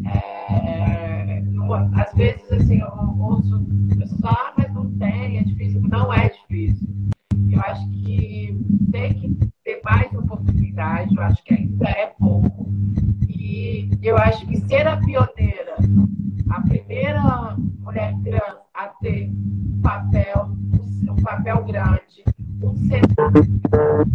É, 0.05 1.43
às 1.95 2.13
vezes, 2.13 2.51
assim, 2.51 2.79
eu 2.79 2.87
ouço 3.19 3.63
pessoas 3.97 4.23
ah, 4.23 4.53
mas 4.57 4.73
não 4.73 4.89
tem, 4.97 5.37
é 5.37 5.43
difícil. 5.43 5.81
Não 5.81 6.11
é 6.11 6.29
difícil. 6.29 6.87
Eu 7.51 7.61
acho 7.61 7.89
que 7.91 8.59
tem 8.91 9.13
que 9.13 9.49
ter 9.63 9.81
mais 9.83 10.13
oportunidade, 10.13 11.15
eu 11.15 11.21
acho 11.21 11.43
que 11.43 11.53
ainda 11.53 11.89
é 11.89 12.07
pouco. 12.07 12.68
Eu 14.01 14.17
acho 14.17 14.45
que 14.47 14.57
ser 14.61 14.87
a 14.87 14.95
pioneira, 14.97 15.75
a 16.49 16.61
primeira 16.61 17.57
mulher 17.79 18.15
trans 18.23 18.59
a 18.73 18.87
ter 18.87 19.29
um 19.29 19.81
papel, 19.81 20.51
um 21.09 21.21
papel 21.21 21.65
grande, 21.65 22.23
um 22.63 22.75
cenário, 22.77 23.61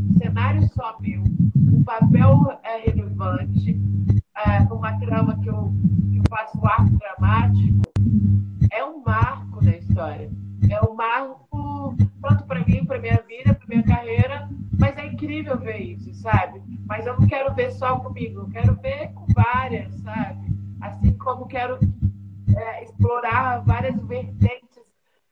um 0.08 0.18
cenário 0.18 0.68
só 0.74 0.96
meu, 1.00 1.22
um 1.54 1.84
papel 1.84 2.58
é, 2.62 2.78
relevante, 2.78 3.78
é, 4.46 4.60
uma 4.72 4.98
trama 4.98 5.38
que 5.40 5.48
eu, 5.48 5.72
que 6.10 6.16
eu 6.16 6.22
faço 6.30 6.66
arco 6.66 6.98
dramático, 6.98 7.82
é 8.70 8.82
um 8.84 9.02
marco 9.02 9.62
na 9.62 9.76
história. 9.76 10.30
É 10.70 10.80
um 10.82 10.94
marco, 10.94 11.94
tanto 12.22 12.44
para 12.44 12.64
mim, 12.64 12.86
para 12.86 12.98
minha 12.98 13.22
vida, 13.28 13.52
para 13.54 13.66
minha 13.68 13.82
carreira, 13.82 14.43
incrível 15.24 15.58
ver 15.58 15.78
isso, 15.78 16.12
sabe? 16.14 16.62
Mas 16.86 17.06
eu 17.06 17.18
não 17.18 17.26
quero 17.26 17.54
ver 17.54 17.72
só 17.72 17.98
comigo, 17.98 18.40
eu 18.40 18.48
quero 18.50 18.74
ver 18.76 19.08
com 19.14 19.26
várias, 19.32 19.94
sabe? 20.00 20.54
Assim 20.80 21.16
como 21.16 21.46
quero 21.46 21.78
é, 22.54 22.84
explorar 22.84 23.64
várias 23.64 23.96
vertentes, 24.06 24.82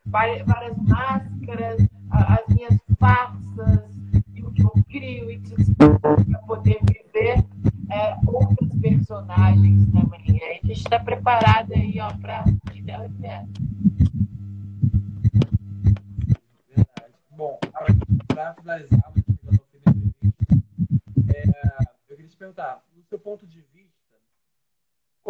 várias, 0.07 0.47
máscaras, 0.79 1.87
as 2.11 2.55
minhas 2.55 2.79
farsas, 2.99 3.93
e 4.35 4.43
o 4.43 4.51
que 4.53 4.63
eu 4.63 4.73
crio 4.89 5.31
e 5.31 5.41
para 5.77 6.39
poder 6.47 6.79
viver 6.85 7.45
é, 7.91 8.17
outros 8.27 8.75
personagens 8.81 9.87
também. 9.93 10.41
A 10.43 10.67
gente 10.67 10.73
está 10.73 10.99
preparado 10.99 11.73
aí 11.75 12.01
ó 12.01 12.09
para 12.19 12.45
Verdade. 12.75 13.49
Bom, 17.31 17.59
para 18.29 18.55
finalizar, 18.55 19.13
é, 21.29 21.45
eu 22.11 22.17
queria 22.17 22.29
te 22.29 22.37
perguntar, 22.37 22.83
no 22.97 23.03
seu 23.05 23.19
ponto 23.19 23.47
de 23.47 23.61
vista, 23.73 24.17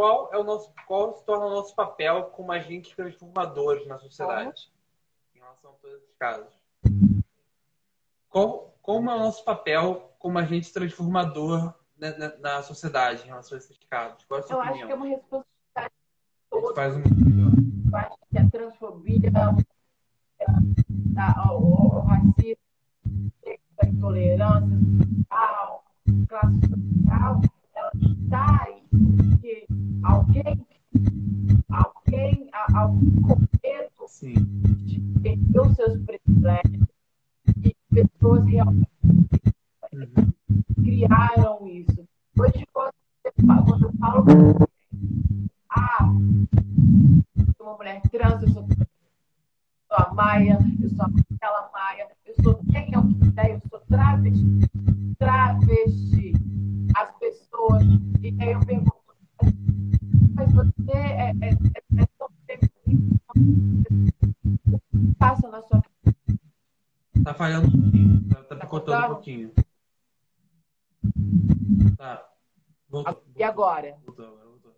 qual 0.02 0.30
é 0.32 0.36
o 0.36 0.42
nosso, 0.42 0.74
qual 0.84 1.16
se 1.16 1.24
torna 1.24 1.46
o 1.46 1.50
nosso 1.50 1.76
papel 1.76 2.24
como 2.24 2.50
agentes 2.50 2.90
transformadores 2.90 3.86
na 3.86 4.00
sociedade, 4.00 4.68
em 5.32 5.38
relação 5.38 5.70
a 5.70 5.74
todos 5.74 5.96
esses 5.98 6.16
casos? 6.16 6.52
Qual, 8.28 8.76
como 8.82 9.08
é 9.08 9.14
o 9.14 9.18
nosso 9.20 9.44
papel 9.44 10.12
como 10.18 10.40
agente 10.40 10.72
transformador 10.72 11.72
na, 11.96 12.18
na, 12.18 12.36
na 12.38 12.62
sociedade 12.64 13.22
em 13.22 13.26
relação 13.26 13.54
a 13.54 13.60
esses 13.60 13.78
casos? 13.88 14.24
Qual 14.24 14.40
é 14.40 14.42
a 14.42 14.46
sua 14.48 14.56
eu 14.56 14.60
opinião? 14.60 14.74
acho 14.74 14.86
que 14.86 14.92
é 14.92 14.96
uma 14.96 15.06
responsabilidade. 15.06 15.94
Faz 16.74 16.96
um... 16.96 17.02
Eu 17.92 17.96
acho 17.96 18.16
que 18.28 18.38
a 18.38 18.50
transfobia, 18.50 19.30
o, 21.52 22.00
racismo, 22.00 23.32
a 23.80 23.86
intolerância 23.86 24.78
social, 24.98 25.84
classe 26.28 26.60
social, 26.60 27.40
ela 27.76 27.92
está 27.94 28.64
aí 28.64 28.82
porque 28.90 29.66
alguém, 30.02 30.66
alguém, 31.70 32.50
algum 32.74 33.22
começo 33.22 34.26
de 34.84 35.00
perder 35.22 35.60
os 35.60 35.76
seus 35.76 36.00
privilégios 36.02 36.86
e 37.62 37.76
pessoas 37.90 38.44
realmente 38.46 38.88
uhum. 39.92 40.62
criaram 40.82 41.66
isso. 41.66 42.06
Hoje, 42.38 42.66
quando 42.72 42.92
eu 43.24 43.32
falo, 43.46 44.68
ah, 45.70 45.98
sou 47.56 47.66
uma 47.66 47.76
mulher 47.76 48.00
trans, 48.10 48.42
eu 48.42 48.48
sou, 48.48 48.66
sou 48.68 49.96
a 49.96 50.14
Maia, 50.14 50.58
eu 50.82 50.88
sou 50.90 51.06
aquela 51.34 51.70
Maia, 51.72 52.08
eu 52.24 52.34
sou 52.42 52.60
quem 52.70 52.92
eu 52.92 53.02
quiser, 53.02 53.52
eu 53.52 53.60
sou 53.68 53.80
travesti, 53.88 54.70
travesti. 55.18 56.32
As 56.94 57.10
pessoas, 57.18 57.82
e 58.20 58.36
aí 58.38 58.52
eu 58.52 58.60
pergunto, 58.60 59.01
mas 60.42 60.52
você 60.52 60.92
é, 60.92 61.30
é, 61.30 61.50
é, 61.50 62.02
é 62.02 62.06
tão 62.18 62.28
passa 65.18 65.48
na 65.48 65.62
sua 65.62 65.82
Tá 67.22 67.34
falhando 67.34 67.68
um 67.68 67.70
pouquinho, 67.70 68.28
tá, 68.28 68.42
tá 68.42 68.56
picotando 68.56 69.06
um 69.06 69.08
pouquinho. 69.10 69.52
Tá. 71.96 72.28
Voltou, 72.88 73.12
voltou. 73.12 73.32
E 73.36 73.42
agora? 73.44 73.96
Voltou, 74.04 74.38
voltou. 74.38 74.76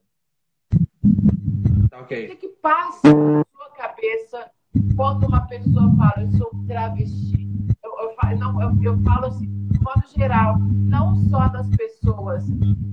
Tá 1.89 2.01
ok. 2.01 2.27
O 2.27 2.29
que, 2.29 2.37
que 2.37 2.49
passa 2.49 3.15
na 3.15 3.45
sua 3.57 3.71
cabeça 3.71 4.51
quando 4.95 5.27
uma 5.27 5.47
pessoa 5.47 5.95
fala, 5.97 6.21
eu 6.21 6.33
sou 6.33 6.51
travesti? 6.67 7.49
Eu, 7.83 7.99
eu, 7.99 8.15
falo, 8.15 8.39
não, 8.39 8.61
eu, 8.61 8.83
eu 8.83 9.03
falo 9.03 9.27
assim, 9.27 9.47
de 9.69 9.81
modo 9.81 10.07
geral, 10.15 10.59
não 10.59 11.17
só 11.31 11.49
das 11.49 11.69
pessoas 11.71 12.45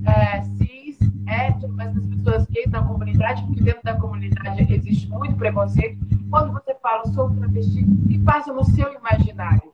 é, 0.05 0.41
cis, 0.43 0.97
hétero, 1.27 1.73
mas 1.73 1.93
das 1.93 2.05
pessoas 2.05 2.21
gays 2.51 2.69
na 2.69 2.83
comunidade, 2.83 3.43
porque 3.47 3.63
dentro 3.63 3.83
da 3.83 3.95
comunidade 3.95 4.73
existe 4.73 5.09
muito 5.09 5.35
preconceito. 5.35 5.97
Quando 6.29 6.53
você 6.53 6.75
fala, 6.75 7.05
sou 7.07 7.29
travesti, 7.31 7.83
que 8.07 8.19
passa 8.19 8.53
no 8.53 8.63
seu 8.63 8.93
imaginário? 8.93 9.73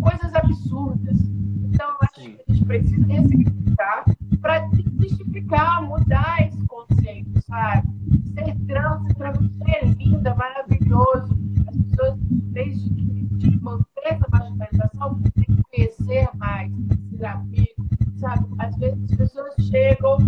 Coisas 0.00 0.34
absurdas. 0.34 1.18
Então, 1.64 1.88
eu 1.88 1.96
acho 2.02 2.14
que 2.14 2.40
a 2.48 2.52
gente 2.52 2.64
precisa 2.64 3.06
ressignificar 3.06 4.04
para 4.40 4.58
desmistificar, 4.68 5.82
mudar 5.82 6.46
esse 6.46 6.66
conceito, 6.66 7.40
sabe? 7.42 7.88
Ser 8.34 8.56
trans, 8.66 9.14
travesti 9.14 9.70
é 9.70 9.84
linda, 9.84 10.34
maravilhoso. 10.34 11.36
As 11.66 11.76
pessoas, 11.76 12.18
desde 12.52 12.90
que 12.90 13.06
de 13.36 13.60
manter 13.60 13.84
essa 14.04 14.26
marginalização, 14.30 15.20
têm 15.34 15.44
que 15.44 15.62
conhecer 15.62 16.28
mais, 16.36 16.72
ser 17.16 17.26
amigo, 17.26 17.86
sabe? 18.16 18.46
Às 18.58 18.76
vezes 18.76 19.10
as 19.10 19.16
pessoas 19.16 19.54
chegam 19.60 20.18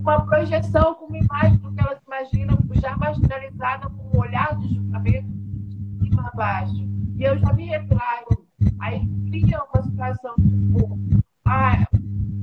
uma 0.00 0.26
projeção, 0.26 0.94
com 0.94 1.06
uma 1.06 1.18
imagem 1.18 1.58
do 1.58 1.72
que 1.72 1.80
elas 1.80 2.00
imaginam, 2.06 2.58
já 2.74 2.96
marginalizada, 2.96 3.88
com 3.90 4.16
um 4.16 4.20
olhar 4.20 4.56
de 4.58 4.74
julgamento 4.74 5.28
de 5.28 6.08
cima 6.08 6.30
a 6.32 6.36
baixo. 6.36 6.88
E 7.16 7.22
eu 7.22 7.38
já 7.38 7.52
me 7.52 7.66
retraio 7.66 8.40
Aí 8.80 9.06
cria 9.30 9.62
uma 9.72 9.82
situação 9.82 10.34
tipo, 10.36 10.98
ah, 11.46 11.86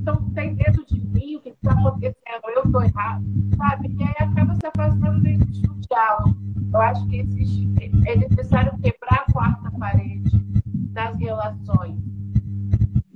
então 0.02 0.30
tem 0.32 0.56
medo 0.56 0.86
de 0.86 1.00
mim, 1.00 1.36
o 1.36 1.42
que 1.42 1.50
está 1.50 1.72
acontecendo? 1.72 2.50
Eu 2.56 2.64
estou 2.64 2.84
errado, 2.84 3.24
sabe? 3.58 3.96
E 3.98 4.04
aí 4.04 4.16
acaba 4.20 4.56
se 4.56 4.66
afastando 4.66 5.20
desse 5.22 5.46
diálogo. 5.62 6.36
Eu 6.74 6.82
acho 6.82 7.08
que 7.08 7.18
existe, 7.18 7.70
é 8.06 8.16
necessário 8.16 8.78
quebrar 8.80 9.26
a 9.28 9.32
quarta 9.32 9.72
parede 9.72 10.44
nas 10.92 11.16
relações, 11.18 11.98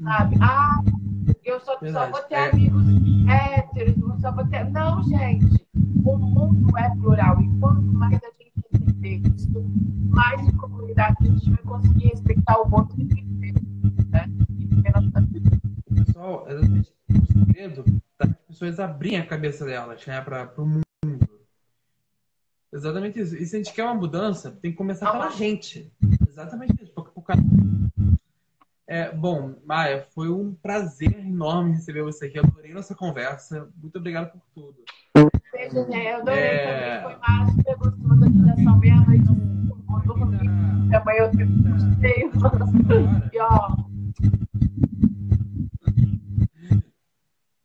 sabe? 0.03 0.37
Ah, 0.41 0.81
eu 1.52 1.60
só, 1.60 1.78
só 1.78 2.10
vou 2.10 2.22
ter 2.24 2.36
amigos 2.36 2.86
héteros, 3.30 4.22
só 4.22 4.32
vou 4.32 4.45
ter. 4.47 4.70
Não, 4.70 5.04
gente, 5.04 5.68
o 6.06 6.18
mundo 6.18 6.78
é 6.78 6.89
plural 6.95 7.41
e 7.41 7.60
quanto 7.60 7.82
mais 7.82 8.20
a 8.24 8.28
gente 8.39 8.54
entender 8.74 9.30
isso, 9.36 9.49
mais 10.10 10.41
em 10.47 10.56
comunidade 10.56 11.18
a 11.20 11.24
gente 11.26 11.49
vai 11.49 11.64
conseguir 11.64 12.08
respeitar 12.08 12.58
o 12.60 12.70
ponto 12.70 12.95
de 12.95 13.04
vista. 13.04 13.62
Né? 14.10 14.30
Pessoal, 16.06 16.47
exatamente 16.47 16.93
o 17.10 17.26
segredo 17.26 17.86
das 18.18 18.34
pessoas 18.47 18.80
abrirem 18.80 19.20
a 19.20 19.26
cabeça 19.26 19.66
delas 19.66 20.06
né, 20.06 20.22
para 20.22 20.54
o 20.58 20.66
mundo. 20.66 20.82
Exatamente 22.74 23.20
isso. 23.20 23.36
E 23.36 23.45
se 23.45 23.58
a 23.58 23.60
gente 23.60 23.74
quer 23.74 23.84
uma 23.84 23.95
mudança, 23.95 24.52
tem 24.62 24.72
que 24.72 24.78
começar 24.78 25.12
pela 25.12 25.30
gente. 25.30 25.91
Exatamente 26.30 26.82
isso. 26.82 26.93
Porque, 26.93 27.12
porque... 27.14 27.34
É, 28.91 29.09
bom, 29.09 29.55
Maia, 29.65 30.05
foi 30.13 30.29
um 30.29 30.53
prazer 30.53 31.17
enorme 31.17 31.71
receber 31.71 32.03
você 32.03 32.25
aqui. 32.25 32.37
Adorei 32.37 32.73
nossa 32.73 32.93
conversa. 32.93 33.69
Muito 33.81 33.97
obrigado 33.97 34.33
por 34.33 34.41
tudo. 34.53 34.75
Beijo, 35.53 35.87
né? 35.87 36.11
Eu 36.11 36.17
adorei 36.17 36.43
é... 36.43 36.97
também. 36.97 37.03
Foi 37.03 37.15
massa. 37.21 37.51
Você 37.55 37.75
gostou 37.75 38.19
da 38.19 38.27
direção 38.27 38.79
meia-noite? 38.79 39.23
Amanhã 40.93 41.19
eu 41.19 41.31
tenho. 41.31 41.61
E 43.31 43.39
ó. 43.39 43.77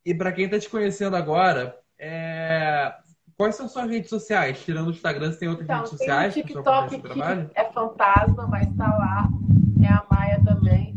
E 0.05 0.15
para 0.15 0.31
quem 0.31 0.45
está 0.45 0.61
te 0.61 0.71
conhecendo 0.71 1.17
agora, 1.17 1.77
é... 1.99 2.95
quais 3.37 3.57
são 3.57 3.69
suas 3.69 3.91
redes 3.91 4.11
sociais? 4.11 4.63
Tirando 4.63 4.87
o 4.87 4.91
Instagram, 4.91 5.33
você 5.33 5.41
tem 5.41 5.49
outras 5.49 5.67
então, 5.67 5.79
redes 5.79 5.91
sociais? 5.91 6.35
Tem 6.35 6.45
o 6.45 6.47
TikTok 6.47 7.01
que 7.01 7.21
é 7.57 7.65
fantasma, 7.73 8.47
mas 8.47 8.69
está 8.69 8.87
lá. 8.87 9.29
É 9.83 9.89
a 9.89 10.07
Maia 10.09 10.41
também. 10.45 10.96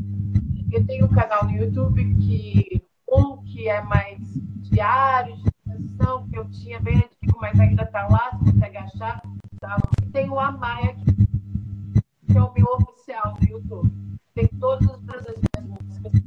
Tenho 0.90 1.06
um 1.06 1.10
canal 1.10 1.46
no 1.46 1.52
YouTube 1.52 2.16
que 2.16 2.84
um 3.08 3.38
que 3.44 3.70
é 3.70 3.80
mais 3.84 4.18
diário, 4.72 5.38
de 5.38 5.52
transição, 5.64 6.28
que 6.28 6.36
eu 6.36 6.50
tinha 6.50 6.80
bem 6.80 6.98
antigo, 6.98 7.38
mas 7.40 7.60
ainda 7.60 7.84
está 7.84 8.08
lá, 8.08 8.32
se 8.32 8.52
consegue 8.52 8.78
achar. 8.78 9.22
Tá? 9.60 9.78
E 10.02 10.08
tem 10.08 10.28
o 10.32 10.40
Amaya, 10.40 10.96
que 12.26 12.36
é 12.36 12.42
o 12.42 12.52
meu 12.56 12.66
oficial 12.74 13.38
no 13.40 13.48
YouTube. 13.48 13.92
Tem 14.34 14.48
todas 14.60 14.90
as 14.90 14.98
minhas 14.98 15.80
músicas 15.80 16.24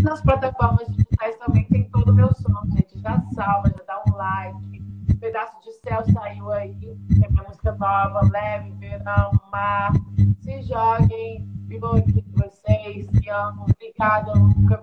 nas 0.00 0.20
plataformas 0.20 0.86
digitais 0.88 1.36
também 1.38 1.64
tem 1.64 1.90
todo 1.90 2.12
o 2.12 2.14
meu 2.14 2.32
som, 2.34 2.62
gente. 2.76 3.00
Já 3.00 3.20
salva, 3.34 3.68
já 3.68 3.82
dá 3.84 4.00
um 4.06 4.16
like. 4.16 4.80
Um 5.10 5.16
pedaço 5.16 5.60
de 5.64 5.72
céu 5.72 6.04
saiu 6.12 6.52
aí, 6.52 6.96
é 7.24 7.28
minha 7.28 7.42
música 7.48 7.72
nova, 7.72 8.20
leve, 8.30 8.70
verão, 8.78 9.32
mar. 9.50 9.92
Se 10.40 10.62
joguem, 10.62 11.48
vivam 11.72 11.96
aqui 11.96 12.12
de 12.12 12.30
vocês, 12.32 12.51
se 12.64 13.28
amo. 13.28 13.66
Obrigada, 13.68 14.32
Luca. 14.32 14.80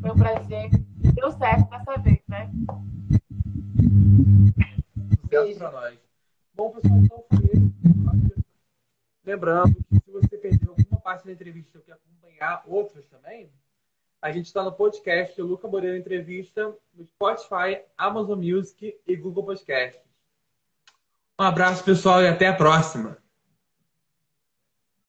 Foi 0.00 0.10
um 0.10 0.16
prazer. 0.16 0.70
Deu 1.14 1.30
certo 1.32 1.70
dessa 1.70 1.98
vez, 1.98 2.20
né? 2.28 2.50
Sucesso 5.20 5.58
pra 5.58 5.70
nós. 5.70 5.98
Bom, 6.54 6.70
pessoal, 6.70 6.98
então 6.98 7.24
foi 7.28 7.44
isso. 7.44 7.72
Lembrando 9.24 9.74
que 9.74 10.00
se 10.00 10.10
você 10.10 10.36
perdeu 10.36 10.70
alguma 10.70 11.00
parte 11.00 11.24
da 11.24 11.32
entrevista 11.32 11.78
ou 11.78 11.84
quer 11.84 11.92
acompanhar 11.92 12.62
outras 12.66 13.06
também, 13.06 13.50
a 14.20 14.30
gente 14.30 14.46
está 14.46 14.62
no 14.62 14.72
podcast 14.72 15.40
Luca 15.40 15.68
Moreira 15.68 15.96
Entrevista, 15.96 16.74
no 16.94 17.04
Spotify, 17.04 17.82
Amazon 17.96 18.38
Music 18.38 18.96
e 19.06 19.16
Google 19.16 19.44
Podcast. 19.44 20.00
Um 21.40 21.44
abraço, 21.44 21.82
pessoal, 21.82 22.22
e 22.22 22.28
até 22.28 22.48
a 22.48 22.54
próxima. 22.54 23.21